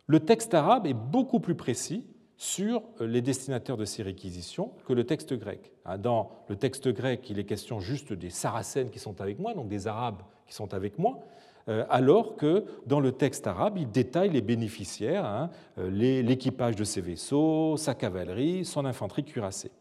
le 0.08 0.20
texte 0.20 0.54
arabe 0.54 0.88
est 0.88 0.94
beaucoup 0.94 1.40
plus 1.40 1.56
précis 1.56 2.04
sur 2.38 2.84
les 3.00 3.22
destinataires 3.22 3.78
de 3.78 3.86
ces 3.86 4.02
réquisitions 4.02 4.72
que 4.86 4.94
le 4.94 5.04
texte 5.04 5.34
grec. 5.34 5.74
Hein. 5.86 5.98
Dans 5.98 6.32
le 6.48 6.56
texte 6.56 6.88
grec, 6.88 7.30
il 7.30 7.38
est 7.38 7.44
question 7.44 7.80
juste 7.80 8.14
des 8.14 8.30
Saracènes 8.30 8.90
qui 8.90 9.00
sont 9.00 9.20
avec 9.22 9.40
moi, 9.40 9.54
donc 9.54 9.68
des 9.68 9.88
Arabes 9.88 10.22
qui 10.48 10.54
sont 10.54 10.74
avec 10.74 10.98
moi, 10.98 11.20
euh, 11.68 11.86
alors 11.90 12.38
que 12.38 12.66
dans 12.88 13.00
le 13.00 13.12
texte 13.12 13.46
arabe, 13.46 13.78
il 13.78 13.92
détaille 13.92 14.30
les 14.30 14.42
bénéficiaires, 14.42 15.26
hein, 15.26 15.50
euh, 15.78 15.90
l'équipage 15.90 16.76
de 16.76 16.84
ses 16.84 17.02
vaisseaux, 17.02 17.78
sa 17.78 17.94
cavalerie, 17.94 18.66
son 18.66 18.86
infanterie 18.86 19.26
cuirassée. 19.26 19.72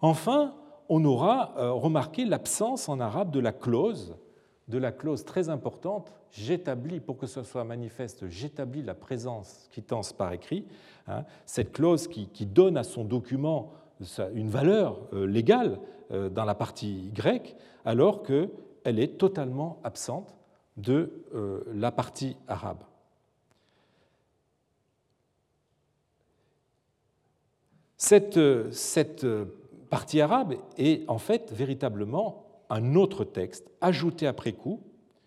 Enfin, 0.00 0.54
on 0.88 1.04
aura 1.04 1.54
euh, 1.58 1.72
remarqué 1.72 2.24
l'absence 2.24 2.88
en 2.88 3.00
arabe 3.00 3.30
de 3.30 3.40
la 3.40 3.52
clause, 3.52 4.16
de 4.68 4.78
la 4.78 4.92
clause 4.92 5.24
très 5.24 5.48
importante, 5.48 6.12
j'établis, 6.30 7.00
pour 7.00 7.16
que 7.16 7.26
ce 7.26 7.42
soit 7.42 7.64
manifeste, 7.64 8.28
j'établis 8.28 8.82
la 8.82 8.94
présence 8.94 9.68
quittance 9.70 10.12
par 10.12 10.32
écrit, 10.32 10.66
hein, 11.06 11.24
cette 11.44 11.72
clause 11.72 12.08
qui, 12.08 12.46
donne 12.46 12.76
à 12.76 12.82
son 12.82 13.04
document 13.04 13.72
une 14.34 14.48
valeur 14.50 14.98
légale 15.12 15.78
dans 16.10 16.44
la 16.44 16.54
partie 16.54 17.10
grecque, 17.14 17.56
alors 17.84 18.22
que 18.22 18.50
elle 18.86 19.00
est 19.00 19.18
totalement 19.18 19.80
absente 19.82 20.36
de 20.76 21.24
euh, 21.34 21.64
la 21.74 21.90
partie 21.90 22.36
arabe. 22.46 22.84
Cette, 27.96 28.38
cette, 28.72 29.26
partie 29.90 30.20
arabe 30.20 30.54
est 30.78 31.08
en 31.08 31.18
fait 31.18 31.52
véritablement 31.52 32.45
un 32.70 32.94
autre 32.94 33.24
texte 33.24 33.70
ajouté 33.80 34.26
après 34.26 34.52
coup, 34.52 34.80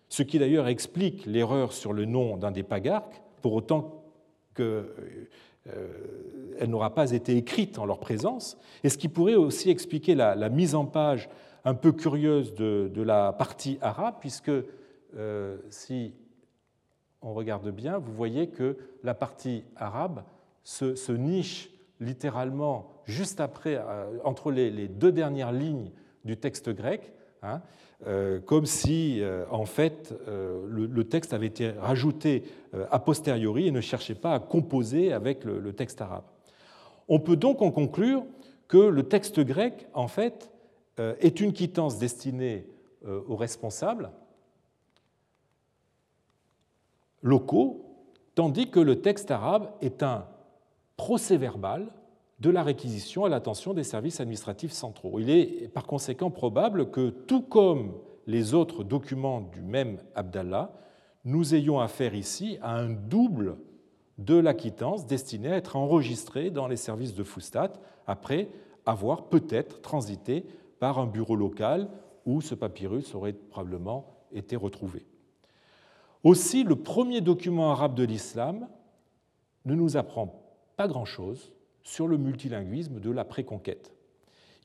ce 0.08 0.22
qui 0.22 0.38
d'ailleurs 0.38 0.68
explique 0.68 1.24
l'erreur 1.26 1.72
sur 1.72 1.92
le 1.92 2.04
nom 2.04 2.36
d'un 2.36 2.50
des 2.50 2.62
pagarques, 2.62 3.22
pour 3.42 3.54
autant 3.54 4.04
qu'elle 4.54 4.84
euh, 5.68 6.66
n'aura 6.66 6.94
pas 6.94 7.12
été 7.12 7.36
écrite 7.36 7.78
en 7.78 7.86
leur 7.86 8.00
présence, 8.00 8.58
et 8.84 8.88
ce 8.88 8.98
qui 8.98 9.08
pourrait 9.08 9.36
aussi 9.36 9.70
expliquer 9.70 10.14
la, 10.14 10.48
mise 10.48 10.74
en 10.74 10.84
page 10.84 11.28
un 11.64 11.74
peu 11.74 11.92
curieuse 11.92 12.54
de, 12.54 13.02
la 13.02 13.32
partie 13.32 13.78
arabe, 13.80 14.16
puisque 14.20 14.50
euh, 15.16 15.56
si 15.70 16.12
on 17.22 17.32
regarde 17.34 17.70
bien, 17.70 17.98
vous 17.98 18.12
voyez 18.12 18.48
que 18.48 18.76
la 19.02 19.14
partie 19.14 19.64
arabe 19.76 20.24
se, 20.64 21.12
niche 21.12 21.70
littéralement 22.00 22.90
juste 23.04 23.40
après, 23.40 23.76
euh, 23.76 24.18
entre 24.24 24.50
les, 24.50 24.88
deux 24.88 25.12
dernières 25.12 25.52
lignes 25.52 25.92
du 26.24 26.36
texte 26.36 26.70
grec, 26.70 27.12
hein, 27.42 27.60
euh, 28.06 28.40
comme 28.40 28.66
si 28.66 29.22
en 29.50 29.66
fait 29.66 30.14
le, 30.26 31.04
texte 31.04 31.32
avait 31.34 31.46
été 31.46 31.70
rajouté 31.70 32.44
a 32.90 32.98
posteriori 32.98 33.68
et 33.68 33.70
ne 33.70 33.80
cherchait 33.80 34.14
pas 34.14 34.34
à 34.34 34.38
composer 34.40 35.12
avec 35.12 35.44
le 35.44 35.72
texte 35.72 36.00
arabe. 36.00 36.24
On 37.08 37.18
peut 37.18 37.36
donc 37.36 37.60
en 37.60 37.72
conclure 37.72 38.24
que 38.68 38.78
le 38.78 39.02
texte 39.02 39.40
grec, 39.40 39.88
en 39.94 40.06
fait, 40.06 40.48
euh, 41.00 41.16
est 41.18 41.40
une 41.40 41.52
quittance 41.52 41.98
destinée 41.98 42.68
euh, 43.04 43.20
aux 43.26 43.34
responsables 43.34 44.12
locaux, 47.20 47.84
tandis 48.36 48.70
que 48.70 48.78
le 48.78 49.02
texte 49.02 49.32
arabe 49.32 49.72
est 49.80 50.04
un 50.04 50.24
procès-verbal 50.96 51.88
de 52.40 52.50
la 52.50 52.62
réquisition 52.62 53.24
à 53.24 53.28
l'attention 53.28 53.74
des 53.74 53.84
services 53.84 54.20
administratifs 54.20 54.72
centraux. 54.72 55.20
Il 55.20 55.30
est 55.30 55.68
par 55.68 55.86
conséquent 55.86 56.30
probable 56.30 56.90
que, 56.90 57.10
tout 57.10 57.42
comme 57.42 57.92
les 58.26 58.54
autres 58.54 58.82
documents 58.82 59.42
du 59.42 59.60
même 59.60 59.98
Abdallah, 60.14 60.72
nous 61.24 61.54
ayons 61.54 61.80
affaire 61.80 62.14
ici 62.14 62.58
à 62.62 62.76
un 62.76 62.88
double 62.88 63.58
de 64.16 64.36
la 64.36 64.54
quittance 64.54 65.06
destiné 65.06 65.52
à 65.52 65.56
être 65.56 65.76
enregistré 65.76 66.50
dans 66.50 66.66
les 66.66 66.76
services 66.76 67.14
de 67.14 67.24
Foustat 67.24 67.72
après 68.06 68.48
avoir 68.86 69.28
peut-être 69.28 69.82
transité 69.82 70.46
par 70.78 70.98
un 70.98 71.06
bureau 71.06 71.36
local 71.36 71.88
où 72.24 72.40
ce 72.40 72.54
papyrus 72.54 73.14
aurait 73.14 73.34
probablement 73.34 74.06
été 74.32 74.56
retrouvé. 74.56 75.06
Aussi, 76.22 76.64
le 76.64 76.76
premier 76.76 77.20
document 77.20 77.70
arabe 77.70 77.94
de 77.94 78.04
l'islam 78.04 78.68
ne 79.64 79.74
nous 79.74 79.96
apprend 79.96 80.42
pas 80.76 80.88
grand-chose 80.88 81.52
sur 81.82 82.06
le 82.06 82.16
multilinguisme 82.16 83.00
de 83.00 83.10
la 83.10 83.24
préconquête. 83.24 83.92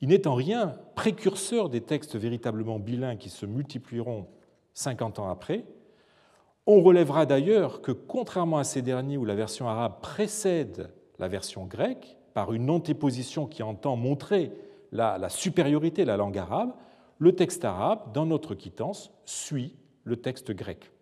Il 0.00 0.08
n'est 0.08 0.26
en 0.26 0.34
rien 0.34 0.76
précurseur 0.94 1.68
des 1.68 1.80
textes 1.80 2.16
véritablement 2.16 2.78
bilingues 2.78 3.18
qui 3.18 3.30
se 3.30 3.46
multiplieront 3.46 4.26
50 4.74 5.18
ans 5.18 5.28
après. 5.28 5.64
On 6.66 6.82
relèvera 6.82 7.26
d'ailleurs 7.26 7.80
que, 7.80 7.92
contrairement 7.92 8.58
à 8.58 8.64
ces 8.64 8.82
derniers 8.82 9.16
où 9.16 9.24
la 9.24 9.34
version 9.34 9.68
arabe 9.68 10.00
précède 10.02 10.90
la 11.18 11.28
version 11.28 11.64
grecque, 11.64 12.16
par 12.34 12.52
une 12.52 12.68
antéposition 12.68 13.46
qui 13.46 13.62
entend 13.62 13.96
montrer 13.96 14.52
la, 14.92 15.28
supériorité 15.30 16.02
de 16.02 16.08
la 16.08 16.18
langue 16.18 16.36
arabe, 16.36 16.74
le 17.18 17.34
texte 17.34 17.64
arabe, 17.64 18.12
dans 18.12 18.26
notre 18.26 18.54
quittance, 18.54 19.10
suit 19.24 19.74
le 20.04 20.16
texte 20.16 20.52
grec. 20.52 20.92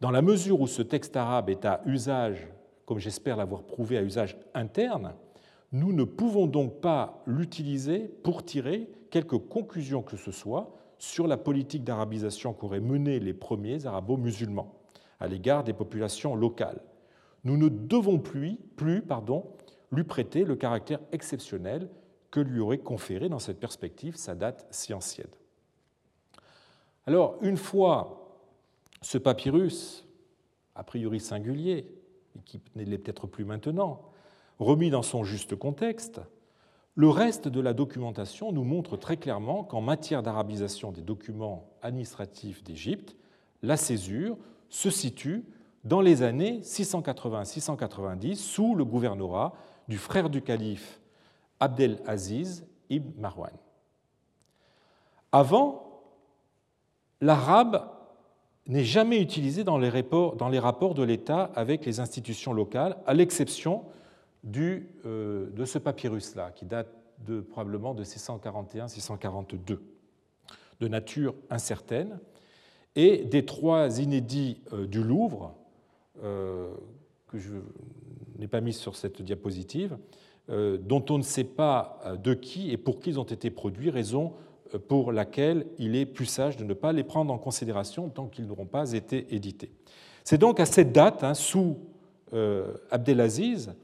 Dans 0.00 0.10
la 0.10 0.22
mesure 0.22 0.60
où 0.60 0.66
ce 0.66 0.82
texte 0.82 1.16
arabe 1.16 1.50
est 1.50 1.64
à 1.64 1.82
usage, 1.86 2.48
comme 2.90 2.98
j'espère 2.98 3.36
l'avoir 3.36 3.62
prouvé, 3.62 3.96
à 3.98 4.02
usage 4.02 4.36
interne, 4.52 5.14
nous 5.70 5.92
ne 5.92 6.02
pouvons 6.02 6.48
donc 6.48 6.80
pas 6.80 7.22
l'utiliser 7.24 8.00
pour 8.00 8.44
tirer 8.44 8.90
quelque 9.10 9.36
conclusion 9.36 10.02
que 10.02 10.16
ce 10.16 10.32
soit 10.32 10.76
sur 10.98 11.28
la 11.28 11.36
politique 11.36 11.84
d'arabisation 11.84 12.52
qu'auraient 12.52 12.80
menée 12.80 13.20
les 13.20 13.32
premiers 13.32 13.86
arabo-musulmans 13.86 14.74
à 15.20 15.28
l'égard 15.28 15.62
des 15.62 15.72
populations 15.72 16.34
locales. 16.34 16.82
nous 17.44 17.56
ne 17.56 17.68
devons 17.68 18.18
plus, 18.18 18.58
lui 19.92 20.02
prêter 20.02 20.44
le 20.44 20.56
caractère 20.56 20.98
exceptionnel 21.12 21.88
que 22.32 22.40
lui 22.40 22.58
aurait 22.58 22.78
conféré 22.78 23.28
dans 23.28 23.38
cette 23.38 23.60
perspective 23.60 24.16
sa 24.16 24.34
date 24.34 24.66
si 24.72 24.92
ancienne. 24.92 25.30
Alors, 27.06 27.38
une 27.40 27.56
fois 27.56 28.36
ce 29.00 29.16
papyrus, 29.16 30.08
a 30.74 30.82
priori 30.82 31.20
singulier, 31.20 31.99
et 32.36 32.42
qui 32.42 32.60
ne 32.76 32.84
l'est 32.84 32.98
peut-être 32.98 33.26
plus 33.26 33.44
maintenant, 33.44 34.02
remis 34.58 34.90
dans 34.90 35.02
son 35.02 35.24
juste 35.24 35.56
contexte, 35.56 36.20
le 36.96 37.08
reste 37.08 37.48
de 37.48 37.60
la 37.60 37.72
documentation 37.72 38.52
nous 38.52 38.64
montre 38.64 38.96
très 38.96 39.16
clairement 39.16 39.64
qu'en 39.64 39.80
matière 39.80 40.22
d'arabisation 40.22 40.92
des 40.92 41.02
documents 41.02 41.70
administratifs 41.82 42.62
d'Égypte, 42.62 43.16
la 43.62 43.76
césure 43.76 44.36
se 44.68 44.90
situe 44.90 45.44
dans 45.84 46.00
les 46.00 46.22
années 46.22 46.60
680-690 46.60 48.36
sous 48.36 48.74
le 48.74 48.84
gouvernorat 48.84 49.54
du 49.88 49.98
frère 49.98 50.30
du 50.30 50.42
calife 50.42 51.00
Abdel 51.58 52.00
Aziz 52.06 52.66
ibn 52.90 53.20
Marwan. 53.20 53.52
Avant, 55.32 56.02
l'arabe 57.20 57.88
n'est 58.66 58.84
jamais 58.84 59.20
utilisé 59.20 59.64
dans 59.64 59.78
les, 59.78 59.88
rapports, 59.88 60.94
de 60.94 61.02
l'État 61.02 61.50
avec 61.54 61.84
les 61.84 62.00
institutions 62.00 62.52
locales, 62.52 62.96
à 63.06 63.14
l'exception 63.14 63.84
euh, 64.56 65.50
de 65.50 65.64
ce 65.64 65.78
papyrus-là, 65.78 66.52
qui 66.52 66.64
date 66.64 66.88
probablement 67.50 67.94
de 67.94 68.04
641-642, 68.04 69.78
de 70.80 70.88
nature 70.88 71.34
incertaine, 71.50 72.18
et 72.96 73.18
des 73.24 73.44
trois 73.44 74.00
inédits 74.00 74.62
euh, 74.72 74.86
du 74.86 75.02
Louvre, 75.02 75.54
euh, 76.22 76.72
que 77.28 77.38
je 77.38 77.54
n'ai 78.38 78.48
pas 78.48 78.60
mis 78.60 78.72
sur 78.72 78.96
cette 78.96 79.22
diapositive, 79.22 79.98
dont 80.48 81.04
on 81.10 81.18
ne 81.18 81.22
sait 81.22 81.44
pas 81.44 82.00
de 82.20 82.34
qui 82.34 82.72
et 82.72 82.76
pour 82.76 82.98
qui 82.98 83.10
ils 83.10 83.20
ont 83.20 83.24
été 83.24 83.50
produits, 83.50 83.88
raison 83.88 84.32
pour 84.78 85.12
laquelle 85.12 85.66
il 85.78 85.96
est 85.96 86.06
plus 86.06 86.26
sage 86.26 86.56
de 86.56 86.64
ne 86.64 86.74
pas 86.74 86.92
les 86.92 87.04
prendre 87.04 87.32
en 87.32 87.38
considération 87.38 88.08
tant 88.08 88.26
qu'ils 88.26 88.46
n'auront 88.46 88.66
pas 88.66 88.92
été 88.92 89.34
édités. 89.34 89.72
C'est 90.24 90.38
donc 90.38 90.60
à 90.60 90.66
cette 90.66 90.92
date, 90.92 91.24
hein, 91.24 91.34
sous 91.34 91.78
Abdelaziz, 92.90 93.74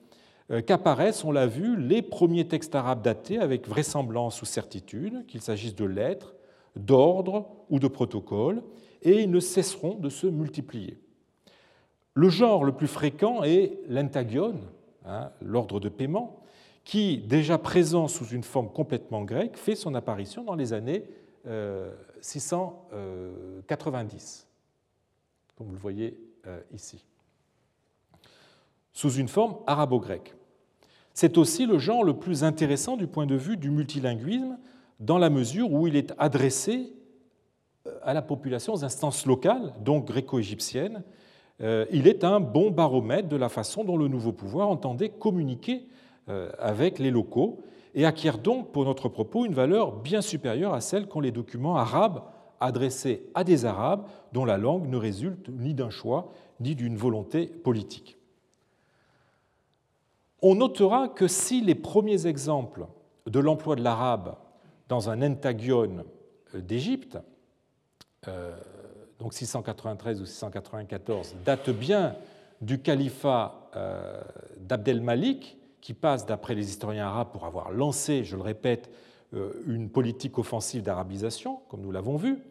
euh, 0.52 0.62
qu'apparaissent, 0.62 1.24
on 1.24 1.32
l'a 1.32 1.46
vu, 1.46 1.76
les 1.76 2.02
premiers 2.02 2.46
textes 2.46 2.74
arabes 2.74 3.02
datés 3.02 3.38
avec 3.38 3.66
vraisemblance 3.68 4.42
ou 4.42 4.44
certitude, 4.44 5.26
qu'il 5.26 5.40
s'agisse 5.40 5.74
de 5.74 5.84
lettres, 5.84 6.34
d'ordres 6.76 7.48
ou 7.68 7.80
de 7.80 7.88
protocoles, 7.88 8.62
et 9.02 9.22
ils 9.22 9.30
ne 9.30 9.40
cesseront 9.40 9.94
de 9.94 10.08
se 10.08 10.26
multiplier. 10.26 10.98
Le 12.14 12.28
genre 12.28 12.64
le 12.64 12.72
plus 12.72 12.86
fréquent 12.86 13.42
est 13.42 13.80
l'intagion, 13.88 14.54
hein, 15.04 15.30
l'ordre 15.42 15.80
de 15.80 15.88
paiement, 15.88 16.40
qui, 16.86 17.18
déjà 17.18 17.58
présent 17.58 18.08
sous 18.08 18.28
une 18.28 18.44
forme 18.44 18.70
complètement 18.70 19.24
grecque, 19.24 19.58
fait 19.58 19.74
son 19.74 19.94
apparition 19.94 20.44
dans 20.44 20.54
les 20.54 20.72
années 20.72 21.04
690, 22.20 22.92
euh, 22.94 23.34
comme 25.58 25.66
vous 25.66 25.74
le 25.74 25.78
voyez 25.78 26.18
euh, 26.46 26.58
ici 26.72 27.04
sous 28.96 29.12
une 29.12 29.28
forme 29.28 29.56
arabo-grecque. 29.66 30.34
C'est 31.12 31.36
aussi 31.36 31.66
le 31.66 31.76
genre 31.76 32.02
le 32.02 32.14
plus 32.14 32.44
intéressant 32.44 32.96
du 32.96 33.06
point 33.06 33.26
de 33.26 33.34
vue 33.34 33.58
du 33.58 33.70
multilinguisme, 33.70 34.56
dans 35.00 35.18
la 35.18 35.28
mesure 35.28 35.70
où 35.70 35.86
il 35.86 35.96
est 35.96 36.14
adressé 36.16 36.94
euh, 37.86 37.98
à 38.02 38.14
la 38.14 38.22
population, 38.22 38.72
aux 38.72 38.84
instances 38.86 39.26
locales, 39.26 39.74
donc 39.84 40.06
gréco-égyptiennes. 40.06 41.02
Euh, 41.60 41.84
il 41.90 42.08
est 42.08 42.24
un 42.24 42.40
bon 42.40 42.70
baromètre 42.70 43.28
de 43.28 43.36
la 43.36 43.50
façon 43.50 43.84
dont 43.84 43.98
le 43.98 44.08
nouveau 44.08 44.32
pouvoir 44.32 44.70
entendait 44.70 45.10
communiquer 45.10 45.82
euh, 45.82 45.96
avec 46.58 46.98
les 46.98 47.10
locaux 47.10 47.60
et 47.94 48.04
acquiert 48.04 48.38
donc, 48.38 48.72
pour 48.72 48.84
notre 48.84 49.08
propos, 49.08 49.46
une 49.46 49.54
valeur 49.54 49.92
bien 49.92 50.20
supérieure 50.20 50.74
à 50.74 50.80
celle 50.80 51.06
qu'ont 51.06 51.20
les 51.20 51.32
documents 51.32 51.76
arabes 51.76 52.22
adressés 52.60 53.28
à 53.34 53.44
des 53.44 53.64
Arabes 53.64 54.06
dont 54.32 54.44
la 54.44 54.56
langue 54.56 54.88
ne 54.88 54.96
résulte 54.96 55.48
ni 55.48 55.74
d'un 55.74 55.90
choix 55.90 56.32
ni 56.60 56.74
d'une 56.74 56.96
volonté 56.96 57.46
politique. 57.46 58.16
On 60.42 60.54
notera 60.54 61.08
que 61.08 61.28
si 61.28 61.60
les 61.60 61.74
premiers 61.74 62.26
exemples 62.26 62.86
de 63.26 63.40
l'emploi 63.40 63.76
de 63.76 63.82
l'arabe 63.82 64.36
dans 64.88 65.10
un 65.10 65.22
entagion 65.22 66.04
d'Égypte, 66.54 67.18
euh, 68.28 68.56
donc 69.18 69.34
693 69.34 70.20
ou 70.20 70.26
694, 70.26 71.36
datent 71.44 71.70
bien 71.70 72.14
du 72.60 72.80
califat 72.80 73.70
euh, 73.74 74.20
d'Abdel 74.58 75.00
Malik, 75.00 75.58
qui 75.86 75.94
passe, 75.94 76.26
d'après 76.26 76.56
les 76.56 76.68
historiens 76.68 77.06
arabes, 77.06 77.30
pour 77.30 77.44
avoir 77.44 77.70
lancé, 77.70 78.24
je 78.24 78.34
le 78.34 78.42
répète, 78.42 78.90
euh, 79.34 79.52
une 79.68 79.88
politique 79.88 80.36
offensive 80.36 80.82
d'arabisation, 80.82 81.60
comme 81.68 81.80
nous 81.80 81.92
l'avons 81.92 82.16
vu, 82.16 82.42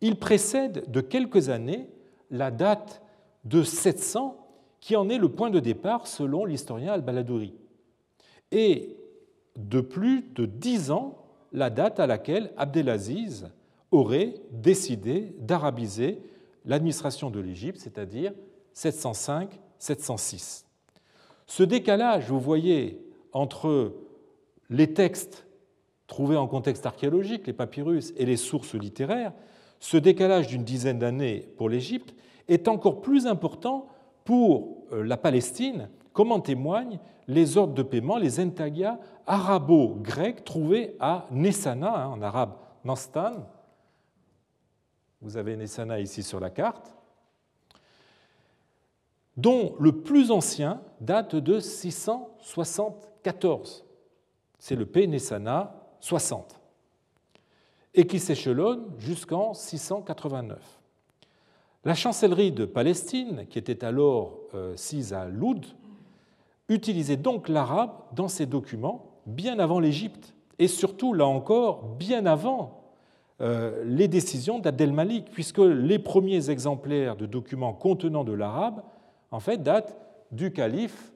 il 0.00 0.16
précède 0.16 0.90
de 0.90 1.02
quelques 1.02 1.50
années 1.50 1.90
la 2.30 2.50
date 2.50 3.02
de 3.44 3.62
700 3.62 4.38
qui 4.80 4.96
en 4.96 5.10
est 5.10 5.18
le 5.18 5.28
point 5.28 5.50
de 5.50 5.60
départ 5.60 6.06
selon 6.06 6.46
l'historien 6.46 6.94
Al-Baladouri. 6.94 7.52
Et 8.52 8.96
de 9.56 9.82
plus 9.82 10.22
de 10.34 10.46
dix 10.46 10.90
ans, 10.90 11.26
la 11.52 11.68
date 11.68 12.00
à 12.00 12.06
laquelle 12.06 12.54
Abdelaziz 12.56 13.50
aurait 13.90 14.32
décidé 14.50 15.36
d'arabiser 15.40 16.22
l'administration 16.64 17.28
de 17.30 17.38
l'Égypte, 17.38 17.80
c'est-à-dire 17.82 18.32
705-706. 18.74 20.64
Ce 21.54 21.62
décalage, 21.62 22.30
vous 22.30 22.40
voyez, 22.40 22.98
entre 23.34 23.92
les 24.70 24.94
textes 24.94 25.46
trouvés 26.06 26.38
en 26.38 26.48
contexte 26.48 26.86
archéologique, 26.86 27.46
les 27.46 27.52
papyrus, 27.52 28.14
et 28.16 28.24
les 28.24 28.38
sources 28.38 28.72
littéraires, 28.72 29.34
ce 29.78 29.98
décalage 29.98 30.46
d'une 30.48 30.64
dizaine 30.64 30.98
d'années 30.98 31.46
pour 31.58 31.68
l'Égypte 31.68 32.14
est 32.48 32.68
encore 32.68 33.02
plus 33.02 33.26
important 33.26 33.86
pour 34.24 34.86
euh, 34.92 35.02
la 35.02 35.18
Palestine, 35.18 35.90
comme 36.14 36.32
en 36.32 36.40
témoignent 36.40 36.98
les 37.28 37.58
ordres 37.58 37.74
de 37.74 37.82
paiement, 37.82 38.16
les 38.16 38.40
entagia 38.40 38.98
arabo-grecs 39.26 40.44
trouvés 40.44 40.96
à 41.00 41.26
Nessana, 41.32 42.04
hein, 42.04 42.08
en 42.12 42.22
arabe 42.22 42.54
Nastan. 42.82 43.46
Vous 45.20 45.36
avez 45.36 45.58
Nessana 45.58 46.00
ici 46.00 46.22
sur 46.22 46.40
la 46.40 46.48
carte, 46.48 46.94
dont 49.36 49.74
le 49.78 50.02
plus 50.02 50.30
ancien 50.30 50.80
date 51.00 51.36
de 51.36 51.60
674. 51.60 53.84
C'est 54.58 54.76
le 54.76 54.86
P 54.86 55.06
Nessana 55.06 55.74
60, 56.00 56.58
et 57.94 58.06
qui 58.06 58.18
s'échelonne 58.18 58.84
jusqu'en 58.98 59.52
689. 59.54 60.58
La 61.84 61.94
chancellerie 61.94 62.52
de 62.52 62.64
Palestine, 62.64 63.46
qui 63.50 63.58
était 63.58 63.84
alors 63.84 64.38
euh, 64.54 64.76
sise 64.76 65.12
à 65.12 65.26
Loud, 65.26 65.66
utilisait 66.68 67.16
donc 67.16 67.48
l'arabe 67.48 67.90
dans 68.12 68.28
ses 68.28 68.46
documents 68.46 69.12
bien 69.26 69.58
avant 69.58 69.80
l'Égypte, 69.80 70.34
et 70.58 70.68
surtout, 70.68 71.12
là 71.12 71.26
encore, 71.26 71.82
bien 71.82 72.26
avant 72.26 72.82
euh, 73.40 73.82
les 73.84 74.06
décisions 74.06 74.58
d'Abdel-Malik, 74.58 75.30
puisque 75.32 75.58
les 75.58 75.98
premiers 75.98 76.50
exemplaires 76.50 77.16
de 77.16 77.26
documents 77.26 77.72
contenant 77.72 78.22
de 78.22 78.32
l'arabe, 78.32 78.82
en 79.32 79.40
fait, 79.40 79.62
datent 79.62 79.96
du 80.30 80.52
calife 80.52 81.12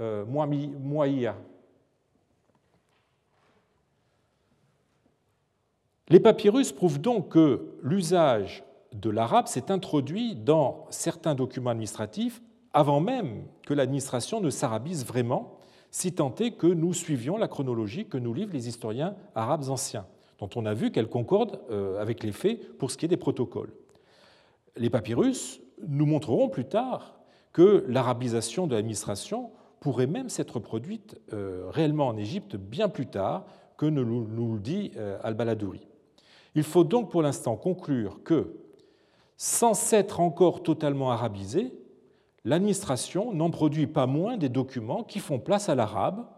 euh, 0.00 0.24
Les 6.08 6.20
papyrus 6.20 6.72
prouvent 6.72 7.00
donc 7.00 7.30
que 7.30 7.74
l'usage 7.82 8.64
de 8.92 9.10
l'arabe 9.10 9.48
s'est 9.48 9.70
introduit 9.70 10.34
dans 10.34 10.86
certains 10.88 11.34
documents 11.34 11.70
administratifs 11.70 12.40
avant 12.72 13.00
même 13.00 13.44
que 13.66 13.74
l'administration 13.74 14.40
ne 14.40 14.50
s'arabise 14.50 15.04
vraiment, 15.04 15.58
si 15.90 16.14
tant 16.14 16.34
est 16.36 16.52
que 16.52 16.66
nous 16.66 16.94
suivions 16.94 17.36
la 17.36 17.48
chronologie 17.48 18.06
que 18.06 18.18
nous 18.18 18.32
livrent 18.32 18.52
les 18.52 18.68
historiens 18.68 19.16
arabes 19.34 19.68
anciens, 19.68 20.06
dont 20.38 20.48
on 20.54 20.64
a 20.64 20.74
vu 20.74 20.92
qu'elle 20.92 21.08
concorde 21.08 21.60
euh, 21.70 22.00
avec 22.00 22.22
les 22.22 22.32
faits 22.32 22.78
pour 22.78 22.90
ce 22.90 22.96
qui 22.96 23.04
est 23.04 23.08
des 23.08 23.16
protocoles. 23.16 23.72
Les 24.76 24.90
papyrus 24.90 25.60
nous 25.86 26.06
montreront 26.06 26.48
plus 26.48 26.66
tard 26.66 27.17
que 27.58 27.84
l'arabisation 27.88 28.68
de 28.68 28.76
l'administration 28.76 29.50
pourrait 29.80 30.06
même 30.06 30.28
s'être 30.28 30.60
produite 30.60 31.20
euh, 31.32 31.64
réellement 31.70 32.06
en 32.06 32.16
Égypte 32.16 32.54
bien 32.54 32.88
plus 32.88 33.08
tard 33.08 33.46
que 33.76 33.84
nous 33.84 34.52
le 34.52 34.60
dit 34.60 34.92
euh, 34.96 35.18
Al-Baladouri. 35.24 35.88
Il 36.54 36.62
faut 36.62 36.84
donc 36.84 37.10
pour 37.10 37.20
l'instant 37.20 37.56
conclure 37.56 38.22
que 38.22 38.54
sans 39.36 39.74
s'être 39.74 40.20
encore 40.20 40.62
totalement 40.62 41.10
arabisée, 41.10 41.72
l'administration 42.44 43.34
n'en 43.34 43.50
produit 43.50 43.88
pas 43.88 44.06
moins 44.06 44.36
des 44.36 44.48
documents 44.48 45.02
qui 45.02 45.18
font 45.18 45.40
place 45.40 45.68
à 45.68 45.74
l'arabe, 45.74 46.28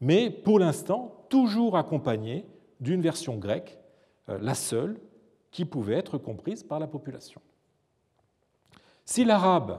mais 0.00 0.30
pour 0.30 0.58
l'instant 0.58 1.26
toujours 1.28 1.76
accompagnés 1.76 2.46
d'une 2.80 3.02
version 3.02 3.36
grecque, 3.36 3.78
euh, 4.30 4.38
la 4.40 4.54
seule 4.54 4.98
qui 5.50 5.66
pouvait 5.66 5.96
être 5.96 6.16
comprise 6.16 6.62
par 6.62 6.80
la 6.80 6.86
population. 6.86 7.42
Si 9.04 9.26
l'arabe 9.26 9.78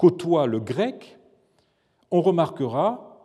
côtoie 0.00 0.46
le 0.46 0.60
grec, 0.60 1.18
on 2.10 2.22
remarquera, 2.22 3.18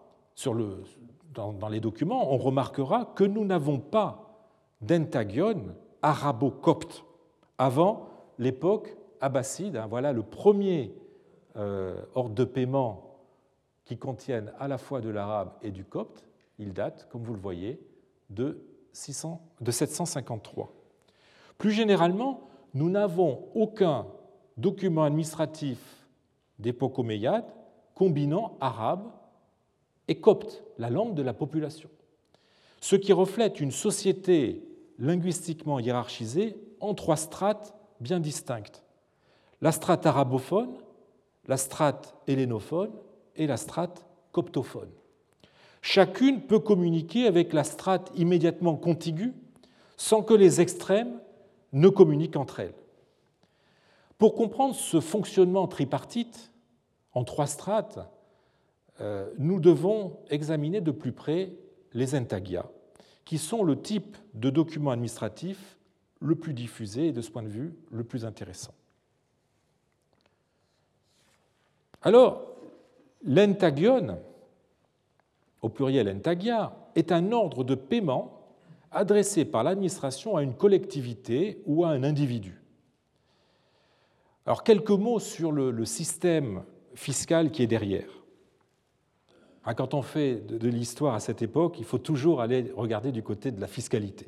dans, 1.33 1.69
les 1.69 1.79
documents, 1.79 2.33
on 2.33 2.37
remarquera 2.37 3.13
que 3.15 3.23
nous 3.23 3.45
n'avons 3.45 3.79
pas 3.79 4.35
d'entagione 4.81 5.73
arabo-copte 6.01 7.05
avant 7.57 8.09
l'époque 8.39 8.97
abbasside. 9.21 9.77
Hein. 9.77 9.87
Voilà 9.89 10.11
le 10.11 10.21
premier 10.21 10.93
euh, 11.55 11.95
ordre 12.13 12.35
de 12.35 12.43
paiement 12.43 13.19
qui 13.85 13.97
contienne 13.97 14.51
à 14.59 14.67
la 14.67 14.77
fois 14.77 14.99
de 14.99 15.07
l'arabe 15.07 15.53
et 15.61 15.71
du 15.71 15.85
copte. 15.85 16.25
Il 16.59 16.73
date, 16.73 17.07
comme 17.09 17.23
vous 17.23 17.35
le 17.35 17.39
voyez, 17.39 17.79
de, 18.29 18.59
600, 18.91 19.41
de 19.61 19.71
753. 19.71 20.73
Plus 21.57 21.71
généralement, 21.71 22.49
nous 22.73 22.89
n'avons 22.89 23.47
aucun 23.55 24.07
document 24.57 25.05
administratif 25.05 25.94
d'époque 26.59 26.99
omeyyade 26.99 27.45
combinant 27.93 28.57
arabe 28.59 29.09
et 30.07 30.19
copte, 30.19 30.63
la 30.77 30.89
langue 30.89 31.15
de 31.15 31.21
la 31.21 31.33
population, 31.33 31.89
ce 32.81 32.95
qui 32.95 33.13
reflète 33.13 33.59
une 33.59 33.71
société 33.71 34.63
linguistiquement 34.99 35.79
hiérarchisée 35.79 36.55
en 36.79 36.93
trois 36.93 37.15
strates 37.15 37.73
bien 37.99 38.19
distinctes. 38.19 38.83
La 39.61 39.71
strate 39.71 40.05
arabophone, 40.05 40.75
la 41.47 41.57
strate 41.57 42.15
hellénophone 42.27 42.91
et 43.35 43.47
la 43.47 43.57
strate 43.57 44.05
coptophone. 44.31 44.89
Chacune 45.81 46.41
peut 46.41 46.59
communiquer 46.59 47.27
avec 47.27 47.53
la 47.53 47.63
strate 47.63 48.11
immédiatement 48.15 48.75
contiguë 48.75 49.33
sans 49.97 50.23
que 50.23 50.33
les 50.33 50.61
extrêmes 50.61 51.19
ne 51.73 51.89
communiquent 51.89 52.37
entre 52.37 52.59
elles. 52.59 52.84
Pour 54.17 54.35
comprendre 54.35 54.75
ce 54.75 54.99
fonctionnement 55.01 55.67
tripartite 55.67 56.51
en 57.13 57.23
trois 57.23 57.47
strates, 57.47 57.99
euh, 59.01 59.29
nous 59.37 59.59
devons 59.59 60.17
examiner 60.29 60.81
de 60.81 60.91
plus 60.91 61.11
près 61.11 61.51
les 61.93 62.15
intagia, 62.15 62.65
qui 63.25 63.37
sont 63.37 63.63
le 63.63 63.81
type 63.81 64.17
de 64.33 64.49
document 64.49 64.91
administratif 64.91 65.77
le 66.21 66.35
plus 66.35 66.53
diffusé 66.53 67.07
et 67.07 67.11
de 67.11 67.21
ce 67.21 67.29
point 67.29 67.43
de 67.43 67.49
vue 67.49 67.75
le 67.91 68.03
plus 68.03 68.25
intéressant. 68.25 68.73
Alors, 72.01 72.43
l'entagion, 73.23 74.19
au 75.61 75.69
pluriel 75.69 76.07
entagia, 76.07 76.75
est 76.95 77.11
un 77.11 77.31
ordre 77.31 77.63
de 77.63 77.75
paiement 77.75 78.45
adressé 78.91 79.43
par 79.43 79.63
l'administration 79.63 80.37
à 80.37 80.43
une 80.43 80.53
collectivité 80.53 81.61
ou 81.65 81.83
à 81.83 81.89
un 81.89 82.03
individu. 82.03 82.61
Alors 84.45 84.63
quelques 84.63 84.91
mots 84.91 85.19
sur 85.19 85.51
le, 85.51 85.85
système 85.85 86.63
fiscal 86.93 87.51
qui 87.51 87.63
est 87.63 87.67
derrière. 87.67 88.09
Quand 89.75 89.95
on 89.95 90.03
fait 90.03 90.35
de 90.35 90.69
l'histoire 90.69 91.15
à 91.15 91.19
cette 91.19 91.41
époque, 91.41 91.77
il 91.79 91.85
faut 91.85 91.97
toujours 91.97 92.39
aller 92.41 92.71
regarder 92.75 93.11
du 93.11 93.23
côté 93.23 93.51
de 93.51 93.59
la 93.59 93.67
fiscalité. 93.67 94.27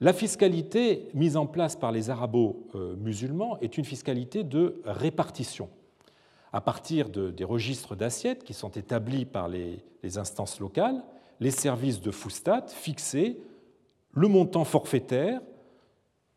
La 0.00 0.14
fiscalité 0.14 1.10
mise 1.12 1.36
en 1.36 1.46
place 1.46 1.76
par 1.76 1.92
les 1.92 2.08
arabo-musulmans 2.08 3.58
est 3.60 3.76
une 3.76 3.84
fiscalité 3.84 4.44
de 4.44 4.80
répartition 4.86 5.68
à 6.52 6.60
partir 6.60 7.08
des 7.08 7.44
registres 7.44 7.94
d'assiettes 7.94 8.44
qui 8.44 8.54
sont 8.54 8.70
établis 8.70 9.24
par 9.24 9.48
les, 9.48 9.82
instances 10.16 10.58
locales, 10.58 11.02
les 11.38 11.50
services 11.50 12.00
de 12.00 12.10
Foustat 12.10 12.66
fixaient 12.68 13.36
le 14.12 14.28
montant 14.28 14.64
forfaitaire, 14.64 15.40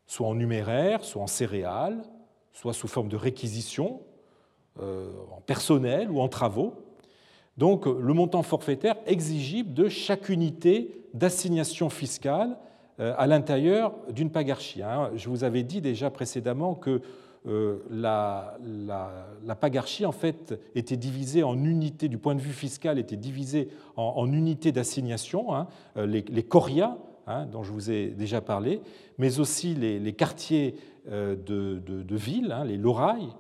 soit 0.06 0.28
en 0.28 0.36
numéraire, 0.36 1.04
soit 1.04 1.24
en 1.24 1.28
céréales, 1.28 2.04
soit 2.54 2.74
sous 2.74 2.88
forme 2.88 3.10
de 3.10 3.18
réquisition, 3.18 4.02
euh, 4.80 5.12
en 5.36 5.42
personnel 5.42 6.10
ou 6.10 6.22
en 6.22 6.30
travaux. 6.30 6.74
Donc 7.58 7.86
le 7.86 8.14
montant 8.14 8.42
forfaitaire 8.42 8.96
exigible 9.06 9.74
de 9.74 9.90
chaque 9.90 10.30
unité 10.30 11.04
d'assignation 11.14 11.90
fiscale 11.90 12.58
euh, 13.00 13.14
à 13.18 13.28
l'intérieur 13.28 13.94
d'une 14.12 14.30
pagarchie. 14.30 14.82
Hein. 14.82 15.12
Je 15.16 15.30
vous 15.30 15.44
avais 15.44 15.64
dit 15.64 15.82
déjà 15.82 16.10
précédemment 16.10 16.76
que 16.76 17.02
euh, 17.48 17.80
la, 17.90 18.58
pagarchie 19.60 20.06
en 20.06 20.12
fait 20.12 20.60
était 20.76 20.96
divisée 20.96 21.44
en 21.44 21.58
unités 21.58 22.08
du 22.08 22.18
point 22.18 22.36
de 22.36 22.40
vue 22.40 22.54
fiscal 22.54 23.00
était 23.00 23.18
divisée 23.18 23.70
en, 23.98 24.32
unités 24.32 24.72
d'assignation, 24.72 25.54
hein, 25.56 25.68
euh, 25.98 26.06
les, 26.06 26.24
les 26.30 26.44
corias 26.44 26.98
hein, 27.28 27.46
dont 27.46 27.64
je 27.64 27.72
vous 27.72 27.92
ai 27.92 28.08
déjà 28.08 28.42
parlé, 28.42 28.82
mais 29.18 29.40
aussi 29.40 29.74
les, 29.76 30.14
quartiers 30.14 30.76
euh, 31.10 31.36
de, 31.36 31.80
de, 31.80 32.16
ville, 32.16 32.52
hein, 32.52 32.66
les 32.66 32.78
lorailles, 32.78 33.34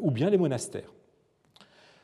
ou 0.00 0.10
bien 0.10 0.28
les 0.28 0.36
monastères. 0.36 0.92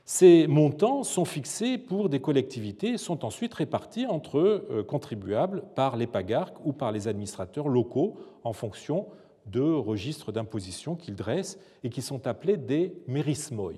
Ces 0.07 0.47
montants 0.47 1.03
sont 1.03 1.27
fixés 1.27 1.77
pour 1.77 2.09
des 2.09 2.19
collectivités 2.19 2.93
et 2.93 2.97
sont 2.97 3.23
ensuite 3.23 3.53
répartis 3.53 4.07
entre 4.07 4.83
contribuables 4.89 5.63
par 5.75 5.99
les 5.99 6.07
pagarques 6.07 6.57
ou 6.65 6.73
par 6.73 6.91
les 6.91 7.07
administrateurs 7.07 7.69
locaux 7.69 8.17
en 8.45 8.55
fonction 8.55 9.09
de 9.45 9.61
registres 9.61 10.33
d'imposition 10.33 10.97
qu'ils 10.97 11.17
dressent 11.17 11.59
et 11.85 11.91
qui 11.91 12.01
sont 12.03 12.27
appelés 12.27 12.57
des 12.57 12.95
mérismoi. 13.07 13.73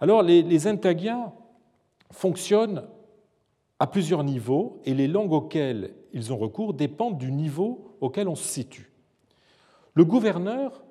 Alors, 0.00 0.22
les, 0.22 0.42
les 0.42 0.66
intagiens 0.66 1.32
fonctionnent 2.10 2.84
à 3.80 3.86
plusieurs 3.86 4.22
niveaux 4.22 4.80
et 4.84 4.94
les 4.94 5.08
langues 5.08 5.32
auxquelles 5.32 5.94
ils 6.12 6.32
ont 6.32 6.36
recours 6.36 6.74
dépendent 6.74 7.18
du 7.18 7.32
niveau 7.32 7.96
auquel 8.00 8.28
on 8.28 8.34
se 8.34 8.46
situe. 8.46 8.92
Le 9.94 10.04
gouverneur 10.04 10.84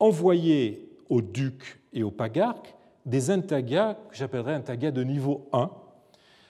envoyait 0.00 0.88
aux 1.08 1.22
ducs 1.22 1.80
et 1.92 2.02
aux 2.02 2.10
pagarques 2.10 2.74
des 3.06 3.30
intagias 3.30 3.94
que 3.94 4.16
j'appellerais 4.16 4.54
intagias 4.54 4.90
de 4.90 5.04
niveau 5.04 5.48
1, 5.52 5.70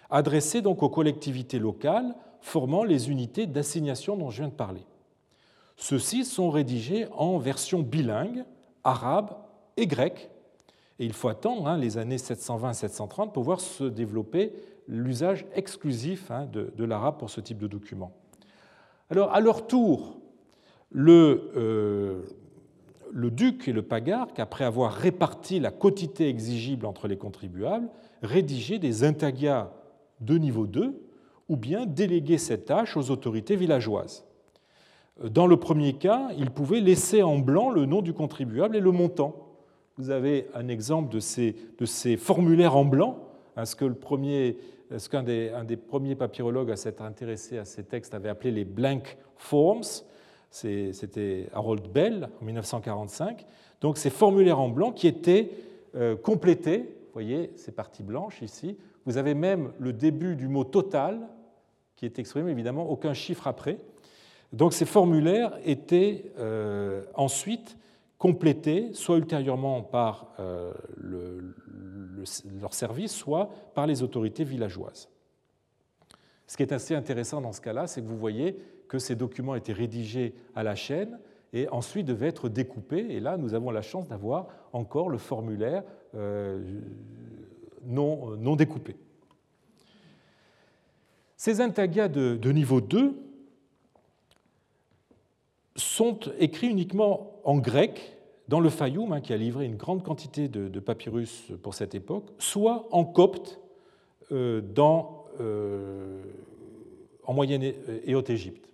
adressés 0.08 0.62
donc 0.62 0.82
aux 0.82 0.88
collectivités 0.88 1.58
locales 1.58 2.14
formant 2.40 2.84
les 2.84 3.10
unités 3.10 3.46
d'assignation 3.46 4.16
dont 4.16 4.30
je 4.30 4.38
viens 4.38 4.48
de 4.48 4.54
parler. 4.54 4.84
Ceux-ci 5.76 6.24
sont 6.24 6.50
rédigés 6.50 7.06
en 7.12 7.36
version 7.38 7.80
bilingue, 7.80 8.44
arabe 8.84 9.36
et 9.76 9.86
grecque. 9.86 10.30
Et 10.98 11.04
il 11.04 11.12
faut 11.12 11.28
attendre 11.28 11.66
hein, 11.66 11.76
les 11.76 11.98
années 11.98 12.16
720-730 12.16 13.32
pour 13.32 13.42
voir 13.42 13.60
se 13.60 13.84
développer 13.84 14.52
l'usage 14.88 15.46
exclusif 15.54 16.30
hein, 16.30 16.46
de, 16.52 16.84
l'arabe 16.84 17.18
pour 17.18 17.30
ce 17.30 17.40
type 17.40 17.58
de 17.58 17.66
document. 17.66 18.12
Alors, 19.10 19.32
à 19.32 19.40
leur 19.40 19.66
tour, 19.66 20.18
le, 20.90 21.50
euh, 21.56 22.22
duc 23.12 23.68
et 23.68 23.72
le 23.72 23.82
pagarque, 23.82 24.38
après 24.38 24.64
avoir 24.64 24.92
réparti 24.92 25.60
la 25.60 25.70
quotité 25.70 26.28
exigible 26.28 26.86
entre 26.86 27.08
les 27.08 27.16
contribuables, 27.16 27.88
rédigeaient 28.22 28.78
des 28.78 29.04
intagias 29.04 29.70
de 30.20 30.38
niveau 30.38 30.66
2 30.66 31.00
ou 31.48 31.56
bien 31.56 31.84
déléguaient 31.86 32.38
cette 32.38 32.66
tâche 32.66 32.96
aux 32.96 33.10
autorités 33.10 33.56
villageoises. 33.56 34.24
Dans 35.22 35.46
le 35.46 35.56
premier 35.58 35.92
cas, 35.92 36.30
il 36.38 36.50
pouvait 36.50 36.80
laisser 36.80 37.22
en 37.22 37.38
blanc 37.38 37.70
le 37.70 37.86
nom 37.86 38.02
du 38.02 38.12
contribuable 38.12 38.74
et 38.76 38.80
le 38.80 38.90
montant. 38.90 39.36
Vous 39.96 40.10
avez 40.10 40.48
un 40.54 40.66
exemple 40.66 41.12
de 41.12 41.20
ces 41.20 42.16
formulaires 42.16 42.76
en 42.76 42.84
blanc, 42.84 43.33
ce 43.62 43.76
que 43.76 43.84
le 43.84 43.94
premier, 43.94 44.56
ce 44.96 45.08
qu'un 45.08 45.22
des, 45.22 45.50
un 45.50 45.64
des 45.64 45.76
premiers 45.76 46.16
papyrologues 46.16 46.70
à 46.70 46.76
s'être 46.76 47.02
intéressé 47.02 47.58
à 47.58 47.64
ces 47.64 47.84
textes 47.84 48.14
avait 48.14 48.28
appelé 48.28 48.50
les 48.50 48.64
blank 48.64 49.16
forms. 49.36 49.82
C'était 50.50 51.48
Harold 51.52 51.88
Bell 51.88 52.28
en 52.40 52.44
1945. 52.44 53.44
Donc 53.80 53.98
ces 53.98 54.10
formulaires 54.10 54.60
en 54.60 54.68
blanc 54.68 54.92
qui 54.92 55.06
étaient 55.06 55.50
euh, 55.94 56.16
complétés, 56.16 56.78
vous 56.78 57.12
voyez 57.12 57.52
ces 57.56 57.72
parties 57.72 58.02
blanches 58.02 58.42
ici. 58.42 58.76
Vous 59.04 59.16
avez 59.16 59.34
même 59.34 59.72
le 59.78 59.92
début 59.92 60.36
du 60.36 60.48
mot 60.48 60.64
total 60.64 61.28
qui 61.96 62.04
est 62.06 62.18
exprimé, 62.18 62.50
évidemment, 62.50 62.88
aucun 62.90 63.14
chiffre 63.14 63.46
après. 63.46 63.78
Donc 64.52 64.72
ces 64.72 64.86
formulaires 64.86 65.58
étaient 65.64 66.32
euh, 66.38 67.02
ensuite 67.14 67.76
complétés, 68.24 68.88
soit 68.94 69.18
ultérieurement 69.18 69.82
par 69.82 70.32
euh, 70.40 70.72
leur 72.58 72.72
service, 72.72 73.12
soit 73.12 73.50
par 73.74 73.86
les 73.86 74.02
autorités 74.02 74.44
villageoises. 74.44 75.10
Ce 76.46 76.56
qui 76.56 76.62
est 76.62 76.72
assez 76.72 76.94
intéressant 76.94 77.42
dans 77.42 77.52
ce 77.52 77.60
cas-là, 77.60 77.86
c'est 77.86 78.00
que 78.00 78.06
vous 78.06 78.16
voyez 78.16 78.58
que 78.88 78.98
ces 78.98 79.14
documents 79.14 79.56
étaient 79.56 79.74
rédigés 79.74 80.34
à 80.54 80.62
la 80.62 80.74
chaîne 80.74 81.18
et 81.52 81.68
ensuite 81.68 82.06
devaient 82.06 82.28
être 82.28 82.48
découpés. 82.48 83.04
Et 83.10 83.20
là, 83.20 83.36
nous 83.36 83.52
avons 83.52 83.70
la 83.70 83.82
chance 83.82 84.08
d'avoir 84.08 84.46
encore 84.72 85.10
le 85.10 85.18
formulaire 85.18 85.82
euh, 86.14 86.80
non, 87.84 88.38
non, 88.38 88.56
découpé. 88.56 88.96
Ces 91.36 91.60
intagias 91.60 92.08
de, 92.08 92.36
de 92.36 92.52
niveau 92.52 92.80
2 92.80 93.20
sont 95.76 96.20
écrits 96.38 96.68
uniquement 96.68 97.38
en 97.44 97.58
grec 97.58 98.13
dans 98.48 98.60
le 98.60 98.68
Fayoum, 98.68 99.12
hein, 99.12 99.20
qui 99.20 99.32
a 99.32 99.36
livré 99.36 99.64
une 99.64 99.76
grande 99.76 100.02
quantité 100.02 100.48
de, 100.48 100.80
papyrus 100.80 101.52
pour 101.62 101.74
cette 101.74 101.94
époque, 101.94 102.30
soit 102.38 102.86
en 102.90 103.04
copte 103.04 103.60
euh, 104.32 104.60
dans, 104.60 105.24
euh, 105.40 106.22
en 107.24 107.32
Moyenne 107.34 107.62
et 107.62 108.14
Haute-Égypte. 108.14 108.68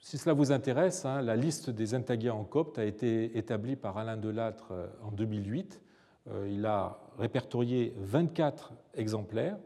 si 0.00 0.18
cela 0.18 0.34
vous 0.34 0.52
intéresse, 0.52 1.06
hein, 1.06 1.22
la 1.22 1.34
liste 1.34 1.70
des 1.70 1.94
intagia 1.94 2.34
en 2.34 2.44
copte 2.44 2.78
a 2.78 2.84
été 2.84 3.38
établie 3.38 3.74
par 3.74 3.96
Alain 3.96 4.18
Delattre 4.18 4.68
euh, 4.72 4.86
en 5.02 5.10
2008. 5.10 5.80
Euh, 6.28 6.48
il 6.50 6.66
a 6.66 6.98
répertorié 7.18 7.94
24 7.96 8.74
exemplaires 8.94 9.56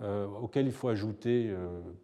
euh, 0.00 0.26
auxquels 0.26 0.66
il 0.66 0.72
faut 0.72 0.88
ajouter 0.88 1.54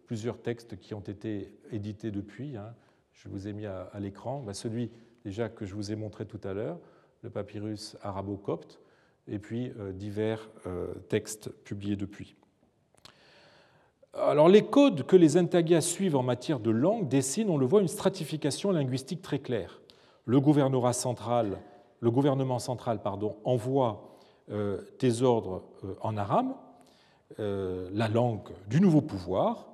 plusieurs 0.05 0.41
textes 0.41 0.79
qui 0.79 0.93
ont 0.93 1.01
été 1.01 1.53
édités 1.71 2.11
depuis. 2.11 2.55
Hein. 2.55 2.73
Je 3.13 3.29
vous 3.29 3.47
ai 3.47 3.53
mis 3.53 3.65
à, 3.65 3.89
l'écran 3.99 4.41
bah, 4.41 4.53
celui 4.53 4.91
déjà 5.23 5.49
que 5.49 5.65
je 5.65 5.75
vous 5.75 5.91
ai 5.91 5.95
montré 5.95 6.25
tout 6.25 6.41
à 6.43 6.53
l'heure, 6.53 6.79
le 7.21 7.29
papyrus 7.29 7.95
arabo-copte, 8.01 8.79
et 9.27 9.37
puis 9.37 9.71
divers 9.93 10.49
textes 11.09 11.51
publiés 11.63 11.95
depuis. 11.95 12.35
Alors 14.13 14.49
les 14.49 14.65
codes 14.65 15.03
que 15.03 15.15
les 15.15 15.37
intagias 15.37 15.81
suivent 15.81 16.17
en 16.17 16.23
matière 16.23 16.59
de 16.59 16.71
langue 16.71 17.07
dessinent, 17.07 17.49
on 17.49 17.57
le 17.57 17.65
voit, 17.65 17.81
une 17.81 17.87
stratification 17.87 18.71
linguistique 18.71 19.21
très 19.21 19.39
claire. 19.39 19.79
Le 20.25 20.39
central, 20.91 21.59
le 22.01 22.11
gouvernement 22.11 22.59
central 22.59 22.99
envoie 23.45 24.17
euh, 24.51 24.81
des 24.99 25.23
ordres 25.23 25.63
euh, 25.85 25.95
en 26.01 26.17
arabe, 26.17 26.53
euh, 27.39 27.89
la 27.93 28.09
langue 28.09 28.49
du 28.67 28.81
nouveau 28.81 29.01
pouvoir, 29.01 29.67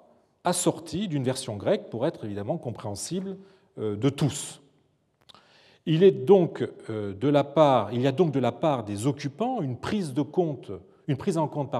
assortie 0.44 1.08
d'une 1.08 1.24
version 1.24 1.58
grecque 1.58 1.90
pour 1.90 2.06
être 2.06 2.26
évidemment 2.26 2.58
compréhensible 2.58 3.38
de 3.78 4.10
tous. 4.10 4.62
Il, 5.86 6.04
est 6.04 6.12
donc, 6.12 6.68
de 6.90 7.28
la 7.28 7.44
part, 7.44 7.94
il 7.94 8.02
y 8.02 8.08
a 8.08 8.12
donc 8.12 8.32
de 8.32 8.40
la 8.40 8.52
part 8.52 8.84
des 8.84 9.08
occupants 9.08 9.62
une 9.62 9.78
prise, 9.78 10.14
de 10.14 10.22
compte, 10.22 10.72
en 11.10 11.48
compte 11.48 11.76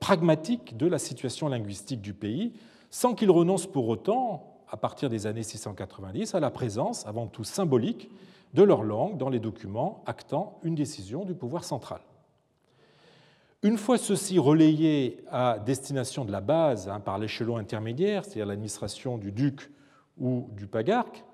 pragmatique 0.00 0.76
de 0.76 0.86
la 0.86 0.98
situation 0.98 1.48
linguistique 1.48 2.02
du 2.02 2.12
pays, 2.12 2.52
sans 2.90 3.14
qu'il 3.14 3.30
renonce 3.30 3.66
pour 3.66 3.88
autant, 3.88 4.60
à 4.70 4.76
partir 4.76 5.08
des 5.08 5.26
années 5.26 5.42
690, 5.42 6.34
à 6.34 6.40
la 6.40 6.50
présence, 6.50 7.06
avant 7.06 7.26
tout 7.26 7.42
symbolique, 7.42 8.10
de 8.54 8.62
leur 8.62 8.82
langue 8.82 9.16
dans 9.16 9.28
les 9.28 9.40
documents 9.40 10.02
actant 10.06 10.58
une 10.62 10.74
décision 10.74 11.24
du 11.24 11.34
pouvoir 11.34 11.64
central. 11.64 12.00
Une 13.64 13.78
fois 13.78 13.96
ceci 13.96 14.38
relayé 14.38 15.24
à 15.30 15.58
destination 15.58 16.26
de 16.26 16.30
la 16.30 16.42
base 16.42 16.90
hein, 16.90 17.00
par 17.00 17.16
l'échelon 17.16 17.56
intermédiaire, 17.56 18.22
c'est-à-dire 18.22 18.44
l'administration 18.44 19.16
du 19.16 19.32
duc 19.32 19.70
ou 20.18 20.50
du 20.52 20.66
pagarque, 20.66 21.24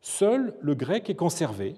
seul 0.00 0.54
le 0.62 0.74
grec 0.74 1.10
est 1.10 1.14
conservé, 1.14 1.76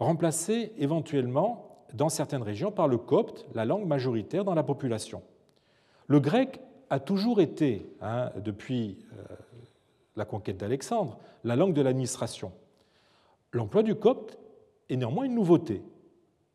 remplacé 0.00 0.72
éventuellement 0.78 1.86
dans 1.94 2.08
certaines 2.08 2.42
régions 2.42 2.72
par 2.72 2.88
le 2.88 2.98
copte, 2.98 3.46
la 3.54 3.64
langue 3.64 3.86
majoritaire 3.86 4.44
dans 4.44 4.56
la 4.56 4.64
population. 4.64 5.22
Le 6.08 6.18
grec 6.18 6.60
a 6.90 6.98
toujours 6.98 7.40
été, 7.40 7.88
hein, 8.00 8.32
depuis 8.42 8.98
euh, 9.12 9.36
la 10.16 10.24
conquête 10.24 10.56
d'Alexandre, 10.56 11.18
la 11.44 11.54
langue 11.54 11.72
de 11.72 11.82
l'administration. 11.82 12.50
L'emploi 13.52 13.84
du 13.84 13.94
copte 13.94 14.40
est 14.88 14.96
néanmoins 14.96 15.26
une 15.26 15.36
nouveauté 15.36 15.84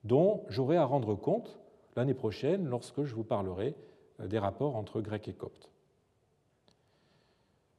dont 0.04 0.44
j'aurai 0.50 0.76
à 0.76 0.84
rendre 0.84 1.16
compte 1.16 1.61
l'année 1.96 2.14
prochaine 2.14 2.68
lorsque 2.68 3.04
je 3.04 3.16
vous 3.16 3.24
parlerai 3.24 3.76
euh, 4.20 4.28
des 4.28 4.40
rapports 4.40 4.76
entre 4.76 5.02
grec 5.02 5.28
et 5.28 5.34
copte. 5.34 5.70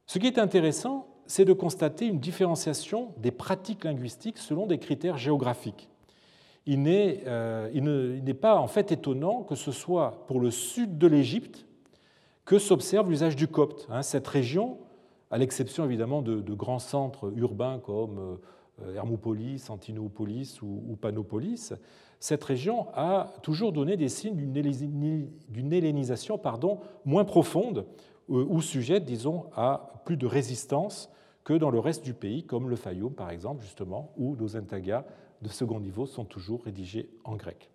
Ce 0.05 0.19
qui 0.19 0.27
est 0.27 0.37
intéressant, 0.37 1.07
c'est 1.25 1.45
de 1.45 1.53
constater 1.53 2.05
une 2.05 2.19
différenciation 2.19 3.13
des 3.17 3.31
pratiques 3.31 3.83
linguistiques 3.83 4.37
selon 4.37 4.67
des 4.67 4.77
critères 4.77 5.17
géographiques. 5.17 5.89
Euh, 6.67 7.69
il 7.73 7.83
n'est 8.23 8.33
pas 8.33 8.55
en 8.55 8.67
fait 8.67 8.91
étonnant 8.91 9.43
que 9.43 9.55
ce 9.55 9.71
soit 9.71 10.25
pour 10.27 10.39
le 10.39 10.51
sud 10.51 10.97
de 10.97 11.07
l'Égypte 11.07 11.65
que 12.45 12.57
s'observe 12.57 13.09
l'usage 13.09 13.35
du 13.35 13.47
copte. 13.47 13.87
Hein. 13.89 14.01
Cette 14.01 14.27
région, 14.27 14.77
à 15.31 15.37
l'exception 15.37 15.85
évidemment 15.85 16.21
de, 16.21 16.53
grands 16.53 16.79
centres 16.79 17.33
urbains 17.35 17.79
comme 17.79 18.37
euh, 18.81 18.95
Hermopolis, 18.95 19.69
Antinopolis 19.69 20.59
ou, 20.61 20.97
Panopolis, 20.99 21.73
cette 22.23 22.45
région 22.45 22.87
a 22.93 23.33
toujours 23.41 23.73
donné 23.73 23.97
des 23.97 24.07
signes 24.07 24.37
d'une 24.37 25.73
hellénisation 25.73 26.37
pardon, 26.37 26.79
moins 27.03 27.25
profonde 27.25 27.85
euh, 28.29 28.45
ou 28.47 28.61
sujette, 28.61 29.03
disons, 29.03 29.47
à 29.53 30.01
plus 30.05 30.15
de 30.15 30.25
résistance 30.25 31.09
que 31.43 31.51
dans 31.51 31.69
le 31.69 31.79
reste 31.79 32.01
du 32.05 32.13
pays, 32.13 32.45
comme 32.45 32.69
le 32.69 32.77
Fayoum 32.77 33.13
par 33.13 33.29
exemple, 33.29 33.61
justement, 33.61 34.13
où 34.15 34.37
nos 34.37 34.55
intagas 34.55 35.03
de 35.41 35.49
second 35.49 35.81
niveau 35.81 36.05
sont 36.05 36.23
toujours 36.23 36.63
rédigés 36.63 37.09
en 37.25 37.35
grec. 37.35 37.69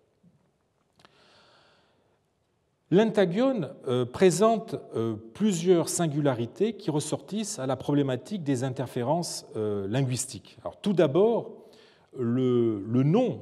L'Intagion 2.89 3.69
euh, 3.87 4.03
présente 4.03 4.73
euh, 4.95 5.15
plusieurs 5.35 5.89
singularités 5.89 6.73
qui 6.73 6.89
ressortissent 6.89 7.59
à 7.59 7.67
la 7.67 7.75
problématique 7.75 8.43
des 8.43 8.63
interférences 8.63 9.45
linguistiques. 9.55 10.57
Tout 10.81 10.93
d'abord, 10.93 11.51
le, 12.17 12.81
nom 13.03 13.41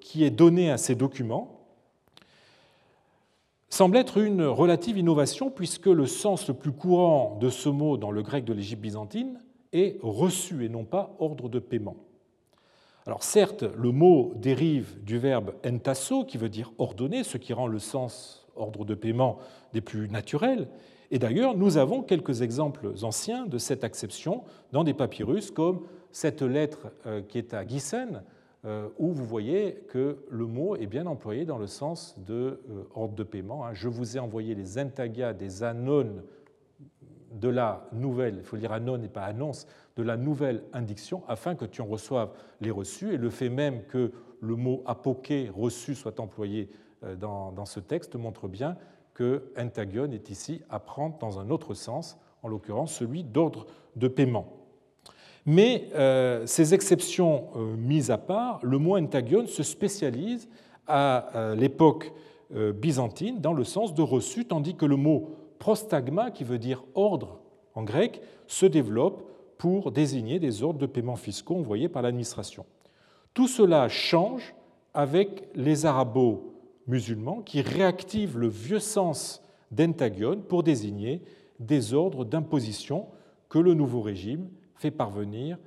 qui 0.00 0.24
est 0.24 0.30
donné 0.30 0.70
à 0.70 0.78
ces 0.78 0.94
documents 0.94 1.60
semble 3.70 3.96
être 3.96 4.18
une 4.18 4.44
relative 4.44 4.98
innovation 4.98 5.50
puisque 5.50 5.86
le 5.86 6.06
sens 6.06 6.48
le 6.48 6.54
plus 6.54 6.72
courant 6.72 7.38
de 7.40 7.48
ce 7.48 7.68
mot 7.68 7.96
dans 7.96 8.10
le 8.10 8.22
grec 8.22 8.44
de 8.44 8.52
l'Égypte 8.52 8.82
byzantine 8.82 9.40
est 9.72 9.96
reçu 10.02 10.64
et 10.64 10.68
non 10.68 10.84
pas 10.84 11.14
ordre 11.20 11.48
de 11.48 11.60
paiement. 11.60 11.96
Alors 13.06 13.22
certes, 13.22 13.62
le 13.62 13.92
mot 13.92 14.32
dérive 14.36 15.02
du 15.04 15.18
verbe 15.18 15.54
entasso, 15.64 16.24
qui 16.24 16.36
veut 16.36 16.48
dire 16.48 16.72
ordonner, 16.78 17.24
ce 17.24 17.38
qui 17.38 17.52
rend 17.52 17.68
le 17.68 17.78
sens 17.78 18.46
ordre 18.56 18.84
de 18.84 18.94
paiement 18.94 19.38
des 19.72 19.80
plus 19.80 20.08
naturels. 20.08 20.68
Et 21.10 21.18
d'ailleurs, 21.18 21.56
nous 21.56 21.76
avons 21.78 22.02
quelques 22.02 22.42
exemples 22.42 22.92
anciens 23.02 23.46
de 23.46 23.58
cette 23.58 23.84
acception 23.84 24.42
dans 24.72 24.84
des 24.84 24.94
papyrus, 24.94 25.50
comme 25.50 25.86
cette 26.12 26.42
lettre 26.42 26.88
euh, 27.06 27.22
qui 27.22 27.38
est 27.38 27.54
à 27.54 27.66
Gissen, 27.66 28.16
euh, 28.16 28.20
où 28.98 29.12
vous 29.12 29.24
voyez 29.24 29.84
que 29.88 30.18
le 30.28 30.44
mot 30.44 30.76
est 30.76 30.86
bien 30.86 31.06
employé 31.06 31.46
dans 31.46 31.56
le 31.56 31.66
sens 31.66 32.14
de 32.18 32.60
euh, 32.70 32.84
ordre 32.94 33.14
de 33.14 33.22
paiement. 33.22 33.64
Hein. 33.64 33.72
Je 33.72 33.88
vous 33.88 34.16
ai 34.16 34.20
envoyé 34.20 34.54
les 34.54 34.76
intagas 34.76 35.32
des 35.32 35.62
anones 35.62 36.22
de 37.32 37.48
la 37.48 37.88
nouvelle, 37.92 38.36
il 38.38 38.44
faut 38.44 38.56
dire 38.56 38.72
anon 38.72 39.00
et 39.02 39.08
pas 39.08 39.24
annonce, 39.24 39.66
de 39.96 40.02
la 40.02 40.16
nouvelle 40.16 40.62
indiction, 40.72 41.22
afin 41.28 41.54
que 41.54 41.64
tu 41.64 41.80
en 41.80 41.86
reçoives 41.86 42.32
les 42.60 42.70
reçus. 42.70 43.14
Et 43.14 43.16
le 43.16 43.30
fait 43.30 43.48
même 43.48 43.84
que 43.84 44.12
le 44.40 44.56
mot 44.56 44.82
apoké, 44.84 45.50
reçu, 45.54 45.94
soit 45.94 46.20
employé 46.20 46.70
euh, 47.04 47.16
dans, 47.16 47.64
ce 47.64 47.80
texte 47.80 48.16
montre 48.16 48.48
bien 48.48 48.76
que 49.14 49.52
entagion 49.58 50.10
est 50.12 50.30
ici 50.30 50.62
à 50.68 50.80
prendre 50.80 51.18
dans 51.18 51.38
un 51.38 51.50
autre 51.50 51.74
sens, 51.74 52.18
en 52.42 52.48
l'occurrence 52.48 52.94
celui 52.94 53.22
d'ordre 53.22 53.66
de 53.96 54.08
paiement. 54.08 54.59
Mais 55.46 55.88
euh, 55.94 56.46
ces 56.46 56.74
exceptions 56.74 57.48
euh, 57.56 57.76
mises 57.76 58.10
à 58.10 58.18
part, 58.18 58.60
le 58.62 58.78
mot 58.78 58.96
entagion 58.96 59.46
se 59.46 59.62
spécialise 59.62 60.48
à 60.86 61.54
l'époque 61.56 62.12
byzantine 62.50 63.40
dans 63.40 63.52
le 63.52 63.62
sens 63.62 63.94
de 63.94 64.02
reçu, 64.02 64.44
tandis 64.44 64.74
que 64.74 64.86
le 64.86 64.96
mot 64.96 65.36
prostagma, 65.60 66.32
qui 66.32 66.42
veut 66.42 66.58
dire 66.58 66.82
ordre 66.96 67.38
en 67.76 67.84
grec, 67.84 68.20
se 68.48 68.66
développe 68.66 69.22
pour 69.56 69.92
désigner 69.92 70.40
des 70.40 70.64
ordres 70.64 70.80
de 70.80 70.86
paiement 70.86 71.14
fiscaux 71.14 71.54
envoyés 71.54 71.88
par 71.88 72.02
l'administration. 72.02 72.66
Tout 73.34 73.46
cela 73.46 73.88
change 73.88 74.54
avec 74.94 75.44
les 75.54 75.86
arabos 75.86 76.54
musulmans 76.86 77.42
qui 77.42 77.62
réactivent 77.62 78.38
le 78.38 78.48
vieux 78.48 78.80
sens 78.80 79.42
d'entagion 79.70 80.40
pour 80.48 80.62
désigner 80.62 81.22
des 81.60 81.94
ordres 81.94 82.24
d'imposition 82.24 83.06
que 83.48 83.58
le 83.58 83.74
nouveau 83.74 84.00
régime 84.00 84.48
fait 84.80 84.90
parvenir 84.90 85.58